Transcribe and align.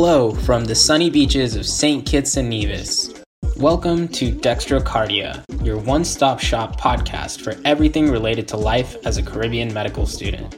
Hello 0.00 0.30
from 0.30 0.64
the 0.64 0.76
sunny 0.76 1.10
beaches 1.10 1.56
of 1.56 1.66
St. 1.66 2.06
Kitts 2.06 2.36
and 2.36 2.48
Nevis. 2.48 3.12
Welcome 3.56 4.06
to 4.10 4.30
Dextrocardia, 4.30 5.42
your 5.64 5.76
one 5.76 6.04
stop 6.04 6.38
shop 6.38 6.80
podcast 6.80 7.40
for 7.40 7.56
everything 7.64 8.08
related 8.08 8.46
to 8.46 8.56
life 8.56 8.96
as 9.04 9.16
a 9.16 9.24
Caribbean 9.24 9.74
medical 9.74 10.06
student. 10.06 10.56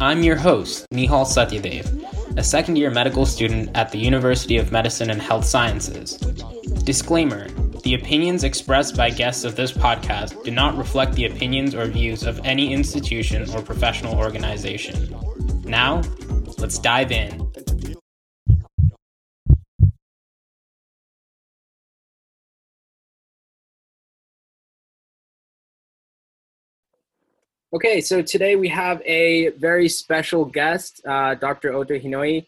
I'm 0.00 0.22
your 0.22 0.36
host, 0.36 0.86
Nihal 0.94 1.26
Satyadev, 1.26 2.38
a 2.38 2.44
second 2.44 2.76
year 2.76 2.92
medical 2.92 3.26
student 3.26 3.76
at 3.76 3.90
the 3.90 3.98
University 3.98 4.56
of 4.56 4.70
Medicine 4.70 5.10
and 5.10 5.20
Health 5.20 5.46
Sciences. 5.46 6.16
Disclaimer 6.84 7.48
The 7.82 7.94
opinions 7.94 8.44
expressed 8.44 8.96
by 8.96 9.10
guests 9.10 9.42
of 9.42 9.56
this 9.56 9.72
podcast 9.72 10.44
do 10.44 10.52
not 10.52 10.78
reflect 10.78 11.14
the 11.14 11.26
opinions 11.26 11.74
or 11.74 11.86
views 11.86 12.22
of 12.22 12.40
any 12.44 12.72
institution 12.72 13.50
or 13.50 13.62
professional 13.62 14.16
organization. 14.16 15.12
Now, 15.64 16.02
let's 16.58 16.78
dive 16.78 17.10
in. 17.10 17.45
Okay, 27.76 28.00
so 28.00 28.22
today 28.22 28.56
we 28.56 28.68
have 28.68 29.02
a 29.04 29.50
very 29.58 29.86
special 29.86 30.46
guest, 30.46 31.02
uh, 31.06 31.34
Dr. 31.34 31.76
Otto 31.76 31.98
Hinoi 31.98 32.46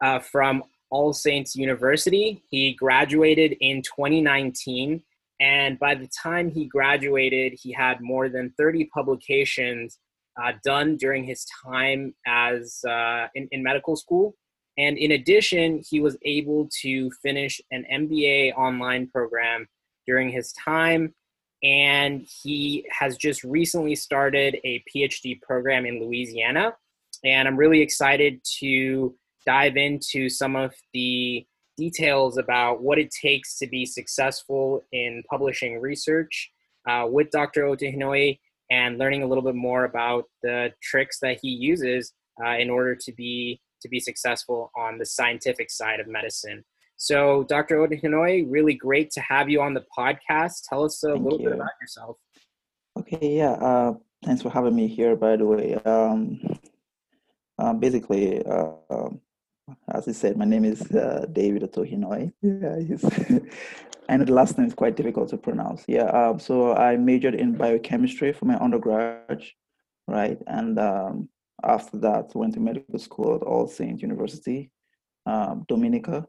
uh, 0.00 0.20
from 0.20 0.62
All 0.88 1.12
Saints 1.12 1.56
University. 1.56 2.44
He 2.48 2.74
graduated 2.74 3.56
in 3.60 3.82
2019, 3.82 5.02
and 5.40 5.80
by 5.80 5.96
the 5.96 6.06
time 6.06 6.48
he 6.48 6.66
graduated, 6.66 7.58
he 7.60 7.72
had 7.72 8.00
more 8.00 8.28
than 8.28 8.54
30 8.56 8.88
publications 8.94 9.98
uh, 10.40 10.52
done 10.62 10.96
during 10.96 11.24
his 11.24 11.44
time 11.64 12.14
as 12.24 12.78
uh, 12.88 13.26
in, 13.34 13.48
in 13.50 13.64
medical 13.64 13.96
school. 13.96 14.36
And 14.78 14.96
in 14.96 15.10
addition, 15.10 15.82
he 15.90 15.98
was 15.98 16.16
able 16.22 16.68
to 16.82 17.10
finish 17.20 17.60
an 17.72 17.84
MBA 17.92 18.54
online 18.56 19.08
program 19.08 19.66
during 20.06 20.30
his 20.30 20.52
time 20.52 21.14
and 21.62 22.26
he 22.42 22.86
has 22.90 23.16
just 23.16 23.42
recently 23.44 23.94
started 23.94 24.58
a 24.64 24.82
PhD 24.94 25.40
program 25.42 25.86
in 25.86 26.00
Louisiana. 26.00 26.74
And 27.24 27.48
I'm 27.48 27.56
really 27.56 27.80
excited 27.80 28.40
to 28.60 29.14
dive 29.44 29.76
into 29.76 30.28
some 30.28 30.54
of 30.56 30.72
the 30.92 31.46
details 31.76 32.38
about 32.38 32.82
what 32.82 32.98
it 32.98 33.10
takes 33.10 33.56
to 33.58 33.66
be 33.66 33.86
successful 33.86 34.84
in 34.92 35.22
publishing 35.30 35.80
research 35.80 36.50
uh, 36.88 37.06
with 37.08 37.30
Dr. 37.30 37.66
Otto 37.66 37.86
Hinoi 37.86 38.38
and 38.70 38.98
learning 38.98 39.22
a 39.22 39.26
little 39.26 39.44
bit 39.44 39.54
more 39.54 39.84
about 39.84 40.24
the 40.42 40.72
tricks 40.82 41.18
that 41.20 41.38
he 41.40 41.48
uses 41.48 42.12
uh, 42.44 42.56
in 42.56 42.68
order 42.68 42.94
to 42.94 43.12
be 43.12 43.60
to 43.80 43.88
be 43.88 44.00
successful 44.00 44.72
on 44.76 44.98
the 44.98 45.06
scientific 45.06 45.70
side 45.70 46.00
of 46.00 46.08
medicine. 46.08 46.64
So, 46.98 47.44
Dr. 47.44 47.80
Otto 47.80 47.94
Hinoi, 47.94 48.44
really 48.48 48.74
great 48.74 49.12
to 49.12 49.20
have 49.20 49.48
you 49.48 49.62
on 49.62 49.72
the 49.72 49.84
podcast. 49.96 50.68
Tell 50.68 50.84
us 50.84 51.02
a 51.04 51.12
Thank 51.12 51.22
little 51.22 51.40
you. 51.40 51.44
bit 51.46 51.54
about 51.54 51.70
yourself. 51.80 52.16
Okay, 52.98 53.36
yeah. 53.36 53.52
Uh, 53.52 53.94
thanks 54.24 54.42
for 54.42 54.50
having 54.50 54.74
me 54.74 54.88
here. 54.88 55.14
By 55.14 55.36
the 55.36 55.46
way, 55.46 55.74
um, 55.86 56.40
um, 57.56 57.78
basically, 57.78 58.44
uh, 58.44 58.72
um, 58.90 59.20
as 59.94 60.08
I 60.08 60.12
said, 60.12 60.36
my 60.36 60.44
name 60.44 60.64
is 60.64 60.82
uh, 60.90 61.26
David 61.32 61.62
Hinoi. 61.72 62.32
Yeah, 62.42 62.80
he's 62.80 63.04
I 64.08 64.16
know 64.16 64.24
the 64.24 64.32
last 64.32 64.58
name 64.58 64.66
is 64.66 64.74
quite 64.74 64.96
difficult 64.96 65.28
to 65.28 65.36
pronounce. 65.36 65.84
Yeah. 65.86 66.06
Um, 66.06 66.40
so 66.40 66.74
I 66.74 66.96
majored 66.96 67.36
in 67.36 67.56
biochemistry 67.56 68.32
for 68.32 68.46
my 68.46 68.56
undergrad, 68.56 69.42
right? 70.08 70.38
And 70.48 70.80
um, 70.80 71.28
after 71.62 71.98
that, 71.98 72.34
went 72.34 72.54
to 72.54 72.60
medical 72.60 72.98
school 72.98 73.36
at 73.36 73.42
All 73.42 73.68
Saints 73.68 74.02
University, 74.02 74.72
um, 75.26 75.64
Dominica, 75.68 76.26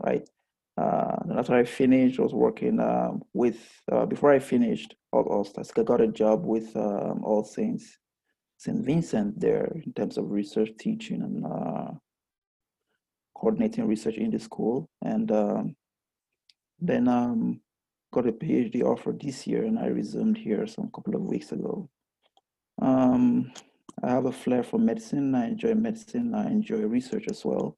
right? 0.00 0.28
Uh, 0.76 1.16
and 1.22 1.38
after 1.38 1.54
I 1.54 1.64
finished, 1.64 2.20
I 2.20 2.22
was 2.22 2.34
working 2.34 2.78
um, 2.78 3.22
with, 3.34 3.58
uh, 3.90 4.06
before 4.06 4.32
I 4.32 4.38
finished 4.38 4.94
August, 5.12 5.58
I 5.58 5.82
got 5.82 6.00
a 6.00 6.06
job 6.06 6.44
with 6.44 6.76
um, 6.76 7.24
All 7.24 7.42
Saints 7.42 7.98
St. 8.58 8.84
Vincent 8.84 9.38
there 9.40 9.80
in 9.84 9.92
terms 9.92 10.18
of 10.18 10.30
research 10.30 10.70
teaching 10.78 11.22
and 11.22 11.46
uh, 11.46 11.92
coordinating 13.34 13.86
research 13.86 14.16
in 14.16 14.32
the 14.32 14.38
school. 14.38 14.90
And 15.02 15.30
um, 15.30 15.76
then 16.80 17.06
um, 17.06 17.60
got 18.12 18.26
a 18.26 18.32
PhD 18.32 18.82
offer 18.82 19.12
this 19.12 19.46
year 19.46 19.64
and 19.64 19.78
I 19.78 19.86
resumed 19.86 20.38
here 20.38 20.66
some 20.66 20.90
couple 20.90 21.14
of 21.14 21.22
weeks 21.22 21.52
ago. 21.52 21.88
Um, 22.82 23.52
I 24.02 24.10
have 24.10 24.26
a 24.26 24.32
flair 24.32 24.64
for 24.64 24.78
medicine. 24.78 25.34
I 25.34 25.48
enjoy 25.48 25.74
medicine. 25.74 26.34
I 26.34 26.46
enjoy 26.48 26.78
research 26.78 27.26
as 27.30 27.44
well. 27.44 27.76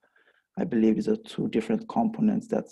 I 0.61 0.65
believe 0.65 0.97
these 0.97 1.09
are 1.09 1.17
two 1.17 1.49
different 1.49 1.89
components 1.89 2.47
that 2.49 2.67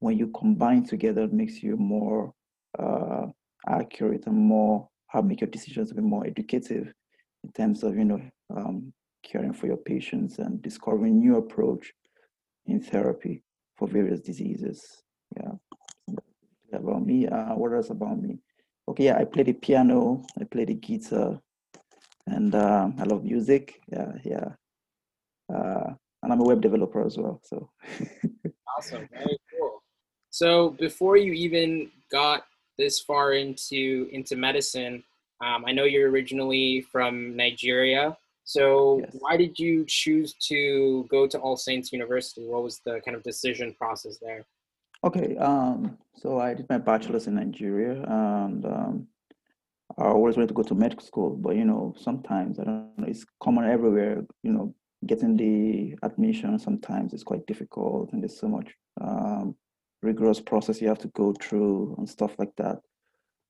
when 0.00 0.18
you 0.18 0.28
combine 0.28 0.84
together 0.84 1.26
makes 1.28 1.62
you 1.62 1.76
more 1.76 2.34
uh, 2.78 3.26
accurate 3.66 4.26
and 4.26 4.36
more 4.36 4.88
how 5.06 5.22
make 5.22 5.40
your 5.40 5.48
decisions 5.48 5.92
be 5.92 6.02
more 6.02 6.26
educative 6.26 6.92
in 7.42 7.52
terms 7.52 7.82
of 7.82 7.96
you 7.96 8.04
know 8.04 8.20
um, 8.54 8.92
caring 9.22 9.54
for 9.54 9.66
your 9.66 9.78
patients 9.78 10.38
and 10.38 10.60
discovering 10.60 11.18
new 11.18 11.36
approach 11.36 11.92
in 12.66 12.80
therapy 12.80 13.42
for 13.76 13.88
various 13.88 14.20
diseases. 14.20 15.02
Yeah, 15.36 15.52
about 16.74 17.06
me. 17.06 17.26
Uh, 17.26 17.54
what 17.54 17.72
else 17.72 17.88
about 17.88 18.20
me? 18.20 18.38
Okay, 18.88 19.04
yeah, 19.04 19.16
I 19.16 19.24
play 19.24 19.44
the 19.44 19.54
piano. 19.54 20.22
I 20.38 20.44
play 20.44 20.66
the 20.66 20.74
guitar, 20.74 21.40
and 22.26 22.54
um, 22.54 22.96
I 22.98 23.04
love 23.04 23.24
music. 23.24 23.80
Yeah, 23.90 24.12
yeah. 24.24 24.48
Uh, 25.54 25.94
and 26.24 26.32
I'm 26.32 26.40
a 26.40 26.44
web 26.44 26.60
developer 26.60 27.04
as 27.04 27.16
well. 27.16 27.40
So 27.44 27.70
awesome, 28.76 29.08
very 29.12 29.38
cool. 29.50 29.82
So 30.30 30.70
before 30.70 31.16
you 31.16 31.32
even 31.32 31.90
got 32.10 32.46
this 32.78 32.98
far 33.00 33.34
into 33.34 34.08
into 34.10 34.34
medicine, 34.34 35.04
um, 35.44 35.64
I 35.66 35.72
know 35.72 35.84
you're 35.84 36.10
originally 36.10 36.84
from 36.90 37.36
Nigeria. 37.36 38.16
So 38.44 39.00
yes. 39.00 39.16
why 39.20 39.36
did 39.36 39.58
you 39.58 39.84
choose 39.86 40.34
to 40.48 41.06
go 41.10 41.26
to 41.26 41.38
All 41.38 41.56
Saints 41.56 41.92
University? 41.92 42.46
What 42.46 42.62
was 42.62 42.80
the 42.84 43.00
kind 43.04 43.16
of 43.16 43.22
decision 43.22 43.74
process 43.74 44.18
there? 44.20 44.44
Okay, 45.02 45.36
um, 45.36 45.98
so 46.14 46.40
I 46.40 46.54
did 46.54 46.68
my 46.68 46.78
bachelor's 46.78 47.26
in 47.26 47.34
Nigeria, 47.34 48.02
and 48.08 48.64
um, 48.64 49.06
I 49.98 50.04
always 50.04 50.36
wanted 50.36 50.48
to 50.48 50.54
go 50.54 50.62
to 50.62 50.74
medical 50.74 51.04
school, 51.04 51.36
but 51.36 51.56
you 51.56 51.64
know, 51.64 51.94
sometimes 51.98 52.58
I 52.58 52.64
don't 52.64 52.98
know, 52.98 53.06
it's 53.06 53.24
common 53.42 53.64
everywhere. 53.70 54.24
You 54.42 54.52
know, 54.52 54.74
getting 55.06 55.36
the 55.36 55.96
admission 56.02 56.58
sometimes 56.58 57.12
is 57.12 57.24
quite 57.24 57.46
difficult 57.46 58.12
and 58.12 58.22
there's 58.22 58.38
so 58.38 58.48
much 58.48 58.74
um, 59.00 59.54
rigorous 60.02 60.40
process 60.40 60.80
you 60.80 60.88
have 60.88 60.98
to 60.98 61.08
go 61.08 61.34
through 61.40 61.94
and 61.98 62.08
stuff 62.08 62.34
like 62.38 62.54
that. 62.56 62.78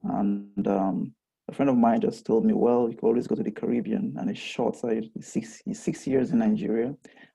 And 0.02 0.66
um, 0.68 1.14
a 1.48 1.54
friend 1.54 1.70
of 1.70 1.76
mine 1.76 2.00
just 2.00 2.24
told 2.24 2.44
me 2.44 2.54
well 2.54 2.88
you 2.88 2.96
can 2.96 3.08
always 3.08 3.26
go 3.26 3.34
to 3.34 3.42
the 3.42 3.50
caribbean 3.50 4.14
and 4.18 4.30
it's 4.30 4.40
short 4.40 4.76
so 4.76 4.88
it's 4.88 5.08
six, 5.26 5.62
six 5.72 6.06
years 6.06 6.30
in 6.30 6.38
nigeria 6.38 6.94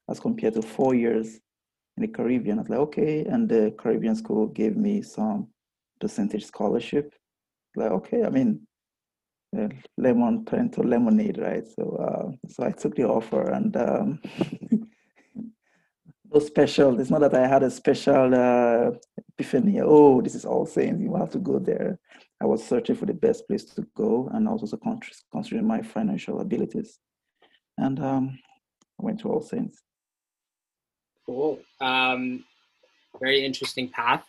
as 0.09 0.19
compared 0.19 0.56
to 0.56 0.62
four 0.62 0.96
years 0.96 1.40
in 1.98 2.02
the 2.02 2.08
caribbean. 2.08 2.58
I 2.58 2.62
was 2.62 2.69
like 2.69 2.80
okay 2.80 3.25
and 3.25 3.48
the 3.48 3.74
caribbean 3.78 4.16
school 4.16 4.48
gave 4.48 4.75
me 4.75 5.02
some 5.02 5.48
percentage 6.00 6.46
scholarship. 6.46 7.14
Like 7.75 7.92
okay 7.92 8.24
i 8.24 8.30
mean 8.30 8.62
lemon 9.98 10.46
turned 10.46 10.74
to 10.74 10.82
lemonade, 10.82 11.38
right? 11.38 11.68
So, 11.68 11.96
uh, 11.96 12.48
so 12.50 12.64
I 12.64 12.72
took 12.72 12.96
the 12.96 13.06
offer, 13.06 13.50
and 13.52 13.76
um, 13.76 14.22
no 16.32 16.40
special. 16.40 17.00
It's 17.00 17.10
not 17.10 17.22
that 17.22 17.34
I 17.34 17.48
had 17.48 17.64
a 17.64 17.72
special 17.72 18.34
uh, 18.34 18.92
epiphany. 19.18 19.80
Oh, 19.82 20.22
this 20.22 20.36
is 20.36 20.46
all 20.46 20.66
saying 20.66 21.02
you 21.02 21.16
have 21.16 21.32
to 21.32 21.40
go 21.40 21.60
there. 21.60 22.00
I 22.42 22.46
was 22.46 22.66
searching 22.66 22.96
for 22.96 23.06
the 23.06 23.14
best 23.14 23.48
place 23.48 23.66
to 23.66 23.86
go, 23.96 24.30
and 24.34 24.48
also 24.48 24.80
considering 25.32 25.68
my 25.68 25.81
financial 25.81 26.40
abilities, 26.40 27.00
and 27.78 28.00
um, 28.00 28.40
I 29.00 29.06
went 29.06 29.19
to 29.22 29.30
All 29.30 29.42
Saints. 29.42 29.81
Cool. 31.25 31.60
Um, 31.81 32.44
very 33.19 33.44
interesting 33.44 33.90
path. 33.90 34.24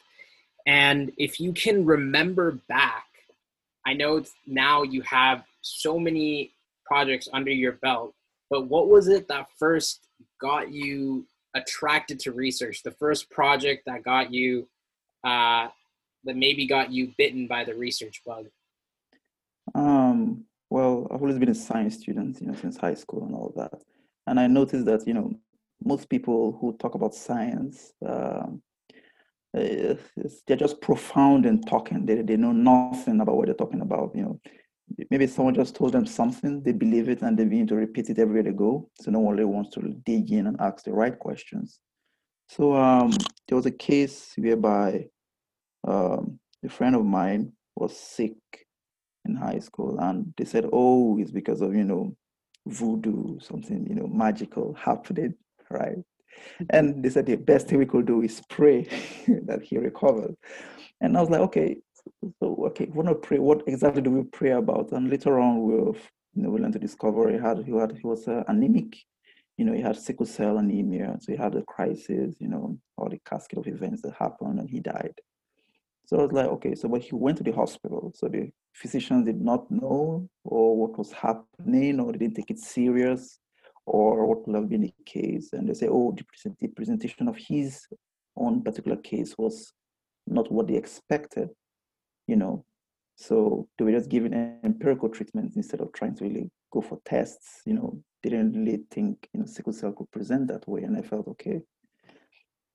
And 0.67 1.13
if 1.17 1.41
you 1.41 1.53
can 1.53 1.85
remember 1.85 2.59
back 2.69 3.07
I 3.87 3.95
know 3.95 4.23
now 4.47 4.83
you 4.83 5.03
have 5.03 5.45
so 5.63 5.99
many 5.99 6.53
projects 6.85 7.29
under 7.33 7.51
your 7.51 7.73
belt, 7.73 8.15
but 8.51 8.69
what 8.69 8.89
was 8.89 9.09
it 9.09 9.29
that 9.29 9.47
first 9.59 10.07
got 10.41 10.73
you 10.73 11.27
attracted 11.55 12.19
to 12.21 12.33
research? 12.33 12.83
The 12.83 12.91
first 12.93 13.31
project 13.31 13.85
that 13.87 14.03
got 14.03 14.33
you, 14.33 14.69
uh, 15.25 15.69
that 16.25 16.37
maybe 16.37 16.67
got 16.67 16.93
you 16.93 17.13
bitten 17.17 17.47
by 17.47 17.65
the 17.65 17.75
research 17.75 18.23
bug? 18.27 18.47
Um, 19.75 20.45
well, 20.69 21.07
I've 21.11 21.21
always 21.21 21.39
been 21.39 21.49
a 21.49 21.55
science 21.55 21.97
student, 21.97 22.41
you 22.41 22.49
know, 22.49 22.55
since 22.55 22.77
high 22.77 22.95
school 22.95 23.25
and 23.25 23.35
all 23.35 23.53
that. 23.57 23.83
And 24.27 24.39
I 24.39 24.47
noticed 24.47 24.87
that, 24.87 25.07
you 25.07 25.15
know, 25.15 25.33
most 25.83 26.09
people 26.09 26.59
who 26.61 26.77
talk 26.77 26.95
about 26.95 27.15
science, 27.15 27.93
um, 28.07 28.63
uh, 29.57 29.95
they're 30.47 30.57
just 30.57 30.81
profound 30.81 31.47
in 31.47 31.61
talking. 31.63 32.07
They, 32.07 32.23
they 32.23 32.37
know 32.37 32.53
nothing 32.53 33.21
about 33.21 33.37
what 33.37 33.47
they're 33.47 33.55
talking 33.55 33.81
about. 33.81 34.13
You 34.15 34.23
know, 34.23 34.41
maybe 35.11 35.27
someone 35.27 35.55
just 35.55 35.75
told 35.75 35.93
them 35.93 36.07
something, 36.07 36.63
they 36.63 36.73
believe 36.73 37.09
it, 37.09 37.23
and 37.23 37.37
they 37.37 37.45
begin 37.45 37.67
to 37.69 37.77
repeat 37.77 38.11
it 38.11 38.19
everywhere 38.19 38.45
they 38.45 38.53
go. 38.53 38.89
So 39.01 39.11
no 39.11 39.21
one 39.21 39.35
really 39.35 39.47
wants 39.47 39.71
to 39.75 39.81
dig 40.05 40.31
in 40.33 40.47
and 40.47 40.61
ask 40.61 40.85
the 40.85 40.93
right 40.93 41.19
questions. 41.19 41.81
So 42.49 42.75
um, 42.75 43.13
there 43.49 43.57
was 43.57 43.67
a 43.67 43.71
case 43.71 44.33
whereby 44.37 45.07
um, 45.87 46.39
a 46.65 46.69
friend 46.69 46.95
of 46.95 47.05
mine 47.05 47.53
was 47.77 47.97
sick 47.97 48.35
in 49.25 49.35
high 49.35 49.59
school, 49.59 49.99
and 49.99 50.33
they 50.37 50.45
said, 50.45 50.67
"Oh, 50.73 51.19
it's 51.19 51.31
because 51.31 51.61
of 51.61 51.75
you 51.75 51.85
know 51.85 52.17
voodoo, 52.67 53.39
something 53.41 53.87
you 53.89 53.95
know 53.95 54.07
magical 54.07 54.75
happening, 54.75 55.35
right?" 55.71 55.99
And 56.71 57.03
they 57.03 57.11
said 57.11 57.27
the 57.27 57.37
best 57.37 57.69
thing 57.69 57.79
we 57.79 57.87
could 57.87 58.07
do 58.07 58.23
is 58.23 58.41
pray 58.49 58.85
that 59.47 59.63
he 59.63 59.79
recovered. 59.79 60.35
And 61.01 61.17
I 61.17 61.21
was 61.21 61.31
like, 61.31 61.41
okay, 61.41 61.77
so 62.39 62.65
okay, 62.69 62.87
we 62.87 62.93
want 62.93 63.09
to 63.09 63.15
pray. 63.15 63.39
What 63.39 63.63
exactly 63.67 64.03
do 64.03 64.11
we 64.11 64.23
pray 64.25 64.53
about? 64.53 64.93
And 64.93 65.11
later 65.11 65.39
on, 65.39 65.63
we'll 65.63 65.97
you 66.35 66.43
know 66.43 66.51
we 66.51 66.61
learned 66.61 66.75
to 66.75 66.79
discover 66.79 67.31
he 67.31 67.39
had 67.39 67.65
he 67.65 67.73
had 67.73 67.97
he 67.97 68.07
was 68.07 68.29
uh, 68.29 68.45
anemic. 68.49 68.97
You 69.57 69.67
know, 69.67 69.75
he 69.75 69.83
had 69.83 69.97
sickle 69.97 70.25
cell 70.25 70.57
anemia, 70.57 71.19
so 71.21 71.33
he 71.33 71.39
had 71.39 71.55
a 71.55 71.63
crisis. 71.63 72.35
You 72.39 72.49
know, 72.49 72.79
all 72.97 73.09
the 73.09 73.21
cascade 73.29 73.59
of 73.59 73.67
events 73.67 74.03
that 74.03 74.15
happened, 74.15 74.59
and 74.59 74.71
he 74.71 74.81
died. 74.81 75.15
So 76.07 76.19
I 76.19 76.23
was 76.23 76.33
like, 76.33 76.47
okay, 76.47 76.75
so 76.75 76.89
but 76.89 77.03
he 77.03 77.15
went 77.15 77.39
to 77.39 77.45
the 77.45 77.53
hospital. 77.53 78.13
So 78.15 78.29
the 78.29 78.51
physicians 78.75 79.27
did 79.27 79.41
not 79.41 79.71
know 79.71 80.29
or 80.45 80.77
what 80.77 80.99
was 80.99 81.13
happening, 81.13 82.01
or 82.01 82.13
they 82.13 82.19
didn't 82.19 82.37
take 82.37 82.51
it 82.51 82.59
serious, 82.59 83.39
or 83.91 84.27
what 84.27 84.47
would 84.47 84.57
have 84.57 84.69
been 84.69 84.83
the 84.83 84.95
case. 85.05 85.53
And 85.53 85.69
they 85.69 85.75
say, 85.75 85.89
oh, 85.89 86.15
the, 86.17 86.55
the 86.61 86.69
presentation 86.69 87.29
of 87.29 87.37
his 87.37 87.87
own 88.37 88.63
particular 88.63 88.97
case 88.97 89.35
was 89.37 89.73
not 90.27 90.51
what 90.53 90.69
they 90.69 90.77
expected, 90.77 91.49
you 92.27 92.37
know. 92.37 92.65
So 93.17 93.69
they 93.77 93.85
were 93.85 93.93
just 93.93 94.09
giving 94.09 94.33
empirical 94.65 95.09
treatments 95.09 95.57
instead 95.57 95.81
of 95.81 95.93
trying 95.93 96.15
to 96.17 96.25
really 96.25 96.51
go 96.73 96.81
for 96.81 96.99
tests, 97.05 97.63
you 97.67 97.75
know. 97.75 98.01
They 98.23 98.31
didn't 98.31 98.53
really 98.53 98.81
think, 98.91 99.29
you 99.33 99.41
know, 99.41 99.47
sickle 99.47 99.73
cell 99.73 99.93
could 99.93 100.11
present 100.11 100.49
that 100.49 100.69
way. 100.69 100.83
And 100.83 100.97
I 100.97 101.03
felt, 101.03 101.27
okay, 101.29 101.61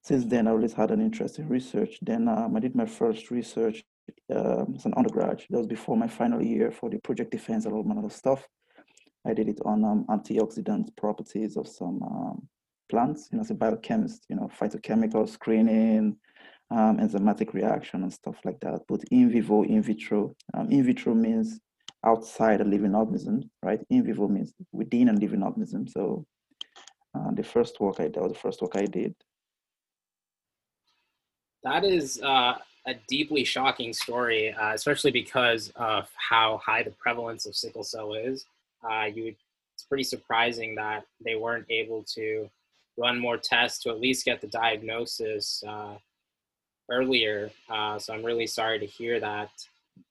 since 0.04 0.26
then, 0.26 0.48
I 0.48 0.52
always 0.52 0.74
had 0.74 0.92
an 0.92 1.02
interest 1.02 1.40
in 1.40 1.48
research. 1.48 1.98
Then 2.02 2.28
um, 2.28 2.56
I 2.56 2.60
did 2.60 2.76
my 2.76 2.86
first 2.86 3.32
research 3.32 3.84
um, 4.36 4.74
as 4.76 4.86
an 4.86 4.94
undergrad. 4.98 5.44
That 5.50 5.58
was 5.58 5.68
before 5.68 5.98
my 5.98 6.08
final 6.08 6.44
year 6.44 6.72
for 6.72 6.90
the 6.90 7.00
project 7.00 7.32
defense 7.32 7.66
and 7.66 7.74
all 7.74 7.84
manner 7.84 8.06
of 8.06 8.12
stuff. 8.14 8.46
I 9.26 9.34
did 9.34 9.50
it 9.50 9.60
on 9.66 9.84
um, 9.84 10.06
antioxidant 10.10 10.96
properties 10.96 11.58
of 11.58 11.68
some 11.68 12.02
um, 12.04 12.48
plants, 12.90 13.30
you 13.32 13.38
know, 13.38 13.42
as 13.42 13.52
a 13.52 13.56
biochemist, 13.56 14.26
you 14.30 14.36
know, 14.36 14.50
phytochemical 14.60 15.28
screening, 15.28 16.18
um, 16.72 16.98
enzymatic 16.98 17.54
reaction 17.54 18.04
and 18.04 18.14
stuff 18.14 18.36
like 18.46 18.60
that, 18.62 18.82
both 18.88 19.04
in 19.12 19.32
vivo, 19.32 19.64
in 19.64 19.82
vitro. 19.82 20.36
Um, 20.54 20.72
in 20.72 20.84
vitro 20.84 21.14
means 21.16 21.60
outside 22.06 22.62
a 22.62 22.64
living 22.64 22.94
organism, 22.94 23.50
right? 23.64 23.80
In 23.90 24.04
vivo 24.04 24.28
means 24.28 24.54
within 24.72 25.10
a 25.10 25.14
living 25.14 25.42
organism. 25.42 25.88
So 25.88 26.26
uh, 27.16 27.32
the 27.32 27.44
first 27.44 27.80
work 27.80 28.00
I 28.00 28.04
did, 28.04 28.18
was 28.18 28.34
the 28.34 28.38
first 28.38 28.62
work 28.62 28.76
I 28.76 28.86
did. 28.86 29.16
That 31.64 31.84
is 31.84 32.22
uh, 32.22 32.56
a 32.86 32.94
deeply 33.08 33.44
shocking 33.44 33.92
story, 33.92 34.54
uh, 34.54 34.74
especially 34.74 35.10
because 35.10 35.72
of 35.76 36.08
how 36.16 36.62
high 36.64 36.84
the 36.84 36.92
prevalence 36.92 37.48
of 37.48 37.56
sickle 37.56 37.84
cell 37.84 38.14
is 38.14 38.46
uh, 38.90 39.06
you 39.06 39.24
would, 39.26 39.36
it's 39.74 39.84
pretty 39.84 40.04
surprising 40.04 40.76
that 40.76 41.04
they 41.24 41.36
weren't 41.36 41.66
able 41.70 42.04
to 42.16 42.50
run 42.98 43.20
more 43.20 43.38
tests 43.38 43.84
to 43.84 43.90
at 43.90 44.00
least 44.00 44.26
get 44.26 44.42
the 44.42 44.48
diagnosis 44.48 45.64
uh, 45.68 45.96
earlier. 46.90 47.52
Uh, 47.70 48.00
so 48.00 48.14
I'm 48.14 48.24
really 48.24 48.48
sorry 48.48 48.80
to 48.80 48.86
hear 48.86 49.20
that. 49.20 49.50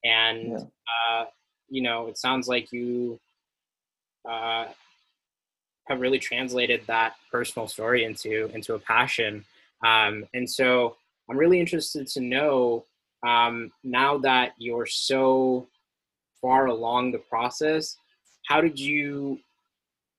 And 0.05 0.53
yeah. 0.53 0.59
Uh, 1.11 1.25
you 1.69 1.83
know, 1.83 2.07
it 2.07 2.19
sounds 2.19 2.47
like 2.47 2.73
you 2.73 3.19
uh, 4.29 4.67
have 5.89 6.01
really 6.01 6.19
translated 6.19 6.83
that 6.87 7.15
personal 7.31 7.69
story 7.69 8.05
into 8.05 8.51
into 8.55 8.75
a 8.75 8.79
passion. 8.79 9.45
Um, 9.85 10.27
and 10.35 10.49
so 10.49 10.97
I'm 11.29 11.37
really 11.37 11.61
interested 11.61 12.07
to 12.09 12.21
know 12.21 12.85
um, 13.27 13.73
now 13.83 14.19
that 14.19 14.53
you're 14.59 14.87
so 14.87 15.67
far 16.41 16.67
along 16.67 17.13
the 17.13 17.19
process 17.19 17.97
how 18.45 18.61
did 18.61 18.79
you 18.79 19.39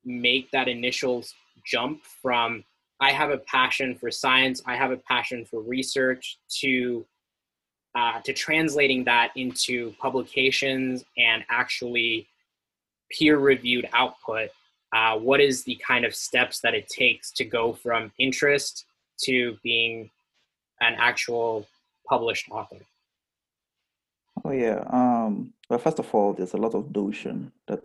make 0.04 0.51
that 0.51 0.68
initial 0.68 1.24
jump 1.66 2.04
from 2.04 2.63
I 3.00 3.12
have 3.12 3.30
a 3.30 3.38
passion 3.38 3.95
for 3.95 4.10
science, 4.10 4.62
I 4.66 4.75
have 4.75 4.92
a 4.92 4.98
passion 4.98 5.45
for 5.45 5.62
research 5.62 6.38
to 6.62 7.06
uh, 7.95 8.19
to 8.22 8.33
translating 8.33 9.06
that 9.06 9.31
into 9.36 9.94
publications 10.01 11.06
and 11.18 11.45
actually 11.50 12.27
peer-reviewed 13.10 13.88
output. 13.94 14.50
Uh, 14.92 15.18
what 15.18 15.39
is 15.39 15.63
the 15.63 15.80
kind 15.86 16.04
of 16.04 16.13
steps 16.13 16.60
that 16.60 16.74
it 16.74 16.89
takes 16.89 17.31
to 17.31 17.45
go 17.45 17.72
from 17.74 18.12
interest 18.19 18.86
to 19.24 19.57
being 19.63 20.10
an 20.81 20.94
actual 20.98 21.66
published 22.07 22.50
author? 22.51 22.80
Oh 24.44 24.51
yeah. 24.51 24.83
Um, 24.89 25.54
well, 25.69 25.80
first 25.80 26.00
of 26.00 26.13
all, 26.13 26.33
there's 26.33 26.54
a 26.54 26.57
lot 26.57 26.75
of 26.75 26.94
notion 26.94 27.51
that 27.68 27.81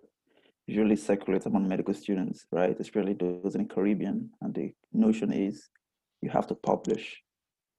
usually 0.71 0.97
circulates 0.97 1.47
among 1.47 1.69
medical 1.69 1.95
students, 1.95 2.47
right? 2.53 2.79
Especially 2.79 3.15
those 3.15 3.55
in 3.55 3.67
the 3.67 3.75
Caribbean. 3.75 4.31
And 4.41 4.55
the 4.55 4.73
notion 4.93 5.33
is 5.33 5.69
you 6.23 6.31
have 6.31 6.47
to 6.49 6.55
publish. 6.55 7.21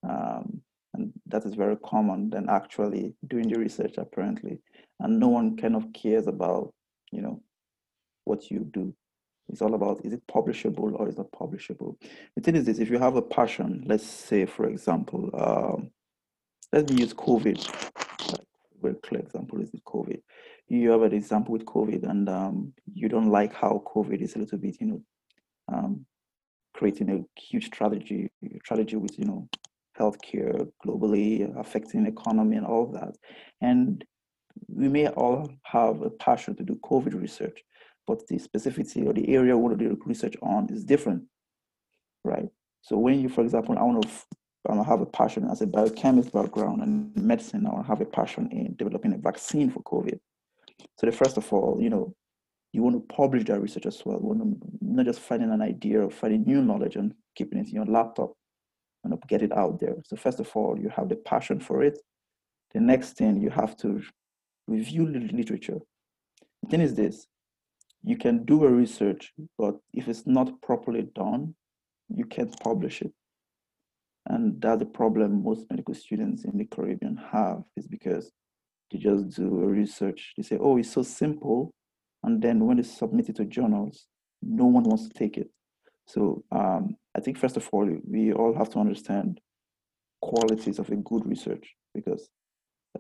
Um, 0.08 0.62
and 0.94 1.14
that 1.28 1.46
is 1.46 1.56
very 1.56 1.78
common 1.78 2.30
than 2.30 2.50
actually 2.50 3.16
doing 3.28 3.48
the 3.48 3.58
research 3.58 3.96
apparently. 3.98 4.60
And 5.00 5.20
no 5.20 5.30
one 5.30 5.56
kind 5.56 5.76
of 5.76 5.94
cares 5.94 6.28
about, 6.28 6.74
you 7.12 7.22
know, 7.22 7.42
what 8.26 8.52
you 8.52 8.60
do. 8.72 8.94
It's 9.48 9.62
all 9.62 9.74
about 9.74 10.06
is 10.06 10.14
it 10.14 10.26
publishable 10.28 10.94
or 10.94 11.08
is 11.10 11.18
it 11.18 11.32
publishable? 11.32 11.96
The 12.36 12.42
thing 12.42 12.56
is 12.56 12.66
this, 12.66 12.80
if 12.80 12.90
you 12.90 13.00
have 13.00 13.16
a 13.16 13.22
passion, 13.22 13.84
let's 13.86 14.06
say 14.06 14.46
for 14.46 14.68
example, 14.68 15.30
um, 15.34 15.92
let's 16.72 16.92
use 16.92 17.14
COVID. 17.14 17.58
Very 18.82 18.96
clear 18.96 19.22
example 19.22 19.62
is 19.62 19.74
it 19.74 19.84
COVID 19.86 20.22
you 20.72 20.92
have 20.92 21.02
an 21.02 21.14
example 21.14 21.52
with 21.52 21.66
COVID 21.66 22.10
and 22.10 22.30
um, 22.30 22.74
you 22.94 23.10
don't 23.10 23.30
like 23.30 23.54
how 23.54 23.84
COVID 23.94 24.22
is 24.22 24.36
a 24.36 24.40
little 24.40 24.58
bit, 24.58 24.78
you 24.80 24.88
know, 24.88 25.02
um, 25.68 26.06
creating 26.74 27.10
a 27.10 27.40
huge 27.40 27.66
strategy, 27.66 28.32
strategy 28.64 28.96
with, 28.96 29.20
you 29.20 29.26
know, 29.26 29.50
healthcare 30.00 30.72
globally, 30.86 31.60
affecting 31.60 32.04
the 32.04 32.10
economy 32.10 32.56
and 32.56 32.66
all 32.66 32.88
that. 32.88 33.18
And 33.60 34.06
we 34.68 34.88
may 34.88 35.10
all 35.10 35.52
have 35.64 36.02
a 36.04 36.10
passion 36.10 36.56
to 36.56 36.64
do 36.64 36.80
COVID 36.84 37.20
research, 37.22 37.60
but 38.08 38.26
the 38.28 38.36
specificity 38.36 39.06
or 39.06 39.12
the 39.12 39.28
area 39.28 39.58
we 39.58 39.62
want 39.62 39.78
to 39.78 39.86
do 39.90 40.02
research 40.06 40.36
on 40.42 40.70
is 40.72 40.86
different, 40.86 41.24
right? 42.24 42.48
So 42.82 42.98
when 42.98 43.20
you, 43.20 43.28
for 43.28 43.42
example, 43.42 43.78
I 43.78 43.84
want 43.84 44.04
to 44.04 44.10
I 44.70 44.84
have 44.84 45.02
a 45.02 45.06
passion 45.06 45.50
as 45.50 45.62
a 45.62 45.68
biochemist 45.68 46.32
background 46.32 46.82
and 46.84 47.14
medicine, 47.18 47.68
I 47.68 47.82
have 47.88 48.00
a 48.00 48.06
passion 48.06 48.48
in 48.52 48.76
developing 48.76 49.12
a 49.14 49.18
vaccine 49.18 49.72
for 49.72 49.82
COVID. 49.82 50.20
So 50.98 51.06
the 51.06 51.12
first 51.12 51.38
of 51.38 51.52
all, 51.52 51.78
you 51.80 51.90
know, 51.90 52.14
you 52.74 52.84
want 52.84 52.96
to 52.96 53.14
publish 53.16 53.46
that 53.46 53.62
research 53.62 53.86
as 53.86 54.02
well. 54.06 54.20
You 54.22 54.28
want 54.28 54.62
to 54.62 54.68
not 54.82 55.06
just 55.06 55.20
finding 55.20 55.52
an 55.52 55.62
idea 55.62 56.02
or 56.02 56.10
finding 56.10 56.44
new 56.44 56.62
knowledge 56.62 56.96
and 56.96 57.14
keeping 57.36 57.60
it 57.60 57.68
in 57.68 57.76
your 57.76 57.86
laptop 57.86 58.34
and 59.04 59.18
get 59.28 59.42
it 59.42 59.52
out 59.52 59.80
there. 59.80 59.96
So 60.06 60.16
first 60.16 60.40
of 60.40 60.50
all, 60.56 60.78
you 60.80 60.90
have 60.90 61.10
the 61.10 61.16
passion 61.16 61.60
for 61.60 61.84
it. 61.84 62.00
The 62.74 62.80
next 62.80 63.18
thing 63.18 63.42
you 63.42 63.50
have 63.50 63.76
to 63.78 64.02
review 64.68 65.12
the 65.12 65.20
literature. 65.20 65.80
The 66.64 66.70
thing 66.70 66.82
is 66.82 66.96
this, 66.96 67.28
you 68.04 68.18
can 68.18 68.46
do 68.46 68.64
a 68.64 68.70
research, 68.70 69.34
but 69.58 69.76
if 69.94 70.08
it's 70.08 70.26
not 70.26 70.62
properly 70.62 71.04
done, 71.14 71.56
you 72.10 72.26
can't 72.26 72.58
publish 72.60 73.02
it. 73.02 73.12
And 74.28 74.62
that's 74.62 74.80
the 74.80 74.86
problem 74.86 75.44
most 75.44 75.66
medical 75.70 75.94
students 75.94 76.46
in 76.46 76.58
the 76.58 76.66
Caribbean 76.66 77.18
have 77.32 77.64
is 77.76 77.88
because 77.88 78.32
they 78.92 79.00
just 79.00 79.30
do 79.36 79.64
a 79.64 79.68
research. 79.68 80.34
They 80.38 80.44
say, 80.44 80.58
oh, 80.60 80.78
it's 80.78 80.92
so 80.92 81.04
simple. 81.04 81.72
And 82.24 82.42
then 82.42 82.66
when 82.66 82.78
they 82.78 82.84
submit 82.84 83.30
it 83.30 83.38
to 83.38 83.46
journals, 83.46 84.06
no 84.42 84.66
one 84.66 84.84
wants 84.84 85.08
to 85.08 85.14
take 85.14 85.38
it. 85.38 85.50
So 86.08 86.44
um, 86.52 86.96
I 87.16 87.20
think 87.22 87.38
first 87.38 87.58
of 87.58 87.68
all, 87.72 87.90
we 88.08 88.34
all 88.34 88.54
have 88.56 88.70
to 88.72 88.80
understand 88.80 89.40
qualities 90.22 90.80
of 90.80 90.90
a 90.90 90.96
good 90.98 91.26
research 91.26 91.74
because 91.94 92.30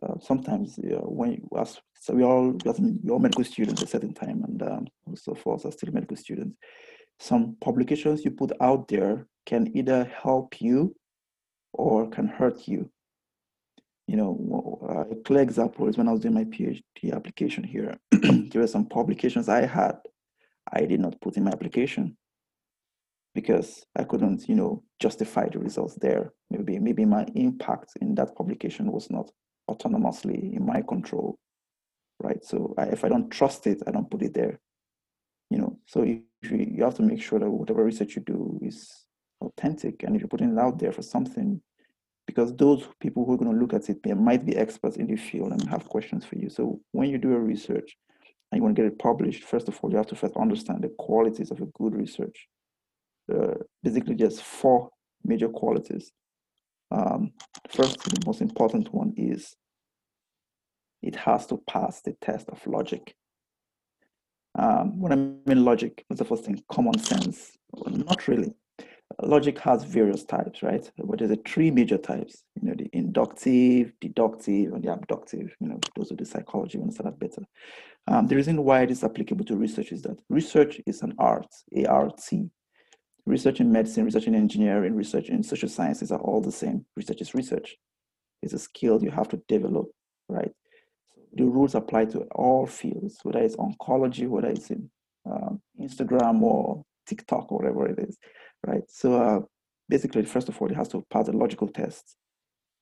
uh, 0.02 0.18
sometimes 0.20 0.80
when 0.82 1.34
you, 1.34 1.50
as 1.60 1.80
so 2.00 2.14
we 2.14 2.24
all 2.24 2.52
we 2.52 3.10
all 3.12 3.20
medical 3.20 3.44
students 3.44 3.82
at 3.82 3.88
a 3.88 3.92
certain 3.92 4.14
time, 4.14 4.44
and 4.48 4.64
um, 4.64 4.88
of 5.28 5.48
us 5.48 5.66
are 5.66 5.72
still 5.72 5.94
medical 5.94 6.18
students. 6.18 6.58
Some 7.20 7.58
publications 7.62 8.26
you 8.26 8.32
put 8.32 8.52
out 8.62 8.88
there 8.88 9.28
can 9.46 9.76
either 9.78 10.06
help 10.06 10.62
you 10.62 10.96
or 11.74 12.10
can 12.10 12.28
hurt 12.28 12.68
you 12.68 12.90
you 14.12 14.18
know, 14.18 14.77
uh, 14.89 15.10
a 15.10 15.15
clear 15.24 15.41
example 15.41 15.88
is 15.88 15.98
when 15.98 16.10
I 16.10 16.12
was 16.12 16.20
doing 16.20 16.34
my 16.34 16.44
PhD 16.44 17.13
application 17.13 17.63
here, 17.63 17.96
there 18.12 18.62
were 18.62 18.68
some 18.68 18.86
publications 18.86 19.48
I 19.48 19.65
had 19.65 20.00
I 20.70 20.82
did 20.82 21.00
not 21.00 21.22
put 21.22 21.38
in 21.38 21.46
my 21.46 21.51
application 21.51 22.18
because 23.34 23.86
I 23.96 24.03
couldn't, 24.03 24.50
you 24.50 24.56
know, 24.56 24.84
justify 25.00 25.48
the 25.48 25.60
results 25.60 25.96
there. 25.96 26.34
Maybe 26.50 26.77
maybe 26.77 27.06
my 27.06 27.25
impact 27.36 27.91
in 28.01 28.13
that 28.15 28.36
publication 28.36 28.91
was 28.91 29.10
not 29.10 29.32
autonomously 29.70 30.58
in 30.58 30.65
my 30.65 30.82
control, 30.82 31.39
right? 32.20 32.44
So 32.44 32.74
I, 32.77 32.88
if 32.88 33.06
I 33.06 33.08
don't 33.08 33.30
trust 33.30 33.65
it, 33.65 33.82
I 33.88 33.91
don't 33.91 34.12
put 34.12 34.24
it 34.24 34.34
there. 34.34 34.60
You 35.50 35.60
know, 35.60 35.80
so 35.88 36.03
you, 36.03 36.24
you 36.44 36.84
have 36.84 36.96
to 36.96 37.03
make 37.03 37.22
sure 37.22 37.39
that 37.39 37.50
whatever 37.50 37.86
research 37.86 38.18
you 38.18 38.24
do 38.24 38.60
is 38.62 39.06
authentic 39.39 40.03
and 40.03 40.15
if 40.15 40.22
you're 40.22 40.27
putting 40.27 40.51
it 40.51 40.60
out 40.60 40.80
there 40.80 40.91
for 40.91 41.01
something, 41.01 41.62
because 42.32 42.56
those 42.56 42.88
people 43.02 43.26
who 43.26 43.34
are 43.34 43.38
going 43.38 43.52
to 43.52 43.60
look 43.60 43.74
at 43.74 43.90
it 43.90 44.02
they 44.04 44.14
might 44.14 44.46
be 44.46 44.56
experts 44.56 44.96
in 44.96 45.08
the 45.08 45.18
field 45.18 45.52
and 45.52 45.68
have 45.68 45.90
questions 45.90 46.24
for 46.24 46.38
you. 46.38 46.50
So 46.50 46.80
when 46.94 47.10
you 47.10 47.18
do 47.18 47.34
a 47.34 47.40
research 47.40 47.98
and 48.52 48.58
you 48.58 48.64
want 48.64 48.76
to 48.76 48.82
get 48.82 48.92
it 48.92 49.00
published, 49.00 49.44
first 49.44 49.68
of 49.68 49.78
all, 49.80 49.92
you 49.92 49.98
have 49.98 50.08
to 50.08 50.16
first 50.16 50.38
understand 50.38 50.84
the 50.84 50.94
qualities 50.98 51.52
of 51.52 51.60
a 51.62 51.66
good 51.66 51.94
research. 51.94 52.48
Uh, 53.32 53.56
basically, 53.84 54.16
just 54.16 54.42
four 54.42 54.90
major 55.24 55.50
qualities. 55.50 56.12
Um, 56.90 57.34
first, 57.70 58.02
the 58.04 58.26
most 58.26 58.42
important 58.42 58.94
one 58.94 59.14
is 59.18 59.56
it 61.02 61.16
has 61.16 61.48
to 61.48 61.58
pass 61.68 62.02
the 62.02 62.14
test 62.22 62.50
of 62.50 62.66
logic. 62.66 63.16
Um, 64.58 65.00
when 65.00 65.12
I 65.14 65.16
mean 65.16 65.66
logic, 65.66 66.04
what's 66.08 66.20
the 66.20 66.26
first 66.26 66.46
thing? 66.46 66.62
Common 66.72 66.98
sense. 67.00 67.52
Well, 67.72 67.96
not 67.96 68.28
really. 68.28 68.54
Logic 69.22 69.58
has 69.60 69.84
various 69.84 70.24
types, 70.24 70.63
right? 70.63 70.89
But 70.98 71.20
there's 71.20 71.32
a 71.32 71.36
three 71.38 71.72
major 71.72 71.98
types. 71.98 72.44
You 72.62 72.70
know, 72.70 72.75
the 72.75 72.89
inductive, 72.94 73.94
deductive, 74.00 74.74
and 74.74 74.84
the 74.84 74.91
abductive. 74.91 75.56
You 75.60 75.70
know, 75.70 75.80
those 75.96 76.12
are 76.12 76.15
the 76.15 76.25
psychology. 76.25 76.80
Understand 76.80 77.08
that 77.08 77.20
better. 77.20 77.44
Um, 78.08 78.27
the 78.27 78.36
reason 78.36 78.63
why 78.63 78.82
it 78.82 78.91
is 78.91 79.03
applicable 79.03 79.46
to 79.46 79.56
research 79.56 79.91
is 79.91 80.01
that 80.03 80.20
research 80.30 80.82
is 80.86 81.01
an 81.01 81.13
art, 81.20 81.48
A-R-T. 81.75 82.50
Research 83.25 83.60
in 83.60 83.72
medicine, 83.72 84.03
research 84.06 84.25
in 84.25 84.34
engineering, 84.34 84.96
research 84.96 85.30
in 85.30 85.44
social 85.44 85.70
sciences 85.70 86.12
are 86.12 86.20
all 86.20 86.41
the 86.41 86.51
same. 86.51 86.86
Research 86.96 87.22
is 87.22 87.36
research. 87.36 87.77
It's 88.41 88.53
a 88.53 88.60
skill 88.60 89.03
you 89.03 89.12
have 89.12 89.27
to 89.30 89.41
develop, 89.48 89.88
right? 90.27 90.51
the 91.34 91.46
rules 91.46 91.75
apply 91.75 92.06
to 92.06 92.22
all 92.36 92.65
fields, 92.65 93.20
whether 93.24 93.39
it's 93.39 93.56
oncology, 93.56 94.27
whether 94.27 94.50
it's 94.50 94.70
in 94.70 94.89
um, 95.30 95.62
Instagram 95.80 96.41
or 96.41 96.84
TikTok 97.08 97.51
or 97.51 97.60
whatever 97.60 97.88
it 97.88 98.00
is, 98.00 98.18
right? 98.65 98.84
So 98.89 99.22
uh, 99.22 99.39
basically, 99.89 100.24
first 100.24 100.50
of 100.50 100.62
all, 100.62 100.70
it 100.70 100.75
has 100.75 100.88
to 100.89 101.06
pass 101.10 101.27
a 101.27 101.32
logical 101.32 101.68
test. 101.68 102.15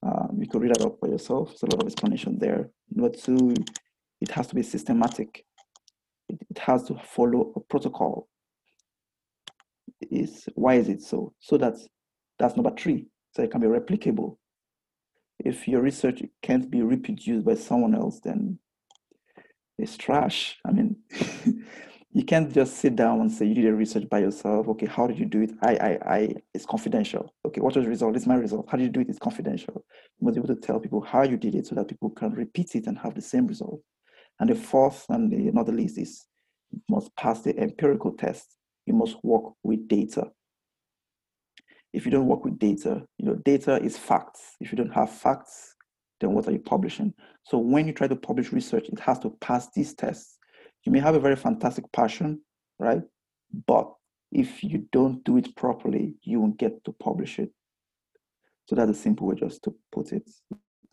Um, 0.02 0.38
you 0.40 0.48
could 0.48 0.62
read 0.62 0.76
that 0.76 0.86
up 0.86 1.00
by 1.00 1.10
yourself. 1.10 1.50
There's 1.50 1.64
a 1.64 1.76
lot 1.76 1.84
of 1.84 1.88
explanation 1.88 2.38
there. 2.40 2.70
Number 2.90 3.16
two, 3.16 3.54
it 4.22 4.32
has 4.32 4.48
to 4.48 4.56
be 4.56 4.64
systematic. 4.64 5.46
It, 6.30 6.40
it 6.50 6.60
has 6.60 6.84
to 6.86 6.96
follow 6.96 7.52
a 7.56 7.60
protocol. 7.60 8.28
Is 10.10 10.48
why 10.56 10.76
is 10.76 10.88
it 10.88 11.02
so? 11.02 11.34
So 11.40 11.58
that's 11.58 11.88
that's 12.38 12.56
number 12.56 12.72
three. 12.78 13.08
So 13.36 13.44
it 13.44 13.52
can 13.52 13.60
be 13.60 13.68
replicable 13.68 14.38
if 15.40 15.68
your 15.68 15.82
research 15.82 16.22
can't 16.42 16.70
be 16.70 16.82
reproduced 16.82 17.46
by 17.46 17.56
someone 17.56 17.96
else, 17.96 18.20
then 18.20 18.60
it's 19.78 19.98
trash. 19.98 20.58
I 20.66 20.72
mean, 20.72 20.98
you 22.12 22.24
can't 22.24 22.52
just 22.52 22.78
sit 22.78 22.96
down 22.96 23.22
and 23.22 23.32
say 23.32 23.46
you 23.46 23.54
did 23.54 23.68
a 23.68 23.74
research 23.74 24.10
by 24.10 24.20
yourself. 24.20 24.68
Okay, 24.68 24.88
how 24.88 25.08
did 25.08 25.20
you 25.20 25.26
do 25.26 25.42
it? 25.42 25.52
I, 25.62 25.76
I, 25.76 26.16
I. 26.16 26.36
It's 26.54 26.66
confidential. 26.66 27.34
Okay, 27.46 27.62
what 27.62 27.76
was 27.76 27.84
the 27.84 27.90
result? 27.90 28.16
It's 28.16 28.26
my 28.26 28.36
result. 28.36 28.68
How 28.70 28.78
did 28.78 28.84
you 28.84 28.90
do 28.90 29.02
it? 29.02 29.10
It's 29.10 29.20
confidential. 29.20 29.86
You 30.20 30.26
must 30.26 30.36
be 30.36 30.42
able 30.42 30.56
to 30.56 30.62
tell 30.62 30.80
people 30.80 31.02
how 31.02 31.24
you 31.24 31.38
did 31.38 31.56
it 31.56 31.68
so 31.68 31.76
that 31.76 31.88
people 31.88 32.10
can 32.10 32.32
repeat 32.32 32.76
it 32.76 32.88
and 32.88 32.98
have 32.98 33.16
the 33.16 33.22
same 33.22 33.48
result. 33.48 33.82
And 34.40 34.50
the 34.50 34.56
fourth 34.56 35.06
and 35.10 35.32
the, 35.32 35.52
not 35.52 35.68
the 35.68 35.72
least 35.72 35.98
is 35.98 36.26
you 36.72 36.82
must 36.90 37.16
pass 37.16 37.42
the 37.42 37.58
empirical 37.60 38.14
test. 38.14 38.56
You 38.86 38.94
must 38.94 39.18
work 39.24 39.54
with 39.64 39.88
data 39.88 40.32
if 41.94 42.06
you 42.06 42.12
don't 42.12 42.28
work 42.28 42.46
with 42.46 42.60
data, 42.60 43.04
you 43.18 43.26
know, 43.26 43.36
data 43.36 43.82
is 43.82 43.98
facts. 43.98 44.56
If 44.60 44.72
you 44.72 44.78
don't 44.78 44.94
have 44.94 45.12
facts, 45.12 45.76
then 46.20 46.34
what 46.34 46.48
are 46.48 46.52
you 46.52 46.60
publishing? 46.60 47.14
So 47.44 47.58
when 47.58 47.88
you 47.88 47.94
try 47.94 48.08
to 48.08 48.16
publish 48.16 48.52
research, 48.52 48.90
it 48.90 49.00
has 49.00 49.20
to 49.20 49.32
pass 49.42 49.70
these 49.74 49.94
tests. 49.94 50.38
You 50.84 50.92
may 50.92 51.00
have 51.00 51.16
a 51.16 51.20
very 51.20 51.36
fantastic 51.36 51.92
passion, 51.92 52.42
right? 52.80 53.02
But 53.68 53.94
if 54.32 54.64
you 54.64 54.88
don't 54.92 55.24
do 55.24 55.38
it 55.38 55.56
properly, 55.56 56.16
you 56.24 56.40
won't 56.40 56.58
get 56.58 56.84
to 56.86 56.92
publish 56.94 57.40
it. 57.40 57.52
So 58.68 58.76
that's 58.76 58.92
a 58.92 58.96
simple 58.96 59.28
way 59.28 59.36
just 59.36 59.64
to 59.64 59.76
put 59.92 60.12
it. 60.12 60.30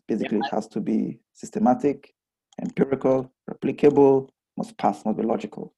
Basically, 0.07 0.37
yeah. 0.37 0.45
it 0.45 0.53
has 0.53 0.67
to 0.69 0.79
be 0.79 1.19
systematic, 1.33 2.13
empirical, 2.61 3.31
replicable, 3.49 4.29
must 4.57 4.77
pass, 4.77 5.05
must 5.05 5.17
be 5.17 5.23
logical. 5.23 5.73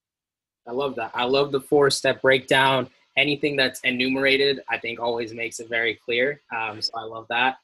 I 0.67 0.71
love 0.71 0.95
that. 0.95 1.11
I 1.13 1.25
love 1.25 1.51
the 1.51 1.59
four 1.59 1.89
step 1.89 2.21
breakdown 2.21 2.89
anything 3.19 3.55
that's 3.55 3.81
enumerated, 3.81 4.61
I 4.69 4.77
think 4.77 4.99
always 4.99 5.33
makes 5.33 5.59
it 5.59 5.67
very 5.69 5.95
clear. 5.95 6.41
Um, 6.55 6.81
so 6.81 6.91
I 6.95 7.03
love 7.03 7.25
that. 7.29 7.57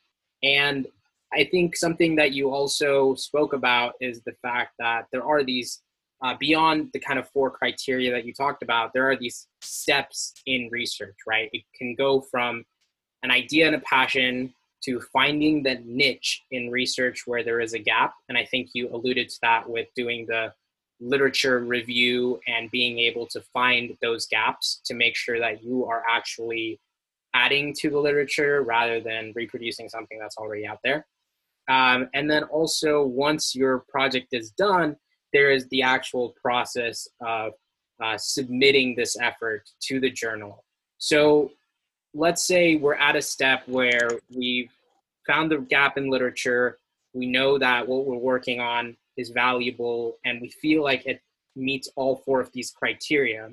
And 0.44 0.86
I 1.34 1.46
think 1.46 1.76
something 1.76 2.16
that 2.18 2.34
you 2.34 2.52
also 2.52 3.16
spoke 3.16 3.54
about 3.54 3.94
is 4.02 4.22
the 4.22 4.36
fact 4.42 4.74
that 4.80 5.08
there 5.12 5.24
are 5.24 5.44
these, 5.44 5.82
uh, 6.24 6.36
beyond 6.40 6.90
the 6.94 7.00
kind 7.00 7.20
of 7.20 7.30
four 7.30 7.52
criteria 7.52 8.12
that 8.12 8.26
you 8.26 8.34
talked 8.34 8.64
about, 8.64 8.92
there 8.94 9.10
are 9.10 9.16
these 9.16 9.48
steps 9.62 10.34
in 10.46 10.70
research, 10.72 11.16
right? 11.28 11.50
It 11.54 11.64
can 11.78 11.96
go 11.96 12.22
from 12.22 12.66
an 13.24 13.32
idea 13.32 13.68
and 13.68 13.76
a 13.76 13.80
passion 13.80 14.54
to 14.84 15.02
finding 15.12 15.64
the 15.64 15.82
niche 15.84 16.44
in 16.52 16.70
research 16.70 17.24
where 17.26 17.44
there 17.44 17.60
is 17.60 17.74
a 17.74 17.80
gap. 17.80 18.14
And 18.30 18.38
I 18.38 18.46
think 18.46 18.70
you 18.74 18.90
alluded 18.94 19.30
to 19.30 19.38
that 19.42 19.68
with 19.70 19.88
doing 19.96 20.26
the 20.28 20.54
literature 21.00 21.60
review 21.60 22.40
and 22.48 22.72
being 22.72 23.00
able 23.00 23.28
to 23.28 23.42
find 23.54 23.98
those 24.02 24.28
gaps 24.28 24.82
to 24.86 24.94
make 24.94 25.16
sure 25.16 25.40
that 25.40 25.64
you 25.64 25.86
are 25.86 26.04
actually 26.08 26.80
adding 27.34 27.74
to 27.74 27.90
the 27.90 28.00
literature 28.00 28.64
rather 28.64 29.02
than 29.02 29.34
reproducing 29.36 29.90
something 29.90 30.18
that's 30.20 30.38
already 30.38 30.66
out 30.66 30.80
there. 30.84 31.06
Um, 31.68 32.10
and 32.14 32.30
then 32.30 32.44
also, 32.44 33.04
once 33.04 33.56
your 33.56 33.84
project 33.90 34.28
is 34.32 34.52
done, 34.52 34.96
there 35.36 35.52
is 35.52 35.68
the 35.68 35.82
actual 35.82 36.34
process 36.42 37.10
of 37.20 37.52
uh, 38.02 38.18
submitting 38.18 38.96
this 38.96 39.18
effort 39.20 39.70
to 39.82 40.00
the 40.00 40.10
journal. 40.10 40.64
So 40.98 41.52
let's 42.14 42.48
say 42.48 42.78
we're 42.78 42.96
at 42.96 43.18
a 43.18 43.22
step 43.22 43.64
where 43.68 44.10
we've 44.34 44.72
found 45.28 45.52
the 45.52 45.58
gap 45.58 45.98
in 45.98 46.10
literature. 46.10 46.78
We 47.14 47.26
know 47.26 47.58
that 47.58 47.86
what 47.86 48.06
we're 48.06 48.16
working 48.16 48.62
on 48.62 48.96
is 49.18 49.30
valuable 49.32 50.18
and 50.24 50.40
we 50.42 50.50
feel 50.50 50.82
like 50.84 51.06
it 51.06 51.22
meets 51.58 51.90
all 51.98 52.16
four 52.26 52.40
of 52.40 52.50
these 52.54 52.72
criteria 52.72 53.50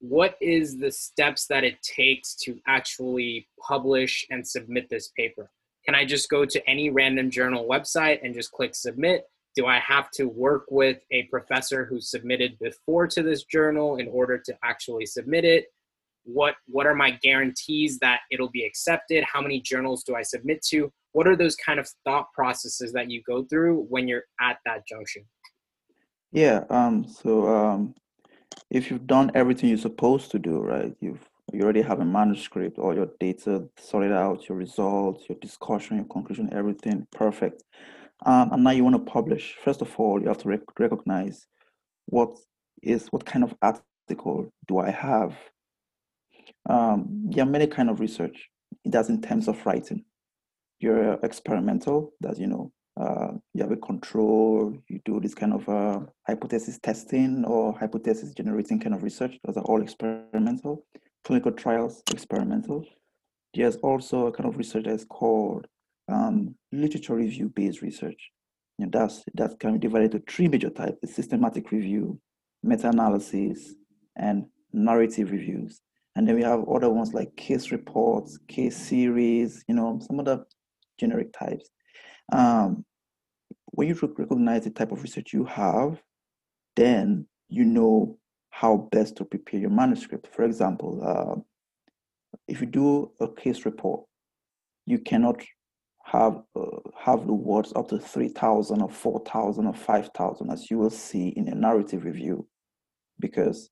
what 0.00 0.36
is 0.40 0.78
the 0.78 0.90
steps 0.90 1.46
that 1.46 1.62
it 1.62 1.82
takes 1.82 2.34
to 2.34 2.58
actually 2.66 3.46
publish 3.68 4.26
and 4.30 4.46
submit 4.46 4.88
this 4.88 5.08
paper 5.08 5.50
can 5.84 5.94
i 5.94 6.04
just 6.04 6.28
go 6.30 6.44
to 6.44 6.60
any 6.68 6.88
random 6.90 7.30
journal 7.30 7.66
website 7.66 8.18
and 8.22 8.34
just 8.34 8.50
click 8.52 8.74
submit 8.74 9.26
do 9.56 9.66
i 9.66 9.78
have 9.78 10.10
to 10.12 10.24
work 10.26 10.64
with 10.70 10.98
a 11.10 11.24
professor 11.24 11.84
who 11.84 12.00
submitted 12.00 12.58
before 12.58 13.06
to 13.08 13.22
this 13.22 13.44
journal 13.44 13.96
in 13.96 14.08
order 14.08 14.38
to 14.38 14.54
actually 14.62 15.06
submit 15.06 15.44
it? 15.44 15.66
What 16.24 16.54
what 16.66 16.86
are 16.86 16.94
my 16.94 17.12
guarantees 17.22 17.98
that 18.00 18.20
it'll 18.30 18.50
be 18.50 18.64
accepted? 18.64 19.24
How 19.24 19.40
many 19.40 19.60
journals 19.60 20.04
do 20.04 20.14
i 20.14 20.22
submit 20.22 20.62
to? 20.66 20.92
What 21.12 21.26
are 21.26 21.36
those 21.36 21.56
kind 21.56 21.80
of 21.80 21.88
thought 22.04 22.26
processes 22.32 22.92
that 22.92 23.10
you 23.10 23.22
go 23.26 23.44
through 23.44 23.86
when 23.88 24.06
you're 24.06 24.24
at 24.40 24.58
that 24.66 24.86
junction? 24.86 25.24
Yeah 26.32 26.64
um 26.70 27.06
so 27.06 27.48
um 27.48 27.94
if 28.70 28.90
you've 28.90 29.06
done 29.06 29.30
everything 29.34 29.68
you're 29.68 29.78
supposed 29.78 30.30
to 30.30 30.38
do 30.38 30.58
right 30.58 30.94
you've 31.00 31.28
you 31.52 31.62
already 31.62 31.82
have 31.82 31.98
a 31.98 32.04
manuscript 32.04 32.78
all 32.78 32.94
your 32.94 33.08
data 33.18 33.68
sorted 33.76 34.12
out 34.12 34.48
your 34.48 34.56
results 34.56 35.28
your 35.28 35.38
discussion 35.40 35.96
your 35.96 36.06
conclusion 36.06 36.48
everything 36.52 37.06
perfect 37.10 37.64
um, 38.26 38.52
and 38.52 38.64
now 38.64 38.70
you 38.70 38.84
want 38.84 38.96
to 38.96 39.12
publish 39.12 39.56
first 39.64 39.82
of 39.82 39.94
all 39.98 40.20
you 40.20 40.28
have 40.28 40.38
to 40.38 40.48
rec- 40.48 40.78
recognize 40.78 41.46
what 42.06 42.30
is 42.82 43.08
what 43.08 43.24
kind 43.24 43.44
of 43.44 43.54
article 43.62 44.50
do 44.66 44.78
i 44.78 44.90
have 44.90 45.36
um, 46.68 47.06
there 47.30 47.44
are 47.44 47.50
many 47.50 47.66
kind 47.66 47.90
of 47.90 48.00
research 48.00 48.48
it 48.84 48.92
does 48.92 49.08
in 49.08 49.20
terms 49.20 49.48
of 49.48 49.64
writing 49.66 50.04
you're 50.80 51.14
experimental, 51.22 52.12
that 52.20 52.38
you 52.38 52.46
know, 52.46 52.72
uh, 53.00 53.32
you 53.54 53.62
have 53.62 53.70
a 53.70 53.76
control, 53.76 54.74
you 54.88 55.00
do 55.04 55.20
this 55.20 55.34
kind 55.34 55.52
of 55.52 55.68
uh, 55.68 56.00
hypothesis 56.26 56.78
testing 56.82 57.44
or 57.44 57.78
hypothesis 57.78 58.32
generating 58.34 58.80
kind 58.80 58.94
of 58.94 59.02
research. 59.02 59.38
Those 59.44 59.58
are 59.58 59.64
all 59.64 59.82
experimental. 59.82 60.84
Clinical 61.24 61.52
trials, 61.52 62.02
experimental. 62.10 62.84
There's 63.54 63.76
also 63.76 64.26
a 64.26 64.32
kind 64.32 64.48
of 64.48 64.56
research 64.56 64.84
that's 64.84 65.04
called 65.04 65.66
um, 66.10 66.54
literature 66.72 67.14
review 67.14 67.50
based 67.54 67.82
research. 67.82 68.30
And 68.78 68.90
that's, 68.90 69.22
that 69.34 69.58
can 69.60 69.74
be 69.74 69.78
divided 69.78 70.14
into 70.14 70.32
three 70.32 70.48
major 70.48 70.70
types 70.70 71.14
systematic 71.14 71.70
review, 71.70 72.18
meta 72.62 72.88
analysis, 72.88 73.74
and 74.16 74.46
narrative 74.72 75.30
reviews. 75.30 75.80
And 76.16 76.26
then 76.26 76.34
we 76.34 76.42
have 76.42 76.68
other 76.68 76.90
ones 76.90 77.14
like 77.14 77.36
case 77.36 77.70
reports, 77.70 78.38
case 78.48 78.76
series, 78.76 79.64
you 79.68 79.74
know, 79.74 80.00
some 80.02 80.18
other 80.18 80.44
generic 80.98 81.32
types. 81.32 81.68
Um, 82.32 82.84
when 83.66 83.88
you 83.88 83.94
recognize 83.94 84.64
the 84.64 84.70
type 84.70 84.92
of 84.92 85.02
research 85.02 85.32
you 85.32 85.44
have, 85.44 86.02
then 86.76 87.26
you 87.48 87.64
know 87.64 88.18
how 88.50 88.88
best 88.90 89.16
to 89.16 89.24
prepare 89.24 89.60
your 89.60 89.70
manuscript. 89.70 90.28
For 90.34 90.44
example, 90.44 91.00
uh, 91.04 91.40
if 92.48 92.60
you 92.60 92.66
do 92.66 93.12
a 93.20 93.28
case 93.28 93.64
report, 93.64 94.04
you 94.86 94.98
cannot 94.98 95.40
have 96.10 96.42
uh, 96.56 96.66
have 96.98 97.26
the 97.26 97.32
words 97.32 97.72
up 97.76 97.88
to 97.88 97.98
3,000 97.98 98.82
or 98.82 98.90
4,000 98.90 99.66
or 99.66 99.74
5,000 99.74 100.50
as 100.50 100.68
you 100.68 100.78
will 100.78 100.90
see 100.90 101.28
in 101.28 101.46
a 101.48 101.54
narrative 101.54 102.04
review 102.04 102.46
because 103.20 103.70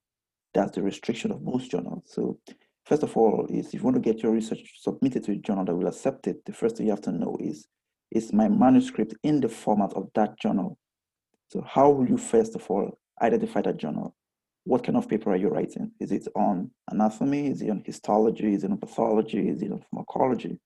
that's 0.54 0.76
the 0.76 0.82
restriction 0.82 1.32
of 1.32 1.42
most 1.42 1.70
journals. 1.70 2.04
So 2.06 2.38
first 2.86 3.02
of 3.02 3.16
all, 3.16 3.46
is 3.50 3.68
if 3.68 3.74
you 3.74 3.82
want 3.82 3.96
to 3.96 4.00
get 4.00 4.22
your 4.22 4.32
research 4.32 4.60
submitted 4.78 5.24
to 5.24 5.32
a 5.32 5.36
journal 5.36 5.64
that 5.64 5.74
will 5.74 5.88
accept 5.88 6.28
it, 6.28 6.44
the 6.46 6.52
first 6.52 6.76
thing 6.76 6.86
you 6.86 6.92
have 6.92 7.02
to 7.02 7.12
know 7.12 7.36
is, 7.40 7.66
is 8.12 8.32
my 8.32 8.48
manuscript 8.48 9.14
in 9.24 9.40
the 9.40 9.48
format 9.48 9.92
of 9.94 10.08
that 10.14 10.38
journal? 10.38 10.78
So 11.48 11.64
how 11.66 11.90
will 11.90 12.08
you 12.08 12.18
first 12.18 12.54
of 12.54 12.64
all 12.70 12.98
identify 13.20 13.62
that 13.62 13.78
journal? 13.78 14.14
What 14.62 14.84
kind 14.84 14.96
of 14.96 15.08
paper 15.08 15.32
are 15.32 15.36
you 15.36 15.48
writing? 15.48 15.90
Is 15.98 16.12
it 16.12 16.28
on 16.36 16.70
anatomy? 16.88 17.48
Is 17.48 17.62
it 17.62 17.70
on 17.70 17.82
histology? 17.84 18.54
Is 18.54 18.62
it 18.62 18.70
on 18.70 18.78
pathology? 18.78 19.48
Is 19.48 19.60
it 19.62 19.72
on 19.72 19.82
pharmacology? 19.90 20.60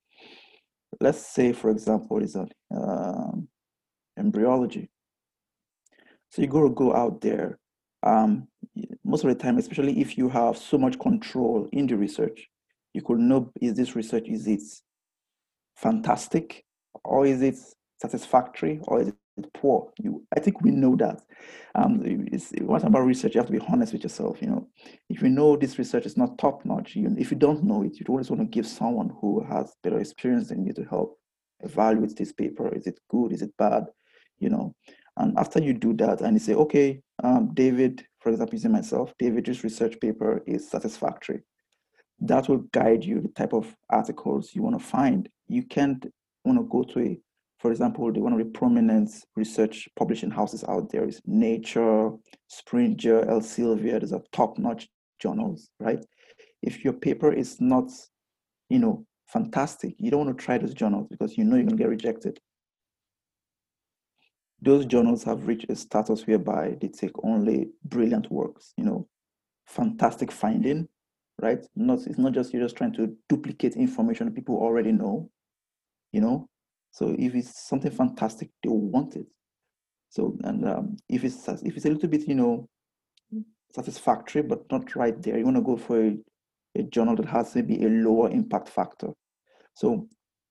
Let's 1.01 1.27
say, 1.27 1.53
for 1.53 1.71
example, 1.71 2.23
on 2.37 2.51
um, 2.75 3.49
embryology. 4.19 4.91
So 6.31 6.43
you 6.43 6.49
to 6.63 6.71
go 6.71 6.95
out 6.95 7.21
there 7.21 7.59
um, 8.03 8.49
most 9.05 9.25
of 9.25 9.29
the 9.29 9.35
time, 9.35 9.59
especially 9.59 10.01
if 10.01 10.17
you 10.19 10.29
have 10.29 10.57
so 10.57 10.79
much 10.79 10.99
control 10.99 11.69
in 11.73 11.87
the 11.87 11.97
research, 11.97 12.49
you 12.95 13.03
could 13.03 13.19
know 13.19 13.51
is 13.61 13.75
this 13.75 13.97
research 13.97 14.29
is 14.29 14.47
it 14.47 14.63
fantastic 15.77 16.65
or 17.05 17.27
is 17.27 17.43
it 17.43 17.57
satisfactory 18.01 18.81
or 18.85 19.01
is 19.01 19.09
it 19.09 19.15
poor? 19.55 19.93
You, 19.99 20.25
I 20.37 20.41
think 20.41 20.61
we 20.61 20.71
know 20.71 20.97
that. 20.97 21.23
Um, 21.75 22.03
it's, 22.33 22.53
what 22.61 22.85
about 22.85 23.07
research? 23.07 23.35
You 23.35 23.41
have 23.41 23.47
to 23.47 23.53
be 23.53 23.65
honest 23.69 23.93
with 23.93 24.03
yourself. 24.03 24.41
You 24.41 24.49
know, 24.49 24.69
if 25.09 25.23
you 25.23 25.29
know 25.29 25.57
this 25.57 25.79
research 25.79 26.07
is 26.07 26.17
not 26.17 26.39
top 26.39 26.65
notch, 26.65 26.93
if 26.97 27.31
you 27.31 27.37
don't 27.37 27.65
know 27.65 27.83
it, 27.83 27.99
you 27.99 28.07
always 28.09 28.31
want 28.31 28.43
to 28.43 28.47
give 28.47 28.67
someone 28.67 29.11
who 29.21 29.43
has 29.45 29.75
better 29.83 29.99
experience 29.99 30.49
than 30.49 30.65
you 30.65 30.73
to 30.75 30.85
help 30.85 31.19
evaluate 31.61 32.17
this 32.17 32.33
paper. 32.33 32.75
Is 32.75 32.87
it 32.87 33.01
good? 33.09 33.33
Is 33.33 33.43
it 33.43 33.57
bad? 33.57 33.85
You 34.39 34.51
know, 34.51 34.75
and 35.17 35.39
after 35.39 35.61
you 35.61 35.75
do 35.75 35.95
that, 35.95 36.21
and 36.21 36.35
you 36.35 36.41
say, 36.41 36.55
okay, 36.55 37.01
um, 37.23 37.51
David, 37.55 38.05
for 38.21 38.31
example, 38.31 38.55
using 38.55 38.73
myself, 38.73 39.13
David's 39.19 39.63
research 39.63 40.01
paper 40.01 40.43
is 40.47 40.69
satisfactory. 40.69 41.43
That 42.21 42.49
will 42.49 42.65
guide 42.73 43.05
you 43.05 43.21
the 43.21 43.29
type 43.29 43.53
of 43.53 43.75
articles 43.91 44.55
you 44.55 44.63
want 44.63 44.79
to 44.79 44.85
find. 44.85 45.29
You 45.49 45.65
can't 45.65 46.07
want 46.45 46.59
to 46.59 46.65
go 46.65 46.83
to 46.83 47.01
a, 47.01 47.19
for 47.63 47.71
example, 47.71 48.13
the 48.13 48.21
one 48.21 48.35
of 48.35 48.39
the 48.39 48.45
prominent 48.45 49.11
research 49.37 49.89
publishing 49.97 50.31
houses 50.31 50.65
out 50.69 50.91
there 50.91 51.09
is 51.09 51.23
Nature, 51.25 52.11
Springer, 52.49 53.25
Elsevier. 53.25 54.01
These 54.01 54.13
are 54.13 54.23
top-notch 54.33 54.89
journals, 55.19 55.71
right? 55.81 56.05
If 56.61 56.85
your 56.85 56.93
paper 56.93 57.33
is 57.33 57.61
not, 57.61 57.91
you 58.69 58.81
know, 58.81 59.07
fantastic, 59.29 59.95
you 59.99 60.11
don't 60.11 60.27
want 60.27 60.37
to 60.37 60.45
try 60.45 60.59
those 60.59 60.75
journals 60.75 61.07
because 61.09 61.39
you 61.39 61.45
know 61.45 61.57
you're 61.57 61.65
going 61.65 61.79
to 61.79 61.83
get 61.83 61.89
rejected 61.89 62.39
those 64.63 64.87
journals 64.87 65.25
have 65.25 65.47
reached 65.49 65.69
a 65.69 65.77
status 65.77 66.27
whereby 66.27 66.77
they 66.81 66.87
take 66.87 67.11
only 67.25 67.69
brilliant 67.85 68.31
works, 68.31 68.73
you 68.77 68.85
know, 68.85 69.09
fantastic 69.67 70.31
finding, 70.31 70.89
right? 71.41 71.67
Not 71.75 72.07
it's 72.07 72.19
not 72.19 72.33
just 72.33 72.53
you're 72.53 72.63
just 72.63 72.77
trying 72.77 72.93
to 72.95 73.15
duplicate 73.29 73.75
information 73.75 74.33
people 74.33 74.57
already 74.57 74.93
know, 74.93 75.29
you 76.13 76.21
know. 76.21 76.49
So 76.93 77.17
if 77.19 77.35
it's 77.35 77.69
something 77.69 77.91
fantastic, 77.91 78.51
they 78.63 78.69
want 78.69 79.17
it. 79.17 79.27
So 80.11 80.37
and 80.45 80.69
um, 80.69 80.97
if 81.09 81.25
it's 81.25 81.49
if 81.49 81.77
it's 81.77 81.87
a 81.87 81.91
little 81.91 82.09
bit, 82.09 82.29
you 82.29 82.35
know, 82.35 82.69
satisfactory 83.75 84.43
but 84.43 84.71
not 84.71 84.95
right 84.95 85.21
there, 85.23 85.39
you 85.39 85.45
want 85.45 85.57
to 85.57 85.63
go 85.63 85.77
for 85.77 86.05
a, 86.05 86.19
a 86.77 86.83
journal 86.83 87.17
that 87.17 87.27
has 87.27 87.55
maybe 87.55 87.83
a 87.85 87.89
lower 87.89 88.31
impact 88.31 88.69
factor. 88.69 89.09
So 89.75 90.07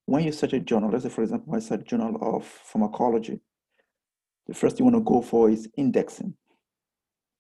when 0.08 0.24
you 0.24 0.32
search 0.32 0.54
a 0.54 0.60
journal, 0.60 0.90
let's 0.90 1.04
say 1.04 1.10
for 1.10 1.22
example, 1.22 1.56
I 1.56 1.60
search 1.60 1.86
journal 1.86 2.18
of 2.22 2.46
pharmacology, 2.46 3.40
the 4.48 4.56
first 4.56 4.80
you 4.80 4.86
want 4.86 4.98
to 4.98 5.02
go 5.02 5.22
for 5.22 5.52
is 5.52 5.70
indexing. 5.78 6.34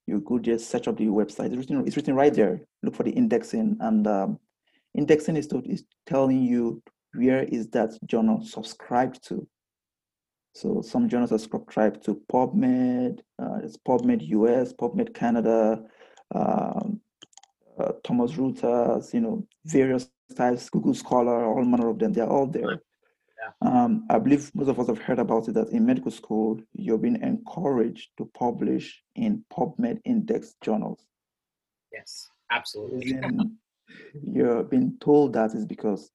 You 0.06 0.22
could 0.22 0.44
just 0.44 0.70
search 0.70 0.88
up 0.88 0.98
the 0.98 1.08
website. 1.08 1.48
It's 1.48 1.58
written, 1.58 1.88
it's 1.88 1.96
written 1.96 2.16
right 2.16 2.34
there. 2.34 2.62
Look 2.84 2.96
for 2.96 3.04
the 3.04 3.12
indexing, 3.12 3.78
and 3.80 4.06
um, 4.06 4.40
indexing 4.96 5.38
is, 5.38 5.48
to, 5.48 5.62
is 5.66 5.84
telling 6.06 6.44
you 6.44 6.84
where 7.14 7.44
is 7.44 7.68
that 7.70 7.98
journal 8.06 8.44
subscribed 8.44 9.28
to. 9.28 9.48
So 10.54 10.82
some 10.82 11.08
journals 11.08 11.32
are 11.32 11.38
subscribed 11.38 12.04
to 12.06 12.22
PubMed, 12.32 13.20
uh, 13.42 13.60
it's 13.64 13.78
PubMed 13.78 14.28
US, 14.28 14.74
PubMed 14.74 15.14
Canada, 15.14 15.84
um, 16.36 17.00
uh, 17.80 17.94
Thomson 18.04 18.54
Reuters, 18.54 19.14
you 19.14 19.22
know, 19.22 19.48
various 19.66 20.10
types, 20.36 20.70
Google 20.70 20.94
Scholar, 20.94 21.46
all 21.46 21.64
manner 21.64 21.90
of 21.90 22.00
them. 22.00 22.14
They're 22.14 22.30
all 22.30 22.48
there. 22.48 22.82
Um, 23.62 24.06
I 24.10 24.18
believe 24.20 24.54
most 24.56 24.70
of 24.70 24.80
us 24.80 24.88
have 24.88 25.00
heard 25.00 25.20
about 25.20 25.48
it 25.48 25.54
that 25.54 25.70
in 25.70 25.86
medical 25.86 26.12
school, 26.12 26.60
you're 26.74 26.98
being 26.98 27.22
encouraged 27.22 28.10
to 28.18 28.30
publish 28.34 29.04
in 29.16 29.44
PubMed 29.52 30.00
index 30.06 30.56
journals. 30.62 31.06
Yes, 31.92 32.30
absolutely. 32.50 33.20
you're 34.24 34.64
being 34.64 34.98
told 35.02 35.34
that 35.34 35.54
is 35.54 35.66
because 35.66 36.12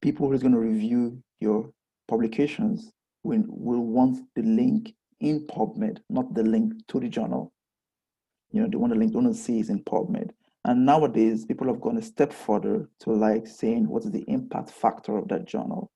people 0.00 0.28
who 0.28 0.34
are 0.34 0.38
going 0.38 0.52
to 0.52 0.58
review 0.58 1.22
your 1.40 1.70
publications 2.08 2.92
will, 3.22 3.44
will 3.46 3.84
want 3.84 4.18
the 4.34 4.42
link 4.42 4.94
in 5.20 5.46
PubMed, 5.46 5.98
not 6.08 6.34
the 6.34 6.42
link 6.42 6.72
to 6.88 7.00
the 7.00 7.08
journal. 7.08 7.52
You 8.52 8.62
know, 8.62 8.68
they 8.68 8.76
want 8.76 8.92
the 8.92 8.98
link, 8.98 9.12
they 9.12 9.18
want 9.18 9.34
to 9.34 9.40
see 9.40 9.60
is 9.60 9.70
in 9.70 9.84
PubMed. 9.84 10.30
And 10.64 10.84
nowadays, 10.84 11.44
people 11.44 11.68
have 11.68 11.80
gone 11.80 11.96
a 11.96 12.02
step 12.02 12.32
further 12.32 12.88
to 13.00 13.12
like 13.12 13.46
saying 13.46 13.88
what 13.88 14.04
is 14.04 14.10
the 14.10 14.24
impact 14.28 14.70
factor 14.70 15.16
of 15.16 15.28
that 15.28 15.46
journal 15.46 15.90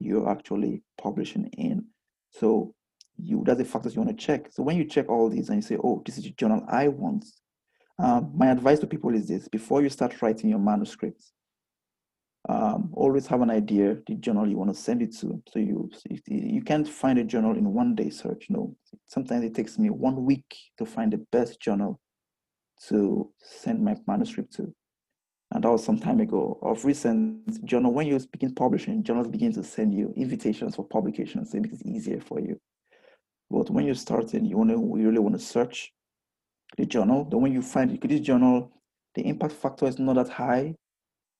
you're 0.00 0.28
actually 0.28 0.82
publishing 1.00 1.46
in. 1.56 1.84
So 2.30 2.74
you 3.16 3.42
that's 3.46 3.58
the 3.58 3.64
factors 3.64 3.94
you 3.94 4.02
want 4.02 4.16
to 4.16 4.24
check. 4.26 4.50
So 4.50 4.62
when 4.62 4.76
you 4.76 4.84
check 4.84 5.08
all 5.08 5.30
these 5.30 5.48
and 5.48 5.56
you 5.56 5.62
say, 5.62 5.78
oh, 5.82 6.02
this 6.04 6.18
is 6.18 6.24
the 6.24 6.30
journal 6.30 6.64
I 6.68 6.88
want, 6.88 7.24
um, 7.98 8.32
my 8.34 8.50
advice 8.50 8.80
to 8.80 8.86
people 8.86 9.14
is 9.14 9.28
this: 9.28 9.48
before 9.48 9.82
you 9.82 9.88
start 9.88 10.20
writing 10.20 10.50
your 10.50 10.58
manuscripts, 10.58 11.32
um, 12.48 12.90
always 12.92 13.26
have 13.26 13.40
an 13.40 13.50
idea 13.50 13.96
the 14.06 14.14
journal 14.16 14.46
you 14.46 14.58
want 14.58 14.74
to 14.74 14.80
send 14.80 15.00
it 15.02 15.16
to. 15.18 15.42
So 15.50 15.58
you 15.58 15.90
you 16.26 16.62
can't 16.62 16.88
find 16.88 17.18
a 17.18 17.24
journal 17.24 17.56
in 17.56 17.72
one 17.72 17.94
day 17.94 18.10
search. 18.10 18.46
No, 18.50 18.76
sometimes 19.06 19.44
it 19.44 19.54
takes 19.54 19.78
me 19.78 19.90
one 19.90 20.24
week 20.24 20.56
to 20.78 20.84
find 20.84 21.12
the 21.12 21.24
best 21.32 21.60
journal 21.60 22.00
to 22.88 23.30
send 23.40 23.82
my 23.82 23.96
manuscript 24.06 24.52
to 24.54 24.74
and 25.54 25.62
that 25.62 25.70
was 25.70 25.84
some 25.84 25.98
time 25.98 26.20
ago. 26.20 26.58
Of 26.62 26.84
recent, 26.84 27.64
journal 27.64 27.92
when 27.92 28.08
you 28.08 28.18
begin 28.32 28.54
publishing, 28.54 29.04
journals 29.04 29.28
begin 29.28 29.52
to 29.52 29.62
send 29.62 29.94
you 29.94 30.12
invitations 30.16 30.74
for 30.74 30.84
publications, 30.84 31.52
so 31.52 31.58
it 31.58 31.62
makes 31.62 31.80
it 31.80 31.86
easier 31.86 32.20
for 32.20 32.40
you. 32.40 32.60
But 33.50 33.70
when 33.70 33.86
you're 33.86 33.94
starting, 33.94 34.44
you 34.44 34.56
want 34.56 34.70
to 34.70 34.76
you 34.76 35.08
really 35.08 35.20
want 35.20 35.38
to 35.38 35.44
search 35.44 35.92
the 36.76 36.84
journal. 36.84 37.24
Then 37.24 37.40
when 37.40 37.52
you 37.52 37.62
find 37.62 37.96
this 38.00 38.20
journal, 38.20 38.72
the 39.14 39.22
impact 39.22 39.52
factor 39.52 39.86
is 39.86 39.98
not 39.98 40.16
that 40.16 40.28
high, 40.28 40.74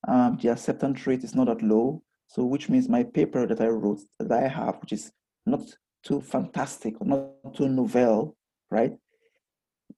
um, 0.09 0.39
the 0.41 0.49
acceptance 0.49 1.07
rate 1.07 1.25
is 1.25 1.35
not 1.35 1.47
that 1.47 1.63
low. 1.63 2.03
So 2.27 2.45
which 2.45 2.69
means 2.69 2.89
my 2.89 3.03
paper 3.03 3.47
that 3.47 3.61
I 3.61 3.69
wrote 3.69 4.01
that 4.19 4.33
I 4.33 4.49
have, 4.49 4.77
which 4.81 4.93
is 4.93 5.13
not 5.47 5.61
too 6.05 6.21
fantastic 6.21 7.01
or 7.01 7.07
not 7.07 7.55
too 7.55 7.69
novel, 7.69 8.37
right? 8.71 8.97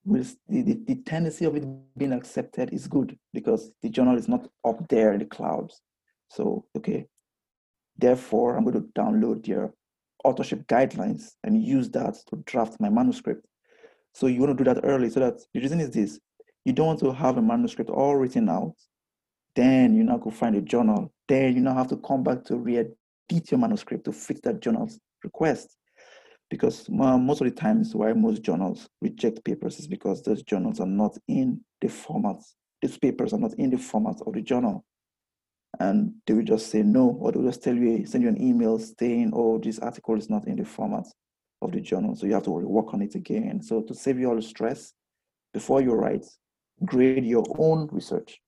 with 0.07 0.37
the, 0.49 0.62
the, 0.62 0.75
the, 0.87 0.95
tendency 1.03 1.45
of 1.45 1.57
it 1.57 1.64
being 1.99 2.12
accepted 2.12 2.73
is 2.73 2.87
good 2.87 3.19
because 3.35 3.73
the 3.83 3.90
journal 3.90 4.16
is 4.16 4.29
not 4.29 4.49
up 4.64 4.88
there 4.88 5.12
in 5.12 5.19
the 5.19 5.25
clouds. 5.25 5.81
So, 6.31 6.64
okay, 6.77 7.07
therefore, 7.99 8.57
I'm 8.57 8.64
going 8.64 8.81
to 8.81 8.88
download 9.01 9.45
their 9.45 9.75
authorship 10.25 10.66
guidelines 10.69 11.33
and 11.42 11.61
use 11.61 11.90
that 11.90 12.16
to 12.29 12.37
draft 12.47 12.81
my 12.81 12.88
manuscript. 12.88 13.47
So, 14.14 14.29
you 14.29 14.40
want 14.40 14.57
to 14.57 14.64
do 14.64 14.73
that 14.73 14.85
early 14.85 15.11
so 15.11 15.21
that 15.21 15.40
the 15.53 15.61
reason 15.61 15.81
is 15.81 15.90
this 15.90 16.21
you 16.64 16.73
don't 16.73 16.87
want 16.87 17.01
to 17.01 17.12
have 17.12 17.37
a 17.37 17.42
manuscript 17.42 17.90
all 17.90 18.16
written 18.16 18.49
out, 18.49 18.75
then 19.57 19.95
you 19.95 20.05
now 20.05 20.19
go 20.19 20.31
find 20.31 20.55
a 20.55 20.61
journal, 20.61 21.12
then 21.27 21.55
you 21.55 21.61
now 21.61 21.75
have 21.75 21.88
to 21.88 21.97
come 21.97 22.23
back 22.23 22.45
to 22.45 22.57
re 22.57 22.79
edit 22.79 23.51
your 23.51 23.59
manuscript 23.59 24.05
to 24.05 24.12
fix 24.12 24.40
that 24.42 24.61
journal's 24.61 25.01
request. 25.25 25.77
Because 26.49 26.88
uh, 26.88 27.19
most 27.19 27.40
of 27.40 27.47
the 27.47 27.51
times 27.51 27.92
why 27.92 28.12
most 28.12 28.42
journals 28.42 28.88
reject 29.03 29.45
papers 29.45 29.81
is 29.81 29.88
because 29.88 30.23
those 30.23 30.45
journals 30.45 30.79
are 30.79 30.87
not 30.87 31.19
in 31.27 31.61
the 31.81 31.88
format 31.88 32.37
these 32.83 32.99
papers 32.99 33.33
are 33.33 33.38
not 33.38 33.55
in 33.55 33.71
the 33.71 33.79
format 33.79 34.21
of 34.27 34.35
the 34.35 34.42
journal. 34.42 34.85
And 35.79 36.14
they 36.27 36.35
will 36.35 36.42
just 36.42 36.71
say 36.71 36.83
no 36.83 37.19
or 37.21 37.33
they'll 37.33 37.45
just 37.45 37.62
tell 37.62 37.75
you 37.75 38.07
send 38.07 38.25
you 38.25 38.31
an 38.31 38.40
email 38.40 38.79
saying 38.79 39.33
oh 39.35 39.59
this 39.59 39.79
article 39.79 40.16
is 40.16 40.31
not 40.31 40.47
in 40.47 40.57
the 40.57 40.64
format 40.64 41.05
of 41.61 41.73
the 41.73 41.81
journal 41.81 42.14
so 42.14 42.27
you 42.27 42.33
have 42.33 42.45
to 42.45 42.51
work 42.51 42.95
on 42.95 43.03
it 43.03 43.14
again. 43.14 43.61
So 43.62 43.83
to 43.83 43.95
save 43.95 44.19
you 44.19 44.29
all 44.29 44.37
the 44.37 44.42
stress 44.42 44.95
before 45.53 45.83
you 45.83 45.92
write 45.92 46.25
grade 46.85 47.25
your 47.25 47.45
own 47.59 47.88
research 47.90 48.40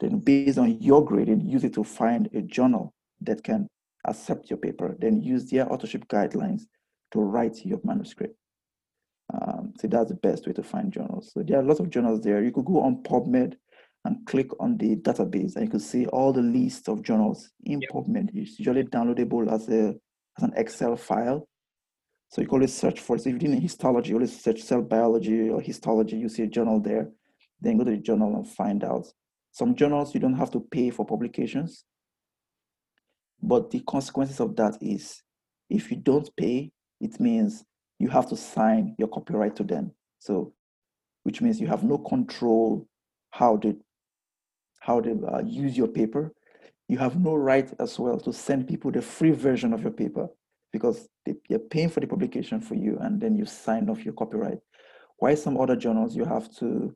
then 0.00 0.18
based 0.18 0.58
on 0.58 0.80
your 0.80 1.04
grading 1.04 1.40
use 1.40 1.64
it 1.64 1.74
to 1.74 1.84
find 1.84 2.28
a 2.34 2.42
journal 2.42 2.94
that 3.20 3.42
can 3.42 3.66
accept 4.06 4.50
your 4.50 4.58
paper 4.58 4.96
then 4.98 5.20
use 5.20 5.50
their 5.50 5.70
authorship 5.72 6.06
guidelines 6.08 6.62
to 7.12 7.20
write 7.20 7.64
your 7.64 7.80
manuscript. 7.84 8.36
Um, 9.34 9.72
so 9.78 9.88
that's 9.88 10.10
the 10.10 10.16
best 10.16 10.46
way 10.46 10.52
to 10.52 10.62
find 10.62 10.92
journals. 10.92 11.32
So 11.32 11.42
there 11.42 11.58
are 11.58 11.62
lots 11.62 11.80
of 11.80 11.90
journals 11.90 12.20
there. 12.22 12.42
You 12.42 12.52
could 12.52 12.64
go 12.64 12.80
on 12.80 13.02
PubMed 13.02 13.54
and 14.04 14.24
click 14.26 14.48
on 14.60 14.76
the 14.76 14.96
database 14.96 15.56
and 15.56 15.64
you 15.64 15.70
can 15.70 15.80
see 15.80 16.06
all 16.06 16.32
the 16.32 16.42
list 16.42 16.88
of 16.88 17.02
journals 17.02 17.50
in 17.64 17.80
yep. 17.80 17.90
PubMed. 17.90 18.30
It's 18.34 18.58
usually 18.58 18.84
downloadable 18.84 19.52
as 19.52 19.68
a 19.68 19.94
as 20.38 20.44
an 20.44 20.52
Excel 20.56 20.96
file. 20.96 21.48
So 22.28 22.40
you 22.40 22.46
can 22.46 22.56
always 22.56 22.74
search 22.74 23.00
for 23.00 23.16
it. 23.16 23.22
So 23.22 23.30
if 23.30 23.34
you're 23.34 23.50
doing 23.50 23.60
histology, 23.60 24.10
you 24.10 24.16
always 24.16 24.38
search 24.38 24.62
cell 24.62 24.82
biology 24.82 25.48
or 25.48 25.60
histology, 25.60 26.16
you 26.16 26.28
see 26.28 26.42
a 26.42 26.46
journal 26.46 26.80
there. 26.80 27.08
Then 27.60 27.78
go 27.78 27.84
to 27.84 27.92
the 27.92 27.96
journal 27.96 28.34
and 28.36 28.46
find 28.46 28.84
out. 28.84 29.06
Some 29.56 29.74
journals 29.74 30.12
you 30.12 30.20
don't 30.20 30.36
have 30.36 30.50
to 30.50 30.60
pay 30.60 30.90
for 30.90 31.06
publications, 31.06 31.82
but 33.42 33.70
the 33.70 33.80
consequences 33.80 34.38
of 34.38 34.54
that 34.56 34.76
is 34.82 35.22
if 35.70 35.90
you 35.90 35.96
don't 35.96 36.28
pay, 36.36 36.70
it 37.00 37.18
means 37.18 37.64
you 37.98 38.10
have 38.10 38.28
to 38.28 38.36
sign 38.36 38.94
your 38.98 39.08
copyright 39.08 39.56
to 39.56 39.64
them. 39.64 39.92
So, 40.18 40.52
which 41.22 41.40
means 41.40 41.58
you 41.58 41.68
have 41.68 41.84
no 41.84 41.96
control 41.96 42.86
how 43.30 43.56
they 43.56 43.76
how 44.80 45.00
they 45.00 45.12
uh, 45.12 45.40
use 45.42 45.74
your 45.74 45.88
paper. 45.88 46.34
You 46.86 46.98
have 46.98 47.18
no 47.18 47.34
right 47.34 47.72
as 47.80 47.98
well 47.98 48.20
to 48.20 48.34
send 48.34 48.68
people 48.68 48.90
the 48.90 49.00
free 49.00 49.30
version 49.30 49.72
of 49.72 49.80
your 49.80 49.90
paper 49.90 50.28
because 50.70 51.08
they, 51.24 51.34
they're 51.48 51.58
paying 51.58 51.88
for 51.88 52.00
the 52.00 52.06
publication 52.06 52.60
for 52.60 52.74
you 52.74 52.98
and 53.00 53.22
then 53.22 53.34
you 53.34 53.46
sign 53.46 53.88
off 53.88 54.04
your 54.04 54.12
copyright. 54.12 54.58
Why 55.16 55.34
some 55.34 55.56
other 55.58 55.76
journals 55.76 56.14
you 56.14 56.26
have 56.26 56.54
to 56.56 56.94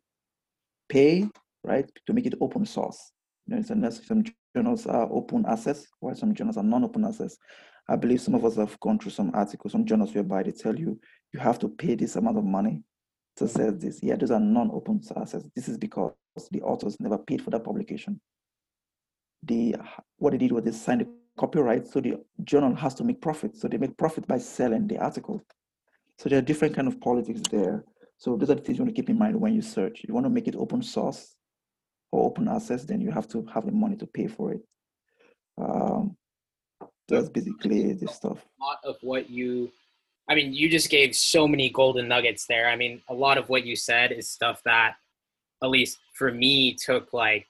pay, 0.90 1.26
right, 1.64 1.88
to 2.06 2.12
make 2.12 2.26
it 2.26 2.34
open 2.40 2.64
source. 2.64 3.12
You 3.46 3.54
know, 3.54 3.60
it's 3.60 3.70
unless 3.70 4.06
some 4.06 4.24
journals 4.54 4.86
are 4.86 5.08
open 5.10 5.44
access, 5.46 5.86
while 6.00 6.14
some 6.14 6.34
journals 6.34 6.56
are 6.56 6.62
non-open 6.62 7.04
access. 7.04 7.36
I 7.88 7.96
believe 7.96 8.20
some 8.20 8.34
of 8.34 8.44
us 8.44 8.56
have 8.56 8.78
gone 8.80 8.98
through 8.98 9.10
some 9.12 9.32
articles, 9.34 9.72
some 9.72 9.84
journals 9.84 10.14
whereby 10.14 10.44
they 10.44 10.52
tell 10.52 10.76
you 10.76 11.00
you 11.32 11.40
have 11.40 11.58
to 11.60 11.68
pay 11.68 11.94
this 11.94 12.16
amount 12.16 12.38
of 12.38 12.44
money 12.44 12.82
to 13.36 13.48
say 13.48 13.70
this. 13.70 14.00
Yeah, 14.02 14.16
those 14.16 14.30
are 14.30 14.40
non-open 14.40 15.02
access. 15.16 15.44
This 15.56 15.68
is 15.68 15.76
because 15.78 16.12
the 16.50 16.62
authors 16.62 16.98
never 17.00 17.18
paid 17.18 17.42
for 17.42 17.50
that 17.50 17.64
publication. 17.64 18.20
The 19.42 19.76
what 20.18 20.32
they 20.32 20.38
did 20.38 20.52
was 20.52 20.64
they 20.64 20.72
signed 20.72 21.00
the 21.00 21.08
copyright, 21.38 21.88
so 21.88 22.00
the 22.00 22.20
journal 22.44 22.74
has 22.76 22.94
to 22.96 23.04
make 23.04 23.20
profit. 23.20 23.56
So 23.56 23.66
they 23.66 23.78
make 23.78 23.96
profit 23.96 24.26
by 24.28 24.38
selling 24.38 24.86
the 24.86 24.98
article. 24.98 25.42
So 26.18 26.28
there 26.28 26.38
are 26.38 26.42
different 26.42 26.76
kind 26.76 26.86
of 26.86 27.00
politics 27.00 27.40
there. 27.50 27.84
So 28.18 28.36
those 28.36 28.50
are 28.50 28.54
the 28.54 28.60
things 28.60 28.78
you 28.78 28.84
want 28.84 28.94
to 28.94 29.00
keep 29.00 29.08
in 29.08 29.18
mind 29.18 29.40
when 29.40 29.54
you 29.54 29.62
search. 29.62 30.02
You 30.06 30.12
want 30.12 30.26
to 30.26 30.30
make 30.30 30.46
it 30.46 30.54
open 30.54 30.82
source 30.82 31.34
or 32.12 32.26
open 32.26 32.48
access, 32.48 32.84
then 32.84 33.00
you 33.00 33.10
have 33.10 33.28
to 33.28 33.46
have 33.52 33.66
the 33.66 33.72
money 33.72 33.96
to 33.96 34.06
pay 34.06 34.26
for 34.26 34.52
it. 34.52 34.60
Um, 35.58 36.16
that's 37.08 37.28
basically 37.28 37.92
the 37.94 38.08
stuff. 38.08 38.38
A 38.60 38.64
lot 38.64 38.78
of 38.84 38.96
what 39.02 39.28
you, 39.30 39.70
I 40.28 40.34
mean, 40.34 40.52
you 40.52 40.68
just 40.68 40.90
gave 40.90 41.14
so 41.14 41.46
many 41.48 41.70
golden 41.70 42.08
nuggets 42.08 42.46
there. 42.46 42.68
I 42.68 42.76
mean, 42.76 43.02
a 43.08 43.14
lot 43.14 43.38
of 43.38 43.48
what 43.48 43.64
you 43.64 43.76
said 43.76 44.12
is 44.12 44.28
stuff 44.28 44.62
that, 44.64 44.94
at 45.62 45.70
least 45.70 45.98
for 46.14 46.32
me, 46.32 46.74
took 46.74 47.12
like 47.12 47.46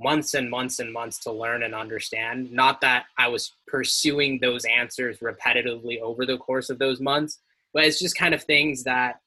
months 0.00 0.34
and 0.34 0.48
months 0.50 0.78
and 0.78 0.92
months 0.92 1.18
to 1.18 1.32
learn 1.32 1.62
and 1.62 1.74
understand. 1.74 2.52
Not 2.52 2.80
that 2.80 3.06
I 3.18 3.28
was 3.28 3.52
pursuing 3.66 4.38
those 4.38 4.64
answers 4.64 5.18
repetitively 5.18 6.00
over 6.00 6.24
the 6.24 6.38
course 6.38 6.70
of 6.70 6.78
those 6.78 7.00
months, 7.00 7.38
but 7.74 7.84
it's 7.84 8.00
just 8.00 8.16
kind 8.16 8.34
of 8.34 8.42
things 8.42 8.84
that 8.84 9.20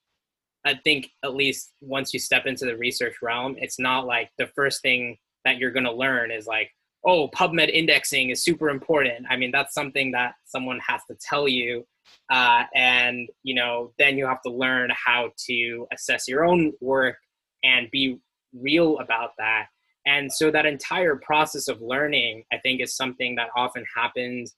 I 0.65 0.76
think 0.84 1.10
at 1.24 1.36
least 1.36 1.74
once 1.82 2.13
you 2.13 2.19
step 2.19 2.45
into 2.45 2.65
the 2.65 2.78
research 2.78 3.15
realm, 3.21 3.56
it's 3.58 3.80
not 3.80 4.06
like 4.06 4.30
the 4.38 4.47
first 4.47 4.82
thing 4.82 5.17
that 5.45 5.58
you're 5.58 5.71
going 5.71 5.86
to 5.86 5.91
learn 5.91 6.32
is 6.32 6.45
like, 6.45 6.71
oh, 7.04 7.30
PubMed 7.30 7.69
indexing 7.69 8.30
is 8.30 8.43
super 8.43 8.69
important. 8.69 9.26
I 9.30 9.38
mean, 9.38 9.52
that's 9.52 9.74
something 9.74 10.12
that 10.12 10.36
someone 10.45 10.80
has 10.88 11.02
to 11.10 11.17
tell 11.19 11.47
you. 11.47 11.86
Uh, 12.30 12.63
and, 12.76 13.28
you 13.43 13.56
know, 13.56 13.91
then 13.97 14.17
you 14.17 14.26
have 14.28 14.41
to 14.43 14.52
learn 14.52 14.91
how 14.91 15.32
to 15.47 15.88
assess 15.91 16.28
your 16.28 16.45
own 16.45 16.74
work 16.80 17.17
and 17.63 17.89
be 17.91 18.19
real 18.54 19.00
about 19.00 19.32
that. 19.39 19.67
And 20.06 20.32
so 20.32 20.52
that 20.52 20.65
entire 20.65 21.15
process 21.15 21.67
of 21.67 21.82
learning, 21.82 22.43
I 22.52 22.58
think, 22.58 22.82
is 22.82 22.95
something 22.95 23.36
that 23.36 23.50
often 23.56 23.86
happens 23.95 24.56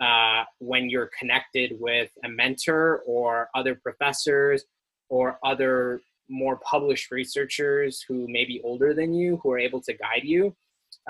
uh, 0.00 0.44
when 0.58 0.88
you're 0.88 1.10
connected 1.18 1.76
with 1.78 2.10
a 2.24 2.28
mentor 2.28 3.02
or 3.06 3.48
other 3.54 3.74
professors 3.74 4.64
or 5.08 5.38
other 5.44 6.00
more 6.28 6.56
published 6.58 7.10
researchers 7.10 8.04
who 8.06 8.26
may 8.28 8.44
be 8.44 8.60
older 8.62 8.92
than 8.92 9.14
you 9.14 9.40
who 9.42 9.50
are 9.50 9.58
able 9.58 9.80
to 9.80 9.94
guide 9.94 10.24
you. 10.24 10.54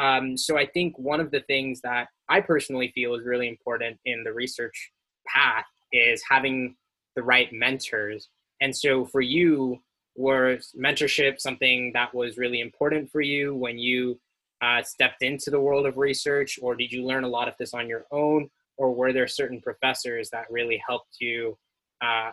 Um, 0.01 0.37
so 0.37 0.57
I 0.57 0.67
think 0.67 0.97
one 0.99 1.21
of 1.21 1.31
the 1.31 1.41
things 1.41 1.81
that 1.81 2.09
I 2.29 2.41
personally 2.41 2.93
feel 2.95 3.15
is 3.15 3.25
really 3.25 3.49
important 3.49 3.99
in 4.05 4.23
the 4.23 4.33
research 4.33 4.93
path 5.27 5.67
is 5.93 6.23
having 6.29 6.77
the 7.17 7.23
right 7.23 7.53
mentors. 7.53 8.29
And 8.61 8.77
so 8.77 9.05
for 9.05 9.21
you, 9.21 9.81
was 10.19 10.75
mentorship 10.77 11.41
something 11.41 11.93
that 11.95 12.13
was 12.13 12.37
really 12.37 12.61
important 12.61 13.09
for 13.11 13.21
you 13.21 13.55
when 13.55 13.79
you 13.79 14.19
uh, 14.61 14.83
stepped 14.83 15.23
into 15.23 15.49
the 15.49 15.61
world 15.61 15.87
of 15.87 15.97
research, 15.97 16.59
or 16.61 16.75
did 16.75 16.91
you 16.91 17.07
learn 17.07 17.23
a 17.23 17.29
lot 17.29 17.47
of 17.47 17.55
this 17.57 17.73
on 17.73 17.89
your 17.89 18.05
own, 18.11 18.51
or 18.77 18.93
were 18.93 19.13
there 19.13 19.29
certain 19.29 19.61
professors 19.61 20.29
that 20.31 20.51
really 20.51 20.83
helped 20.87 21.17
you 21.21 21.57
uh, 22.03 22.33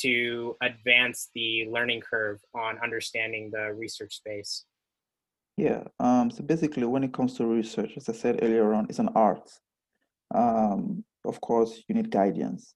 to 0.00 0.56
advance 0.62 1.30
the 1.34 1.66
learning 1.70 2.00
curve 2.00 2.40
on 2.54 2.78
understanding 2.82 3.50
the 3.52 3.72
research 3.74 4.16
space? 4.16 4.64
Yeah, 5.56 5.84
um, 6.00 6.30
so 6.30 6.42
basically, 6.42 6.84
when 6.84 7.04
it 7.04 7.12
comes 7.12 7.34
to 7.34 7.46
research, 7.46 7.92
as 7.96 8.08
I 8.08 8.12
said 8.12 8.40
earlier 8.42 8.74
on, 8.74 8.86
it's 8.88 8.98
an 8.98 9.10
art. 9.14 9.50
Um, 10.34 11.04
of 11.24 11.40
course, 11.40 11.82
you 11.88 11.94
need 11.94 12.10
guidance. 12.10 12.74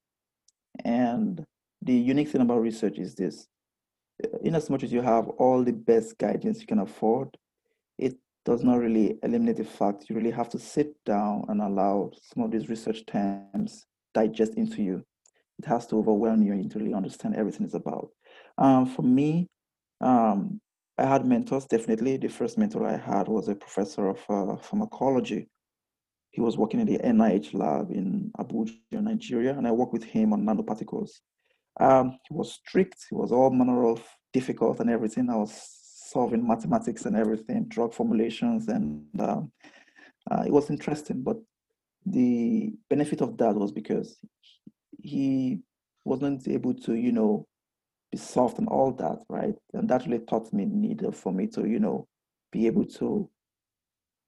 And 0.84 1.44
the 1.82 1.94
unique 1.94 2.28
thing 2.28 2.40
about 2.40 2.62
research 2.62 2.98
is 2.98 3.14
this 3.14 3.48
in 4.42 4.54
as 4.54 4.68
much 4.70 4.82
as 4.82 4.92
you 4.92 5.00
have 5.00 5.28
all 5.28 5.62
the 5.62 5.72
best 5.72 6.18
guidance 6.18 6.60
you 6.60 6.66
can 6.66 6.80
afford, 6.80 7.28
it 7.98 8.16
does 8.44 8.64
not 8.64 8.78
really 8.78 9.18
eliminate 9.22 9.56
the 9.56 9.64
fact 9.64 10.08
you 10.08 10.16
really 10.16 10.30
have 10.30 10.48
to 10.50 10.58
sit 10.58 10.92
down 11.04 11.44
and 11.48 11.60
allow 11.60 12.10
some 12.22 12.42
of 12.42 12.50
these 12.50 12.68
research 12.68 13.04
terms 13.06 13.86
digest 14.14 14.54
into 14.54 14.82
you 14.82 15.04
it 15.58 15.66
has 15.66 15.86
to 15.88 15.96
overwhelm 15.96 16.42
you 16.42 16.52
and 16.52 16.70
to 16.70 16.78
really 16.78 16.94
understand 16.94 17.34
everything 17.36 17.64
it's 17.64 17.74
about. 17.74 18.10
Um, 18.56 18.86
for 18.86 19.02
me, 19.02 19.48
um, 20.00 20.60
I 20.96 21.04
had 21.04 21.24
mentors, 21.24 21.66
definitely. 21.66 22.16
The 22.16 22.28
first 22.28 22.58
mentor 22.58 22.86
I 22.86 22.96
had 22.96 23.28
was 23.28 23.48
a 23.48 23.54
professor 23.54 24.08
of 24.08 24.18
uh, 24.28 24.56
pharmacology. 24.56 25.48
He 26.30 26.40
was 26.40 26.56
working 26.56 26.80
in 26.80 26.86
the 26.86 26.98
NIH 26.98 27.54
lab 27.54 27.90
in 27.90 28.30
Abuja, 28.38 28.74
Nigeria, 28.92 29.56
and 29.56 29.66
I 29.66 29.72
worked 29.72 29.92
with 29.92 30.04
him 30.04 30.32
on 30.32 30.44
nanoparticles. 30.44 31.10
Um, 31.80 32.18
he 32.28 32.34
was 32.34 32.54
strict, 32.54 33.06
he 33.08 33.14
was 33.14 33.32
all 33.32 33.50
manner 33.50 33.86
of 33.86 34.04
difficult 34.32 34.80
and 34.80 34.90
everything. 34.90 35.30
I 35.30 35.36
was 35.36 35.78
solving 36.08 36.46
mathematics 36.46 37.06
and 37.06 37.16
everything, 37.16 37.66
drug 37.68 37.94
formulations, 37.94 38.68
and 38.68 39.04
um, 39.20 39.52
uh, 40.30 40.42
it 40.46 40.52
was 40.52 40.70
interesting. 40.70 41.22
But 41.22 41.36
the 42.04 42.72
benefit 42.90 43.20
of 43.20 43.36
that 43.38 43.54
was 43.54 43.72
because 43.72 44.18
he 45.02 45.60
wasn't 46.04 46.46
able 46.48 46.74
to, 46.74 46.94
you 46.94 47.12
know, 47.12 47.46
be 48.10 48.18
soft 48.18 48.58
and 48.58 48.68
all 48.68 48.92
that, 48.92 49.18
right? 49.28 49.54
And 49.74 49.88
that 49.88 50.06
really 50.06 50.24
taught 50.24 50.52
me 50.52 50.64
need 50.64 51.02
for 51.14 51.32
me 51.32 51.46
to, 51.48 51.66
you 51.68 51.78
know, 51.78 52.06
be 52.52 52.66
able 52.66 52.84
to 52.84 53.28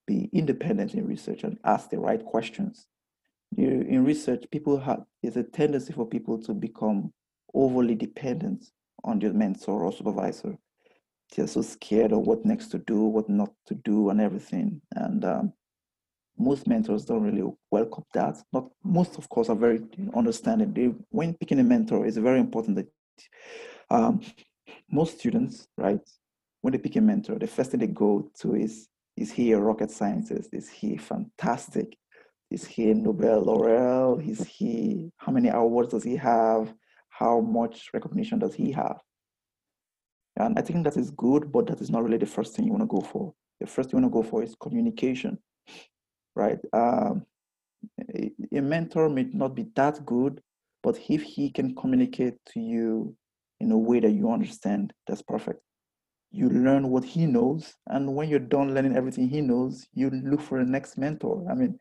be 0.07 0.29
independent 0.33 0.95
in 0.95 1.07
research 1.07 1.45
and 1.45 1.59
ask 1.65 1.91
the 1.91 1.99
right 1.99 2.25
questions. 2.25 2.87
You, 3.57 3.69
in 3.89 4.05
research, 4.05 4.45
people 4.51 4.79
have 4.79 5.05
there's 5.23 5.37
a 5.37 5.43
tendency 5.43 5.93
for 5.93 6.07
people 6.07 6.39
to 6.43 6.55
become 6.55 7.13
overly 7.55 7.95
dependent 7.95 8.71
on 9.05 9.19
their 9.19 9.33
mentor 9.33 9.85
or 9.85 9.93
supervisor. 9.93 10.57
They're 11.35 11.47
so 11.47 11.63
scared 11.63 12.13
of 12.13 12.21
what 12.21 12.45
next 12.45 12.69
to 12.69 12.79
do, 12.79 13.05
what 13.05 13.29
not 13.29 13.53
to 13.67 13.75
do, 13.75 14.11
and 14.11 14.21
everything. 14.21 14.81
And 14.95 15.25
um, 15.25 15.53
most 16.41 16.67
mentors 16.67 17.05
don't 17.05 17.23
really 17.23 17.47
welcome 17.71 18.05
that. 18.15 18.39
Not 18.53 18.71
most, 18.83 19.19
of 19.19 19.29
course, 19.29 19.51
are 19.51 19.57
very 19.57 19.83
understanding. 20.17 20.73
They, 20.73 20.87
when 21.11 21.35
picking 21.35 21.61
a 21.61 21.65
mentor, 21.65 22.07
it's 22.07 22.17
very 22.17 22.41
important 22.41 22.77
that 22.77 22.89
um, 23.91 24.23
most 24.91 25.19
students, 25.19 25.69
right, 25.77 26.01
when 26.63 26.73
they 26.73 26.79
pick 26.79 26.97
a 26.97 27.01
mentor, 27.01 27.39
the 27.39 27.47
first 27.47 27.71
thing 27.71 27.81
they 27.81 27.89
go 27.89 28.31
to 28.41 28.55
is, 28.55 28.89
is 29.19 29.31
he 29.31 29.53
a 29.53 29.61
rocket 29.61 29.91
scientist? 29.91 30.49
Is 30.53 30.71
he 30.71 30.97
fantastic? 30.97 31.95
Is 32.51 32.65
he 32.67 32.91
a 32.91 32.95
Nobel 32.95 33.43
laureate? 33.43 34.27
Is 34.27 34.43
he, 34.47 35.13
how 35.19 35.33
many 35.33 35.51
awards 35.51 35.91
does 35.91 36.05
he 36.05 36.17
have? 36.17 36.73
How 37.11 37.41
much 37.41 37.91
recognition 37.93 38.39
does 38.39 38.55
he 38.55 38.73
have? 38.73 38.99
And 40.37 40.59
I 40.59 40.63
think 40.63 40.85
that 40.85 40.97
is 40.97 41.11
good, 41.11 41.53
but 41.53 41.67
that 41.67 41.83
is 41.83 41.91
not 41.91 42.03
really 42.03 42.17
the 42.17 42.25
first 42.25 42.57
thing 42.57 42.65
you 42.65 42.73
want 42.73 42.83
to 42.83 42.87
go 42.87 43.03
for. 43.03 43.35
The 43.61 43.67
first 43.67 43.91
thing 43.91 43.99
you 43.99 44.03
want 44.03 44.15
to 44.15 44.23
go 44.23 44.27
for 44.27 44.43
is 44.43 44.57
communication 44.59 45.39
right? 46.41 46.59
Um, 46.73 47.27
a, 48.15 48.61
mentor 48.61 49.09
may 49.09 49.25
not 49.25 49.55
be 49.55 49.67
that 49.77 50.05
good, 50.07 50.41
but 50.83 50.99
if 51.09 51.23
he 51.23 51.51
can 51.51 51.75
communicate 51.75 52.35
to 52.53 52.61
you 52.61 53.15
in 53.61 53.71
a 53.73 53.79
way 53.79 54.01
that 54.01 54.11
you 54.11 54.31
understand, 54.31 54.93
that's 55.07 55.23
perfect. 55.23 55.61
You 56.33 56.49
learn 56.49 56.89
what 56.89 57.05
he 57.05 57.27
knows, 57.27 57.75
and 57.89 58.15
when 58.15 58.29
you're 58.29 58.49
done 58.57 58.75
learning 58.75 58.97
everything 58.97 59.29
he 59.29 59.41
knows, 59.41 59.87
you 59.93 60.11
look 60.11 60.41
for 60.41 60.59
a 60.59 60.65
next 60.65 60.97
mentor. 60.97 61.45
I 61.51 61.55
mean, 61.55 61.79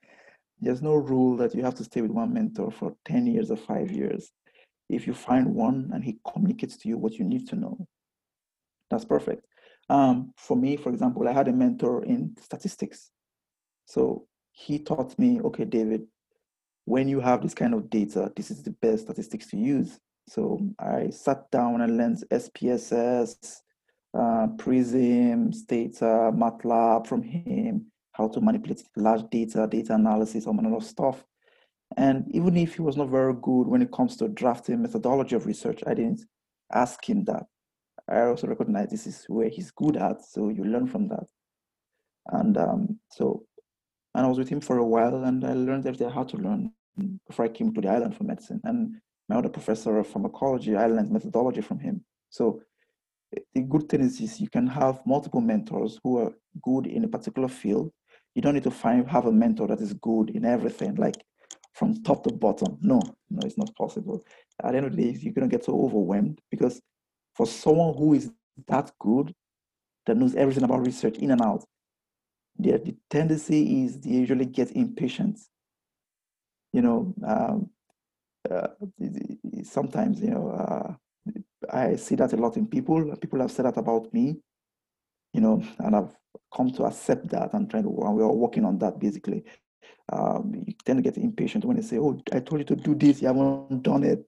there's 0.59 0.81
no 0.81 0.95
rule 0.95 1.37
that 1.37 1.55
you 1.55 1.63
have 1.63 1.75
to 1.75 1.83
stay 1.83 2.01
with 2.01 2.11
one 2.11 2.33
mentor 2.33 2.71
for 2.71 2.93
10 3.05 3.27
years 3.27 3.51
or 3.51 3.57
five 3.57 3.91
years. 3.91 4.31
If 4.89 5.07
you 5.07 5.13
find 5.13 5.53
one 5.53 5.91
and 5.93 6.03
he 6.03 6.17
communicates 6.33 6.75
to 6.77 6.89
you 6.89 6.97
what 6.97 7.13
you 7.13 7.23
need 7.23 7.47
to 7.49 7.55
know, 7.55 7.87
that's 8.89 9.05
perfect. 9.05 9.45
Um, 9.87 10.33
for 10.35 10.57
me, 10.57 10.77
for 10.77 10.89
example, 10.89 11.27
I 11.27 11.31
had 11.31 11.47
a 11.47 11.53
mentor 11.53 12.03
in 12.03 12.35
statistics. 12.41 13.11
So 13.85 14.27
he 14.51 14.79
taught 14.79 15.17
me, 15.17 15.39
okay, 15.41 15.65
David, 15.65 16.05
when 16.85 17.07
you 17.07 17.19
have 17.19 17.41
this 17.41 17.53
kind 17.53 17.73
of 17.73 17.89
data, 17.89 18.31
this 18.35 18.51
is 18.51 18.63
the 18.63 18.71
best 18.71 19.03
statistics 19.03 19.47
to 19.47 19.57
use. 19.57 19.99
So 20.27 20.59
I 20.79 21.09
sat 21.09 21.49
down 21.51 21.81
and 21.81 21.97
learned 21.97 22.23
SPSS, 22.31 23.61
uh, 24.17 24.47
Prism, 24.57 25.53
Stata, 25.53 26.31
MATLAB 26.33 27.07
from 27.07 27.23
him, 27.23 27.91
how 28.11 28.27
to 28.27 28.41
manipulate 28.41 28.83
large 28.95 29.29
data, 29.29 29.67
data 29.69 29.93
analysis, 29.95 30.45
all 30.45 30.53
manner 30.53 30.75
of 30.75 30.83
stuff. 30.83 31.23
And 31.97 32.25
even 32.31 32.57
if 32.57 32.75
he 32.75 32.81
was 32.81 32.97
not 32.97 33.09
very 33.09 33.33
good 33.33 33.67
when 33.67 33.81
it 33.81 33.91
comes 33.91 34.15
to 34.17 34.27
drafting 34.27 34.81
methodology 34.81 35.35
of 35.35 35.45
research, 35.45 35.81
I 35.87 35.93
didn't 35.93 36.21
ask 36.71 37.07
him 37.07 37.23
that. 37.25 37.45
I 38.07 38.21
also 38.21 38.47
recognize 38.47 38.89
this 38.89 39.07
is 39.07 39.25
where 39.27 39.49
he's 39.49 39.71
good 39.71 39.97
at, 39.97 40.23
so 40.23 40.49
you 40.49 40.63
learn 40.63 40.87
from 40.87 41.07
that. 41.09 41.27
And 42.27 42.57
um, 42.57 42.99
so, 43.11 43.43
and 44.15 44.25
I 44.25 44.29
was 44.29 44.37
with 44.37 44.49
him 44.49 44.61
for 44.61 44.77
a 44.77 44.85
while, 44.85 45.23
and 45.23 45.45
I 45.45 45.53
learned 45.53 45.85
everything 45.85 46.07
I 46.07 46.13
had 46.13 46.29
to 46.29 46.37
learn 46.37 46.71
before 47.27 47.45
I 47.45 47.49
came 47.49 47.73
to 47.73 47.81
the 47.81 47.89
island 47.89 48.15
for 48.15 48.23
medicine. 48.23 48.61
And 48.63 48.95
my 49.27 49.37
other 49.37 49.49
professor 49.49 49.97
of 49.99 50.07
pharmacology, 50.07 50.75
I 50.75 50.87
learned 50.87 51.11
methodology 51.11 51.61
from 51.61 51.79
him. 51.79 52.03
So 52.29 52.61
the 53.53 53.61
good 53.61 53.87
thing 53.87 54.01
is, 54.01 54.19
is 54.19 54.41
you 54.41 54.49
can 54.49 54.67
have 54.67 55.01
multiple 55.05 55.41
mentors 55.41 55.99
who 56.03 56.17
are 56.19 56.33
good 56.63 56.87
in 56.87 57.03
a 57.03 57.07
particular 57.07 57.47
field. 57.47 57.91
You 58.35 58.41
don't 58.41 58.55
need 58.55 58.63
to 58.63 58.71
find 58.71 59.07
have 59.07 59.25
a 59.25 59.31
mentor 59.31 59.67
that 59.67 59.81
is 59.81 59.93
good 59.93 60.31
in 60.31 60.45
everything, 60.45 60.95
like 60.95 61.23
from 61.73 62.01
top 62.03 62.23
to 62.23 62.33
bottom. 62.33 62.77
No, 62.81 63.01
no, 63.29 63.39
it's 63.45 63.57
not 63.57 63.75
possible. 63.75 64.23
At 64.63 64.71
the 64.71 64.77
end 64.77 64.87
of 64.87 64.95
the 64.95 65.03
day, 65.03 65.19
you're 65.19 65.33
gonna 65.33 65.47
get 65.47 65.65
so 65.65 65.79
overwhelmed 65.79 66.41
because 66.49 66.81
for 67.35 67.45
someone 67.45 67.95
who 67.95 68.13
is 68.13 68.31
that 68.67 68.91
good, 68.99 69.33
that 70.05 70.17
knows 70.17 70.35
everything 70.35 70.63
about 70.63 70.85
research 70.85 71.17
in 71.17 71.31
and 71.31 71.41
out, 71.41 71.63
the, 72.59 72.77
the 72.77 72.95
tendency 73.09 73.83
is 73.83 73.99
they 73.99 74.09
usually 74.11 74.45
get 74.45 74.71
impatient. 74.71 75.39
You 76.73 76.81
know, 76.81 77.13
um, 77.25 77.69
uh, 78.49 78.67
sometimes 79.63 80.21
you 80.21 80.29
know 80.29 80.49
uh, 80.49 80.93
I 81.71 81.95
see 81.95 82.15
that 82.15 82.33
a 82.33 82.37
lot 82.37 82.57
in 82.57 82.67
people. 82.67 83.15
People 83.17 83.39
have 83.39 83.51
said 83.51 83.65
that 83.65 83.77
about 83.77 84.13
me, 84.13 84.37
you 85.33 85.41
know, 85.41 85.63
and 85.79 85.95
I've 85.95 86.15
come 86.53 86.71
to 86.73 86.83
accept 86.83 87.29
that 87.29 87.53
and 87.53 87.69
trying 87.69 87.83
to. 87.83 87.89
And 87.89 88.15
we 88.15 88.23
are 88.23 88.31
working 88.31 88.65
on 88.65 88.77
that 88.79 88.99
basically. 88.99 89.43
Um, 90.11 90.63
you 90.67 90.73
tend 90.85 90.97
to 90.97 91.03
get 91.03 91.17
impatient 91.17 91.65
when 91.65 91.77
they 91.77 91.83
say, 91.83 91.97
"Oh, 91.97 92.19
I 92.31 92.39
told 92.39 92.59
you 92.59 92.65
to 92.65 92.75
do 92.75 92.93
this, 92.93 93.21
you 93.21 93.27
haven't 93.27 93.83
done 93.83 94.03
it." 94.03 94.25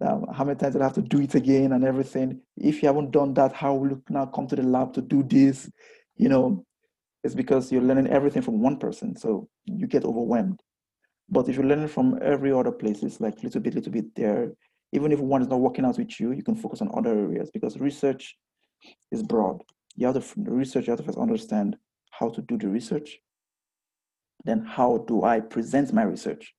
Um, 0.00 0.26
how 0.32 0.44
many 0.44 0.58
times 0.58 0.74
did 0.74 0.82
I 0.82 0.86
have 0.86 0.94
to 0.94 1.02
do 1.02 1.20
it 1.20 1.34
again 1.34 1.72
and 1.72 1.84
everything? 1.84 2.40
If 2.56 2.82
you 2.82 2.88
haven't 2.88 3.12
done 3.12 3.34
that, 3.34 3.52
how 3.52 3.74
will 3.74 3.90
you 3.90 4.02
now 4.08 4.26
come 4.26 4.46
to 4.48 4.56
the 4.56 4.62
lab 4.62 4.92
to 4.94 5.02
do 5.02 5.22
this? 5.22 5.70
You 6.16 6.28
know, 6.28 6.64
it's 7.24 7.34
because 7.34 7.70
you're 7.70 7.82
learning 7.82 8.08
everything 8.08 8.42
from 8.42 8.60
one 8.60 8.78
person, 8.78 9.16
so 9.16 9.48
you 9.64 9.86
get 9.86 10.04
overwhelmed. 10.04 10.60
But 11.28 11.48
if 11.48 11.56
you're 11.56 11.64
learning 11.64 11.88
from 11.88 12.18
every 12.20 12.52
other 12.52 12.72
places, 12.72 13.20
like 13.20 13.42
little 13.42 13.60
bit, 13.60 13.74
little 13.74 13.92
bit 13.92 14.14
there, 14.14 14.52
even 14.92 15.12
if 15.12 15.20
one 15.20 15.40
is 15.40 15.48
not 15.48 15.60
working 15.60 15.84
out 15.84 15.98
with 15.98 16.18
you, 16.20 16.32
you 16.32 16.42
can 16.42 16.56
focus 16.56 16.82
on 16.82 16.90
other 16.94 17.16
areas 17.16 17.50
because 17.52 17.78
research 17.78 18.36
is 19.10 19.22
broad. 19.22 19.62
You 19.94 20.08
have 20.08 20.34
to 20.34 20.40
research, 20.50 20.86
you 20.86 20.90
have 20.90 20.98
to 21.00 21.06
first 21.06 21.18
understand 21.18 21.76
how 22.10 22.28
to 22.30 22.42
do 22.42 22.58
the 22.58 22.68
research. 22.68 23.18
Then 24.44 24.64
how 24.64 24.98
do 25.06 25.22
I 25.22 25.40
present 25.40 25.92
my 25.92 26.02
research? 26.02 26.52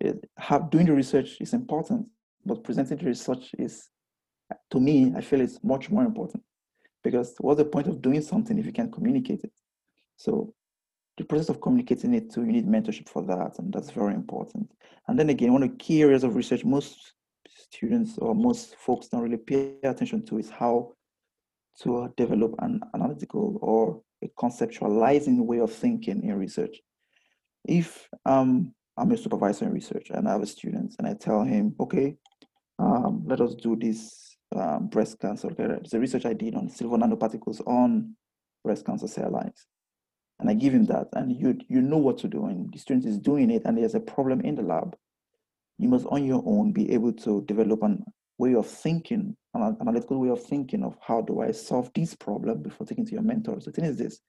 It, 0.00 0.28
have, 0.36 0.70
doing 0.70 0.86
the 0.86 0.92
research 0.92 1.38
is 1.40 1.54
important, 1.54 2.06
but 2.44 2.62
presenting 2.62 2.98
the 2.98 3.06
research 3.06 3.52
is, 3.58 3.88
to 4.70 4.78
me, 4.78 5.12
I 5.16 5.22
feel 5.22 5.40
it's 5.40 5.58
much 5.64 5.90
more 5.90 6.04
important 6.04 6.42
because 7.04 7.34
what's 7.38 7.58
the 7.58 7.64
point 7.64 7.86
of 7.86 8.02
doing 8.02 8.22
something 8.22 8.58
if 8.58 8.66
you 8.66 8.72
can't 8.72 8.92
communicate 8.92 9.44
it? 9.44 9.52
So 10.16 10.54
the 11.16 11.24
process 11.24 11.50
of 11.50 11.60
communicating 11.60 12.14
it 12.14 12.32
too, 12.32 12.44
you 12.44 12.52
need 12.52 12.66
mentorship 12.66 13.08
for 13.08 13.22
that, 13.22 13.58
and 13.58 13.72
that's 13.72 13.90
very 13.90 14.14
important. 14.14 14.72
And 15.06 15.18
then 15.18 15.30
again, 15.30 15.52
one 15.52 15.62
of 15.62 15.70
the 15.70 15.76
key 15.76 16.02
areas 16.02 16.24
of 16.24 16.34
research 16.34 16.64
most 16.64 17.12
students 17.48 18.18
or 18.18 18.34
most 18.34 18.74
folks 18.76 19.08
don't 19.08 19.22
really 19.22 19.36
pay 19.36 19.76
attention 19.84 20.24
to 20.26 20.38
is 20.38 20.50
how 20.50 20.92
to 21.82 22.12
develop 22.16 22.54
an 22.60 22.80
analytical 22.94 23.58
or 23.60 24.02
a 24.22 24.28
conceptualizing 24.40 25.44
way 25.44 25.58
of 25.58 25.72
thinking 25.72 26.22
in 26.22 26.36
research. 26.36 26.80
If 27.64 28.08
um, 28.24 28.74
I'm 28.96 29.10
a 29.12 29.16
supervisor 29.16 29.66
in 29.66 29.72
research 29.72 30.10
and 30.10 30.28
I 30.28 30.32
have 30.32 30.42
a 30.42 30.46
student 30.46 30.94
and 30.98 31.06
I 31.06 31.14
tell 31.14 31.42
him, 31.42 31.74
okay, 31.80 32.16
um, 32.78 33.24
let 33.26 33.40
us 33.40 33.54
do 33.54 33.76
this 33.76 34.33
um, 34.56 34.88
breast 34.88 35.18
cancer. 35.20 35.48
A 35.48 35.98
research 35.98 36.26
I 36.26 36.32
did 36.32 36.54
on 36.54 36.68
silver 36.68 36.96
nanoparticles 36.96 37.60
on 37.66 38.16
breast 38.62 38.86
cancer 38.86 39.08
cell 39.08 39.30
lines. 39.30 39.66
And 40.40 40.50
I 40.50 40.54
give 40.54 40.74
him 40.74 40.86
that, 40.86 41.08
and 41.12 41.30
you 41.30 41.56
you 41.68 41.80
know 41.80 41.98
what 41.98 42.18
to 42.18 42.28
do, 42.28 42.46
and 42.46 42.72
the 42.72 42.78
student 42.78 43.06
is 43.06 43.18
doing 43.18 43.50
it, 43.50 43.62
and 43.64 43.78
there's 43.78 43.94
a 43.94 44.00
problem 44.00 44.40
in 44.40 44.56
the 44.56 44.62
lab 44.62 44.96
you 45.78 45.88
must 45.88 46.06
on 46.06 46.24
your 46.24 46.42
own 46.46 46.72
be 46.72 46.92
able 46.92 47.12
to 47.12 47.42
develop 47.42 47.82
an 47.82 48.04
way 48.38 48.54
of 48.54 48.66
thinking, 48.66 49.36
an 49.54 49.76
analytical 49.80 50.20
way 50.20 50.28
of 50.28 50.42
thinking 50.42 50.82
of 50.82 50.96
how 51.00 51.20
do 51.20 51.40
I 51.40 51.52
solve 51.52 51.90
this 51.94 52.14
problem 52.14 52.62
before 52.62 52.86
taking 52.86 53.06
to 53.06 53.12
your 53.12 53.22
mentor. 53.22 53.60
So 53.60 53.70
the 53.70 53.72
thing 53.72 53.84
is 53.84 53.96
this, 53.96 54.20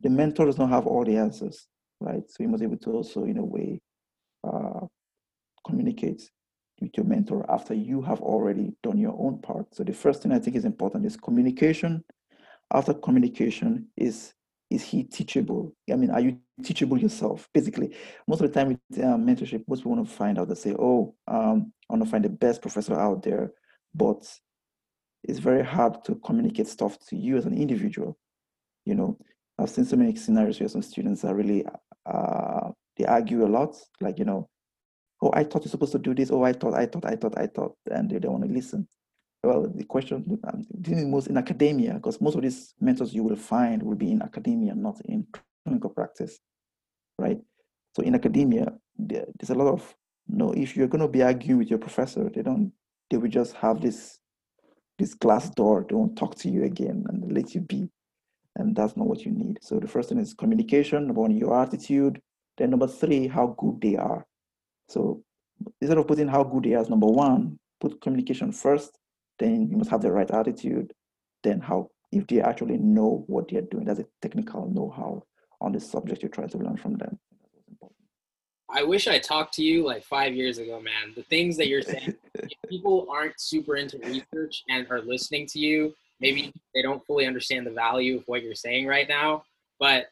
the 0.00 0.10
mentor 0.10 0.46
does 0.46 0.58
not 0.58 0.70
have 0.70 0.86
all 0.86 1.04
the 1.04 1.16
answers, 1.16 1.68
right? 2.00 2.22
So 2.28 2.42
you 2.42 2.48
must 2.48 2.60
be 2.60 2.66
able 2.66 2.78
to 2.78 2.90
also, 2.90 3.24
in 3.24 3.38
a 3.38 3.44
way, 3.44 3.80
uh, 4.42 4.86
communicate 5.64 6.28
with 6.80 6.96
your 6.96 7.06
mentor 7.06 7.44
after 7.50 7.74
you 7.74 8.02
have 8.02 8.20
already 8.20 8.72
done 8.82 8.98
your 8.98 9.16
own 9.18 9.40
part. 9.40 9.74
So 9.74 9.84
the 9.84 9.92
first 9.92 10.22
thing 10.22 10.32
I 10.32 10.38
think 10.38 10.56
is 10.56 10.64
important 10.64 11.06
is 11.06 11.16
communication. 11.16 12.04
After 12.72 12.94
communication 12.94 13.86
is 13.96 14.34
is 14.70 14.82
he 14.82 15.04
teachable? 15.04 15.74
I 15.92 15.94
mean, 15.94 16.10
are 16.10 16.20
you 16.20 16.38
teachable 16.62 16.98
yourself? 16.98 17.48
Basically, 17.52 17.94
most 18.26 18.40
of 18.40 18.52
the 18.52 18.58
time 18.58 18.68
with 18.68 19.04
um, 19.04 19.24
mentorship, 19.24 19.62
most 19.68 19.80
people 19.80 19.92
want 19.92 20.08
to 20.08 20.14
find 20.14 20.38
out. 20.38 20.48
They 20.48 20.54
say, 20.54 20.74
"Oh, 20.78 21.14
um, 21.28 21.72
I 21.88 21.92
want 21.92 22.04
to 22.04 22.10
find 22.10 22.24
the 22.24 22.30
best 22.30 22.62
professor 22.62 22.98
out 22.98 23.22
there," 23.22 23.52
but 23.94 24.26
it's 25.22 25.38
very 25.38 25.64
hard 25.64 26.02
to 26.04 26.16
communicate 26.16 26.66
stuff 26.66 26.98
to 27.08 27.16
you 27.16 27.36
as 27.36 27.46
an 27.46 27.56
individual. 27.56 28.18
You 28.84 28.94
know, 28.94 29.18
I've 29.58 29.70
seen 29.70 29.84
so 29.84 29.96
many 29.96 30.16
scenarios 30.16 30.58
where 30.60 30.68
some 30.68 30.82
students 30.82 31.24
are 31.24 31.34
really 31.34 31.64
uh, 32.06 32.70
they 32.96 33.04
argue 33.04 33.44
a 33.44 33.48
lot, 33.48 33.76
like 34.00 34.18
you 34.18 34.24
know, 34.24 34.48
"Oh, 35.24 35.30
I 35.34 35.44
thought 35.44 35.64
you're 35.64 35.70
supposed 35.70 35.92
to 35.92 35.98
do 35.98 36.14
this." 36.14 36.30
"Oh, 36.30 36.42
I 36.44 36.52
thought, 36.52 36.74
I 36.74 36.86
thought, 36.86 37.04
I 37.06 37.16
thought, 37.16 37.38
I 37.38 37.46
thought," 37.46 37.74
and 37.90 38.10
they 38.10 38.18
don't 38.18 38.32
want 38.32 38.44
to 38.44 38.52
listen 38.52 38.86
well, 39.44 39.68
the 39.74 39.84
question 39.84 40.38
um, 40.48 40.64
dealing 40.80 41.10
most 41.10 41.26
in 41.26 41.36
academia, 41.36 41.94
because 41.94 42.20
most 42.20 42.34
of 42.34 42.42
these 42.42 42.74
mentors 42.80 43.14
you 43.14 43.22
will 43.22 43.36
find 43.36 43.82
will 43.82 43.96
be 43.96 44.10
in 44.10 44.22
academia, 44.22 44.74
not 44.74 45.00
in 45.04 45.26
clinical 45.64 45.90
practice, 45.90 46.38
right? 47.18 47.38
So 47.94 48.02
in 48.02 48.14
academia, 48.14 48.72
there's 48.98 49.50
a 49.50 49.54
lot 49.54 49.72
of 49.72 49.94
know, 50.28 50.52
if 50.52 50.76
you're 50.76 50.88
going 50.88 51.02
to 51.02 51.08
be 51.08 51.22
arguing 51.22 51.58
with 51.58 51.68
your 51.68 51.78
professor, 51.78 52.30
they 52.30 52.42
don't, 52.42 52.72
they 53.10 53.18
will 53.18 53.28
just 53.28 53.54
have 53.54 53.80
this 53.80 54.18
this 54.96 55.14
glass 55.14 55.50
door. 55.50 55.84
They 55.88 55.96
won't 55.96 56.16
talk 56.16 56.36
to 56.36 56.48
you 56.48 56.64
again 56.64 57.04
and 57.08 57.32
let 57.32 57.54
you 57.54 57.60
be, 57.60 57.88
and 58.56 58.74
that's 58.74 58.96
not 58.96 59.06
what 59.06 59.24
you 59.24 59.32
need. 59.32 59.58
So 59.60 59.78
the 59.78 59.88
first 59.88 60.08
thing 60.08 60.18
is 60.18 60.34
communication. 60.34 61.06
Number 61.06 61.20
one, 61.20 61.36
your 61.36 61.60
attitude. 61.60 62.20
Then 62.56 62.70
number 62.70 62.86
three, 62.86 63.26
how 63.26 63.56
good 63.58 63.80
they 63.80 63.96
are. 63.96 64.24
So 64.88 65.22
instead 65.80 65.98
of 65.98 66.06
putting 66.06 66.28
how 66.28 66.44
good 66.44 66.64
they 66.64 66.74
are 66.74 66.80
as 66.80 66.90
number 66.90 67.06
one, 67.06 67.58
put 67.80 68.00
communication 68.00 68.52
first 68.52 68.98
then 69.38 69.68
you 69.70 69.76
must 69.76 69.90
have 69.90 70.02
the 70.02 70.12
right 70.12 70.30
attitude. 70.30 70.92
Then 71.42 71.60
how 71.60 71.90
if 72.12 72.26
they 72.26 72.40
actually 72.40 72.78
know 72.78 73.24
what 73.26 73.48
they're 73.48 73.62
doing, 73.62 73.84
that's 73.84 74.00
a 74.00 74.06
technical 74.22 74.70
know-how 74.70 75.24
on 75.60 75.72
the 75.72 75.80
subject 75.80 76.22
you 76.22 76.28
try 76.28 76.46
to 76.46 76.58
learn 76.58 76.76
from 76.76 76.94
them. 76.94 77.18
I 78.70 78.82
wish 78.82 79.06
I 79.06 79.18
talked 79.18 79.54
to 79.54 79.62
you 79.62 79.84
like 79.84 80.04
five 80.04 80.34
years 80.34 80.58
ago, 80.58 80.80
man. 80.80 81.12
The 81.14 81.22
things 81.24 81.56
that 81.56 81.68
you're 81.68 81.82
saying, 81.82 82.14
people 82.68 83.06
aren't 83.10 83.40
super 83.40 83.76
into 83.76 83.98
research 83.98 84.62
and 84.68 84.86
are 84.90 85.02
listening 85.02 85.46
to 85.48 85.58
you, 85.58 85.94
maybe 86.20 86.52
they 86.74 86.82
don't 86.82 87.04
fully 87.04 87.26
understand 87.26 87.66
the 87.66 87.72
value 87.72 88.18
of 88.18 88.24
what 88.26 88.42
you're 88.42 88.54
saying 88.54 88.86
right 88.86 89.08
now. 89.08 89.44
But 89.78 90.06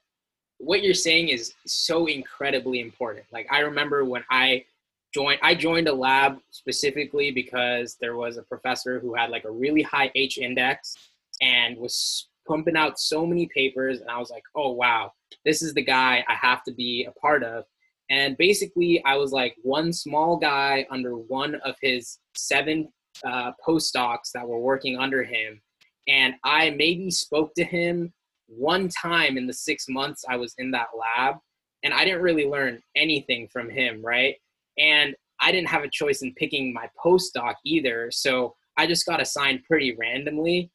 what 0.62 0.82
you're 0.82 0.94
saying 0.94 1.28
is 1.28 1.54
so 1.66 2.06
incredibly 2.06 2.80
important. 2.80 3.26
Like 3.32 3.48
I 3.50 3.60
remember 3.60 4.04
when 4.04 4.24
I 4.30 4.64
joined 5.12 5.40
I 5.42 5.54
joined 5.56 5.88
a 5.88 5.92
lab 5.92 6.38
specifically 6.50 7.32
because 7.32 7.96
there 8.00 8.16
was 8.16 8.36
a 8.36 8.42
professor 8.42 9.00
who 9.00 9.14
had 9.14 9.30
like 9.30 9.44
a 9.44 9.50
really 9.50 9.82
high 9.82 10.12
H 10.14 10.38
index 10.38 10.94
and 11.40 11.76
was 11.76 12.28
pumping 12.46 12.76
out 12.76 13.00
so 13.00 13.26
many 13.26 13.46
papers 13.54 14.00
and 14.00 14.08
I 14.08 14.18
was 14.18 14.30
like, 14.30 14.44
"Oh 14.54 14.70
wow, 14.70 15.12
this 15.44 15.62
is 15.62 15.74
the 15.74 15.82
guy 15.82 16.24
I 16.28 16.34
have 16.34 16.62
to 16.64 16.72
be 16.72 17.06
a 17.06 17.12
part 17.12 17.42
of." 17.42 17.64
And 18.08 18.36
basically, 18.36 19.02
I 19.04 19.16
was 19.16 19.32
like 19.32 19.56
one 19.62 19.92
small 19.92 20.36
guy 20.36 20.86
under 20.90 21.16
one 21.16 21.56
of 21.64 21.74
his 21.82 22.18
seven 22.36 22.88
uh, 23.24 23.50
postdocs 23.66 24.30
that 24.34 24.46
were 24.46 24.60
working 24.60 24.96
under 24.96 25.24
him. 25.24 25.60
And 26.06 26.34
I 26.44 26.70
maybe 26.70 27.10
spoke 27.10 27.54
to 27.54 27.64
him 27.64 28.12
one 28.56 28.88
time 28.88 29.36
in 29.36 29.46
the 29.46 29.52
six 29.52 29.86
months 29.88 30.24
I 30.28 30.36
was 30.36 30.54
in 30.58 30.70
that 30.72 30.88
lab. 30.98 31.36
And 31.84 31.92
I 31.92 32.04
didn't 32.04 32.22
really 32.22 32.46
learn 32.46 32.80
anything 32.94 33.48
from 33.52 33.68
him, 33.68 34.00
right? 34.04 34.36
And 34.78 35.16
I 35.40 35.50
didn't 35.50 35.68
have 35.68 35.82
a 35.82 35.90
choice 35.90 36.22
in 36.22 36.32
picking 36.34 36.72
my 36.72 36.88
postdoc 37.04 37.54
either. 37.64 38.10
So 38.12 38.54
I 38.76 38.86
just 38.86 39.04
got 39.04 39.20
assigned 39.20 39.64
pretty 39.64 39.96
randomly. 39.98 40.70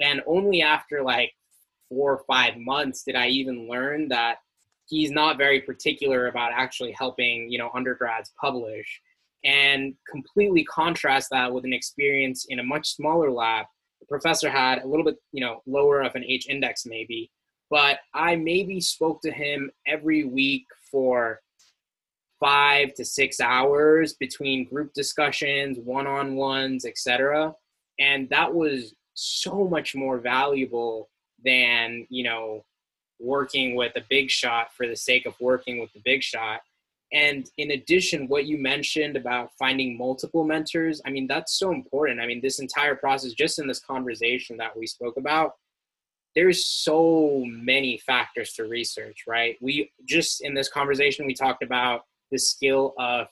And 0.00 0.22
only 0.26 0.62
after 0.62 1.02
like 1.02 1.32
four 1.88 2.12
or 2.12 2.24
five 2.26 2.56
months 2.56 3.02
did 3.04 3.16
I 3.16 3.28
even 3.28 3.68
learn 3.68 4.08
that 4.08 4.36
he's 4.86 5.10
not 5.10 5.38
very 5.38 5.60
particular 5.60 6.28
about 6.28 6.52
actually 6.54 6.92
helping, 6.92 7.50
you 7.50 7.58
know, 7.58 7.70
undergrads 7.74 8.32
publish. 8.40 9.00
And 9.44 9.94
completely 10.08 10.62
contrast 10.64 11.28
that 11.32 11.52
with 11.52 11.64
an 11.64 11.72
experience 11.72 12.46
in 12.48 12.60
a 12.60 12.64
much 12.64 12.94
smaller 12.94 13.30
lab. 13.30 13.66
Professor 14.12 14.50
had 14.50 14.82
a 14.82 14.86
little 14.86 15.04
bit, 15.04 15.16
you 15.32 15.40
know, 15.40 15.62
lower 15.66 16.02
of 16.02 16.14
an 16.14 16.24
H 16.24 16.46
index 16.48 16.84
maybe, 16.84 17.30
but 17.70 18.00
I 18.14 18.36
maybe 18.36 18.78
spoke 18.80 19.22
to 19.22 19.32
him 19.32 19.70
every 19.86 20.24
week 20.24 20.66
for 20.90 21.40
five 22.38 22.92
to 22.94 23.04
six 23.04 23.40
hours 23.40 24.12
between 24.14 24.68
group 24.68 24.92
discussions, 24.92 25.78
one-on-ones, 25.78 26.84
etc. 26.84 27.54
And 27.98 28.28
that 28.30 28.52
was 28.52 28.94
so 29.14 29.66
much 29.66 29.94
more 29.94 30.18
valuable 30.18 31.08
than, 31.44 32.06
you 32.10 32.24
know, 32.24 32.64
working 33.18 33.76
with 33.76 33.96
a 33.96 34.02
big 34.10 34.28
shot 34.28 34.74
for 34.76 34.86
the 34.86 34.96
sake 34.96 35.24
of 35.24 35.34
working 35.40 35.80
with 35.80 35.92
the 35.92 36.02
big 36.04 36.22
shot. 36.22 36.60
And 37.12 37.50
in 37.58 37.72
addition, 37.72 38.26
what 38.26 38.46
you 38.46 38.56
mentioned 38.56 39.16
about 39.16 39.50
finding 39.58 39.98
multiple 39.98 40.44
mentors, 40.44 41.02
I 41.04 41.10
mean, 41.10 41.26
that's 41.26 41.58
so 41.58 41.70
important. 41.70 42.20
I 42.20 42.26
mean, 42.26 42.40
this 42.40 42.58
entire 42.58 42.94
process, 42.94 43.32
just 43.32 43.58
in 43.58 43.66
this 43.66 43.80
conversation 43.80 44.56
that 44.56 44.76
we 44.76 44.86
spoke 44.86 45.18
about, 45.18 45.56
there's 46.34 46.64
so 46.64 47.44
many 47.46 47.98
factors 47.98 48.54
to 48.54 48.64
research, 48.64 49.24
right? 49.28 49.56
We 49.60 49.92
just 50.06 50.42
in 50.42 50.54
this 50.54 50.70
conversation, 50.70 51.26
we 51.26 51.34
talked 51.34 51.62
about 51.62 52.04
the 52.30 52.38
skill 52.38 52.94
of 52.98 53.26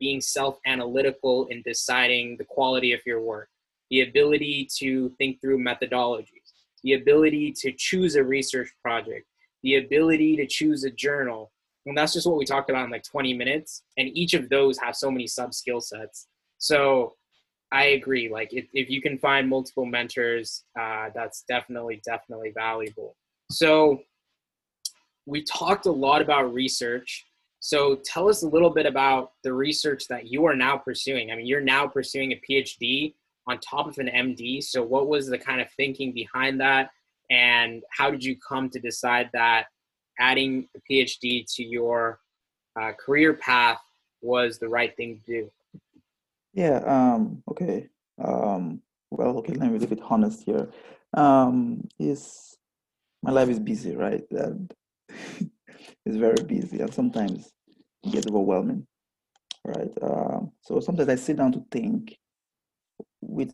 being 0.00 0.20
self 0.20 0.58
analytical 0.66 1.46
in 1.46 1.62
deciding 1.62 2.36
the 2.36 2.44
quality 2.44 2.92
of 2.92 3.00
your 3.06 3.20
work, 3.20 3.48
the 3.90 4.00
ability 4.00 4.68
to 4.78 5.10
think 5.18 5.40
through 5.40 5.62
methodologies, 5.62 6.52
the 6.82 6.94
ability 6.94 7.52
to 7.58 7.72
choose 7.72 8.16
a 8.16 8.24
research 8.24 8.70
project, 8.82 9.26
the 9.62 9.76
ability 9.76 10.36
to 10.36 10.46
choose 10.46 10.82
a 10.82 10.90
journal, 10.90 11.51
and 11.86 11.96
that's 11.96 12.12
just 12.12 12.26
what 12.26 12.36
we 12.36 12.44
talked 12.44 12.70
about 12.70 12.84
in 12.84 12.90
like 12.90 13.02
20 13.02 13.34
minutes. 13.34 13.82
And 13.98 14.08
each 14.16 14.34
of 14.34 14.48
those 14.48 14.78
have 14.78 14.94
so 14.94 15.10
many 15.10 15.26
sub 15.26 15.52
skill 15.52 15.80
sets. 15.80 16.28
So 16.58 17.14
I 17.72 17.84
agree. 17.86 18.30
Like 18.30 18.52
if, 18.52 18.66
if 18.72 18.88
you 18.88 19.02
can 19.02 19.18
find 19.18 19.48
multiple 19.48 19.86
mentors, 19.86 20.64
uh, 20.78 21.08
that's 21.14 21.44
definitely, 21.48 22.00
definitely 22.04 22.52
valuable. 22.54 23.16
So 23.50 24.00
we 25.26 25.42
talked 25.42 25.86
a 25.86 25.92
lot 25.92 26.22
about 26.22 26.52
research. 26.52 27.24
So 27.60 28.00
tell 28.04 28.28
us 28.28 28.42
a 28.42 28.48
little 28.48 28.70
bit 28.70 28.86
about 28.86 29.32
the 29.42 29.52
research 29.52 30.06
that 30.08 30.26
you 30.26 30.44
are 30.46 30.54
now 30.54 30.76
pursuing. 30.76 31.30
I 31.30 31.36
mean, 31.36 31.46
you're 31.46 31.60
now 31.60 31.86
pursuing 31.86 32.32
a 32.32 32.40
PhD 32.48 33.14
on 33.48 33.58
top 33.58 33.88
of 33.88 33.98
an 33.98 34.08
MD. 34.08 34.62
So 34.62 34.82
what 34.82 35.08
was 35.08 35.26
the 35.26 35.38
kind 35.38 35.60
of 35.60 35.68
thinking 35.76 36.12
behind 36.12 36.60
that? 36.60 36.90
And 37.30 37.82
how 37.90 38.10
did 38.10 38.22
you 38.22 38.36
come 38.36 38.68
to 38.70 38.80
decide 38.80 39.30
that 39.32 39.66
adding 40.22 40.68
a 40.76 40.80
PhD 40.90 41.44
to 41.56 41.64
your 41.64 42.20
uh, 42.80 42.92
career 42.92 43.34
path 43.34 43.80
was 44.20 44.58
the 44.58 44.68
right 44.68 44.96
thing 44.96 45.20
to 45.26 45.32
do? 45.32 45.50
Yeah. 46.54 46.78
Um, 46.86 47.42
okay. 47.50 47.88
Um, 48.22 48.80
well, 49.10 49.38
okay. 49.38 49.54
Let 49.54 49.70
me 49.70 49.78
be 49.78 49.84
a 49.84 49.88
bit 49.88 50.00
honest 50.08 50.44
here. 50.44 50.70
Um, 51.14 51.86
is 51.98 52.56
my 53.22 53.32
life 53.32 53.48
is 53.48 53.60
busy, 53.60 53.96
right? 53.96 54.22
It's 56.06 56.16
very 56.16 56.42
busy, 56.46 56.80
and 56.80 56.92
sometimes 56.94 57.50
it 58.04 58.12
gets 58.12 58.26
overwhelming, 58.26 58.86
right? 59.64 59.90
Um, 60.00 60.52
so 60.60 60.80
sometimes 60.80 61.08
I 61.08 61.16
sit 61.16 61.36
down 61.36 61.52
to 61.52 61.64
think. 61.70 62.16
With 63.20 63.52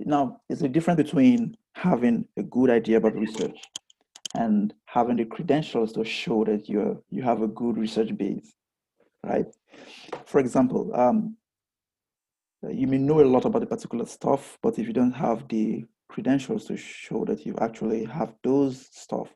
now, 0.00 0.40
it's 0.48 0.62
a 0.62 0.68
difference 0.68 1.02
between 1.02 1.56
having 1.74 2.26
a 2.36 2.42
good 2.42 2.70
idea 2.70 2.98
about 2.98 3.16
research 3.16 3.58
and 4.34 4.74
having 4.86 5.16
the 5.16 5.24
credentials 5.24 5.92
to 5.92 6.04
show 6.04 6.44
that 6.44 6.68
you 6.68 7.02
you 7.10 7.22
have 7.22 7.42
a 7.42 7.48
good 7.48 7.76
research 7.78 8.16
base, 8.16 8.52
right? 9.22 9.46
For 10.26 10.40
example, 10.40 10.90
um, 10.94 11.36
you 12.70 12.86
may 12.86 12.98
know 12.98 13.20
a 13.20 13.24
lot 13.24 13.44
about 13.44 13.60
the 13.60 13.66
particular 13.66 14.06
stuff, 14.06 14.58
but 14.62 14.78
if 14.78 14.86
you 14.86 14.92
don't 14.92 15.12
have 15.12 15.46
the 15.48 15.84
credentials 16.08 16.64
to 16.66 16.76
show 16.76 17.24
that 17.24 17.44
you 17.46 17.54
actually 17.60 18.04
have 18.04 18.34
those 18.42 18.88
stuff, 18.92 19.28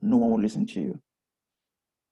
no 0.00 0.16
one 0.16 0.30
will 0.30 0.40
listen 0.40 0.66
to 0.66 0.80
you. 0.80 1.00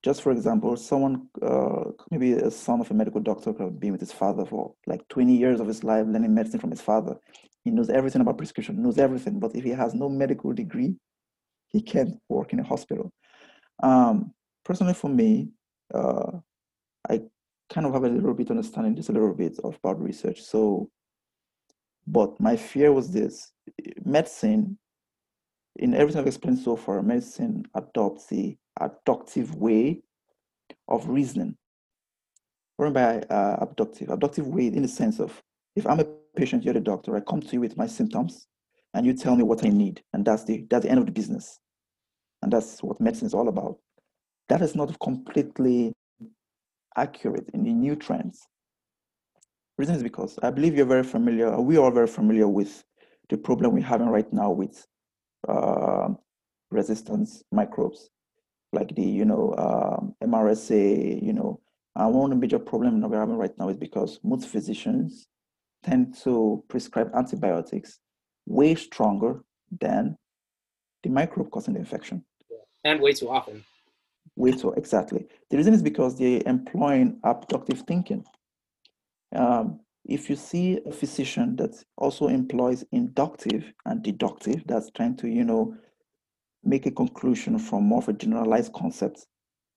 Just 0.02 0.22
for 0.22 0.30
example, 0.30 0.76
someone, 0.76 1.28
uh, 1.42 1.84
maybe 2.10 2.32
a 2.32 2.50
son 2.50 2.80
of 2.80 2.90
a 2.90 2.94
medical 2.94 3.20
doctor, 3.20 3.52
could 3.52 3.62
have 3.62 3.80
been 3.80 3.92
with 3.92 4.00
his 4.00 4.12
father 4.12 4.44
for 4.44 4.74
like 4.86 5.06
20 5.08 5.36
years 5.36 5.60
of 5.60 5.66
his 5.66 5.82
life, 5.82 6.06
learning 6.06 6.34
medicine 6.34 6.60
from 6.60 6.70
his 6.70 6.80
father. 6.80 7.16
He 7.64 7.70
knows 7.70 7.90
everything 7.90 8.20
about 8.20 8.38
prescription, 8.38 8.80
knows 8.82 8.98
everything. 8.98 9.40
But 9.40 9.56
if 9.56 9.64
he 9.64 9.70
has 9.70 9.94
no 9.94 10.08
medical 10.08 10.52
degree, 10.52 10.94
he 11.76 11.82
can't 11.82 12.14
work 12.30 12.54
in 12.54 12.60
a 12.60 12.64
hospital. 12.64 13.12
Um, 13.82 14.32
personally, 14.64 14.94
for 14.94 15.10
me, 15.10 15.50
uh, 15.92 16.32
I 17.08 17.20
kind 17.68 17.86
of 17.86 17.92
have 17.92 18.04
a 18.04 18.08
little 18.08 18.32
bit 18.32 18.50
understanding 18.50 18.96
just 18.96 19.10
a 19.10 19.12
little 19.12 19.34
bit 19.34 19.58
of 19.62 19.76
about 19.76 20.02
research. 20.02 20.40
So, 20.42 20.88
but 22.06 22.40
my 22.40 22.56
fear 22.56 22.92
was 22.92 23.10
this: 23.12 23.52
medicine. 24.04 24.78
In 25.78 25.92
everything 25.92 26.22
I've 26.22 26.26
explained 26.26 26.58
so 26.58 26.74
far, 26.74 27.02
medicine 27.02 27.66
adopts 27.74 28.28
the 28.28 28.56
abductive 28.80 29.54
way 29.56 30.00
of 30.88 31.06
reasoning. 31.06 31.54
What 32.78 32.94
by 32.94 33.18
uh, 33.28 33.56
abductive? 33.60 34.08
Abductive 34.08 34.46
way 34.46 34.68
in 34.68 34.80
the 34.80 34.88
sense 34.88 35.20
of 35.20 35.42
if 35.74 35.86
I'm 35.86 36.00
a 36.00 36.06
patient, 36.34 36.64
you're 36.64 36.72
the 36.72 36.80
doctor, 36.80 37.14
I 37.14 37.20
come 37.20 37.42
to 37.42 37.52
you 37.52 37.60
with 37.60 37.76
my 37.76 37.86
symptoms, 37.86 38.46
and 38.94 39.04
you 39.04 39.12
tell 39.12 39.36
me 39.36 39.42
what 39.42 39.62
I 39.62 39.68
need, 39.68 40.02
and 40.14 40.24
that's 40.24 40.44
the 40.44 40.66
that's 40.70 40.84
the 40.84 40.90
end 40.90 41.00
of 41.00 41.06
the 41.06 41.12
business 41.12 41.60
and 42.42 42.52
that's 42.52 42.82
what 42.82 43.00
medicine 43.00 43.26
is 43.26 43.34
all 43.34 43.48
about. 43.48 43.78
That 44.48 44.62
is 44.62 44.74
not 44.74 44.98
completely 45.00 45.92
accurate 46.96 47.50
in 47.52 47.64
the 47.64 47.72
new 47.72 47.96
trends. 47.96 48.46
Reason 49.78 49.94
is 49.94 50.02
because 50.02 50.38
I 50.42 50.50
believe 50.50 50.74
you're 50.74 50.86
very 50.86 51.02
familiar, 51.02 51.60
we 51.60 51.76
are 51.76 51.90
very 51.90 52.06
familiar 52.06 52.48
with 52.48 52.82
the 53.28 53.36
problem 53.36 53.72
we're 53.72 53.84
having 53.84 54.08
right 54.08 54.30
now 54.32 54.50
with 54.50 54.86
uh, 55.48 56.08
resistance 56.70 57.42
microbes, 57.52 58.08
like 58.72 58.94
the, 58.94 59.02
you 59.02 59.24
know, 59.24 59.54
um, 59.58 60.14
MRSA, 60.22 61.22
you 61.22 61.32
know. 61.32 61.60
And 61.94 62.14
one 62.14 62.38
major 62.38 62.58
problems 62.58 63.00
that 63.02 63.08
we're 63.08 63.18
having 63.18 63.36
right 63.36 63.56
now 63.58 63.68
is 63.68 63.76
because 63.76 64.20
most 64.22 64.48
physicians 64.48 65.26
tend 65.82 66.16
to 66.22 66.62
prescribe 66.68 67.10
antibiotics 67.14 67.98
way 68.46 68.74
stronger 68.74 69.42
than 69.80 70.16
the 71.06 71.12
microbe 71.12 71.50
causing 71.50 71.74
the 71.74 71.80
infection. 71.80 72.24
And 72.84 73.00
way 73.00 73.12
too 73.12 73.30
often. 73.30 73.64
Way 74.36 74.52
too, 74.52 74.72
exactly. 74.72 75.26
The 75.50 75.56
reason 75.56 75.74
is 75.74 75.82
because 75.82 76.18
they're 76.18 76.42
employing 76.46 77.18
abductive 77.24 77.80
thinking. 77.82 78.24
Um, 79.34 79.80
if 80.04 80.28
you 80.28 80.36
see 80.36 80.80
a 80.84 80.92
physician 80.92 81.56
that 81.56 81.82
also 81.96 82.28
employs 82.28 82.84
inductive 82.92 83.72
and 83.86 84.02
deductive, 84.02 84.62
that's 84.66 84.90
trying 84.90 85.16
to, 85.16 85.28
you 85.28 85.44
know, 85.44 85.74
make 86.62 86.86
a 86.86 86.90
conclusion 86.90 87.58
from 87.58 87.84
more 87.84 87.98
of 87.98 88.08
a 88.08 88.12
generalized 88.12 88.72
concept 88.72 89.26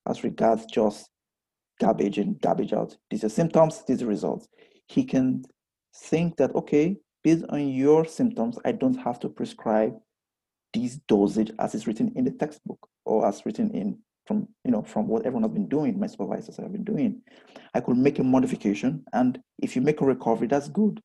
as 0.07 0.23
regards 0.23 0.65
just 0.65 1.09
garbage 1.79 2.17
in, 2.17 2.33
garbage 2.41 2.73
out. 2.73 2.97
These 3.09 3.23
are 3.23 3.29
symptoms, 3.29 3.83
these 3.87 4.01
are 4.01 4.07
results. 4.07 4.47
He 4.87 5.03
can 5.03 5.43
think 5.95 6.37
that, 6.37 6.53
okay, 6.55 6.97
based 7.23 7.45
on 7.49 7.69
your 7.69 8.05
symptoms, 8.05 8.57
I 8.65 8.71
don't 8.71 8.97
have 8.97 9.19
to 9.21 9.29
prescribe 9.29 9.93
this 10.73 10.99
dosage 11.07 11.51
as 11.59 11.75
is 11.75 11.87
written 11.87 12.11
in 12.15 12.25
the 12.25 12.31
textbook 12.31 12.79
or 13.05 13.27
as 13.27 13.45
written 13.45 13.71
in 13.71 13.97
from 14.25 14.47
you 14.63 14.71
know 14.71 14.83
from 14.83 15.07
what 15.07 15.25
everyone 15.25 15.43
has 15.43 15.51
been 15.51 15.67
doing 15.67 15.99
my 15.99 16.07
supervisors 16.07 16.57
have 16.57 16.71
been 16.71 16.83
doing. 16.83 17.21
I 17.73 17.79
could 17.79 17.97
make 17.97 18.19
a 18.19 18.23
modification 18.23 19.03
and 19.13 19.39
if 19.59 19.75
you 19.75 19.81
make 19.81 20.01
a 20.01 20.05
recovery 20.05 20.47
that's 20.47 20.69
good. 20.69 21.01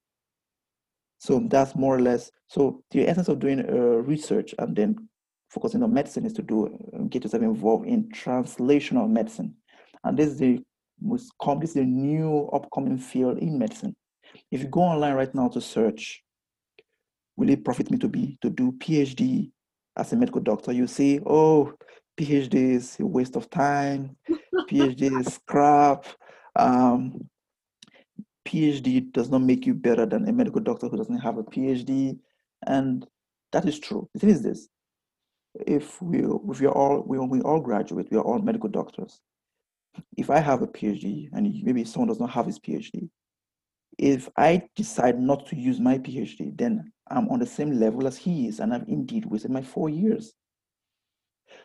So 1.18 1.40
that's 1.48 1.74
more 1.74 1.96
or 1.96 2.00
less 2.00 2.30
so 2.48 2.82
the 2.90 3.08
essence 3.08 3.28
of 3.28 3.38
doing 3.38 3.60
uh, 3.60 3.72
research 4.12 4.54
and 4.58 4.76
then 4.76 5.08
focusing 5.48 5.82
on 5.82 5.94
medicine 5.94 6.26
is 6.26 6.32
to 6.34 6.42
do 6.42 6.66
uh, 6.66 7.04
get 7.08 7.24
yourself 7.24 7.42
involved 7.42 7.86
in 7.86 8.08
translational 8.10 9.08
medicine. 9.08 9.54
And 10.02 10.18
this 10.18 10.28
is 10.28 10.38
the 10.38 10.62
most 11.00 11.32
common 11.40 11.60
this 11.60 11.70
is 11.70 11.76
the 11.76 11.84
new 11.84 12.50
upcoming 12.52 12.98
field 12.98 13.38
in 13.38 13.58
medicine. 13.58 13.94
If 14.50 14.60
you 14.60 14.68
go 14.68 14.80
online 14.80 15.14
right 15.14 15.34
now 15.34 15.48
to 15.48 15.60
search 15.60 16.24
will 17.36 17.50
it 17.50 17.64
profit 17.64 17.90
me 17.90 17.98
to 17.98 18.08
be 18.08 18.38
to 18.42 18.50
do 18.50 18.72
phd 18.72 19.50
as 19.96 20.12
a 20.12 20.16
medical 20.16 20.40
doctor, 20.40 20.72
you 20.72 20.86
see, 20.86 21.20
oh, 21.24 21.72
PhD 22.18 22.54
is 22.54 22.96
a 23.00 23.06
waste 23.06 23.36
of 23.36 23.50
time, 23.50 24.16
PhD 24.70 25.20
is 25.20 25.38
crap. 25.46 26.06
Um, 26.56 27.28
PhD 28.46 29.10
does 29.12 29.30
not 29.30 29.40
make 29.40 29.66
you 29.66 29.74
better 29.74 30.06
than 30.06 30.28
a 30.28 30.32
medical 30.32 30.60
doctor 30.60 30.88
who 30.88 30.96
doesn't 30.96 31.18
have 31.18 31.38
a 31.38 31.42
PhD, 31.42 32.18
and 32.66 33.06
that 33.52 33.66
is 33.66 33.78
true. 33.78 34.08
The 34.12 34.20
thing 34.20 34.30
is 34.30 34.42
this: 34.42 34.68
if 35.54 36.00
we 36.02 36.18
if 36.18 36.60
we 36.60 36.66
all 36.66 37.02
we, 37.06 37.18
we 37.18 37.40
all 37.40 37.60
graduate, 37.60 38.08
we 38.10 38.18
are 38.18 38.22
all 38.22 38.38
medical 38.40 38.68
doctors. 38.68 39.20
If 40.16 40.28
I 40.28 40.40
have 40.40 40.62
a 40.62 40.66
PhD 40.66 41.28
and 41.32 41.62
maybe 41.62 41.84
someone 41.84 42.08
does 42.08 42.20
not 42.20 42.30
have 42.30 42.46
his 42.46 42.58
PhD, 42.58 43.08
if 43.98 44.28
I 44.36 44.62
decide 44.74 45.20
not 45.20 45.46
to 45.46 45.56
use 45.56 45.80
my 45.80 45.98
PhD, 45.98 46.56
then 46.56 46.92
I'm 47.08 47.28
on 47.28 47.38
the 47.38 47.46
same 47.46 47.78
level 47.78 48.06
as 48.06 48.16
he 48.16 48.48
is, 48.48 48.60
and 48.60 48.72
I've 48.72 48.88
indeed 48.88 49.26
wasted 49.26 49.50
my 49.50 49.62
four 49.62 49.88
years. 49.88 50.32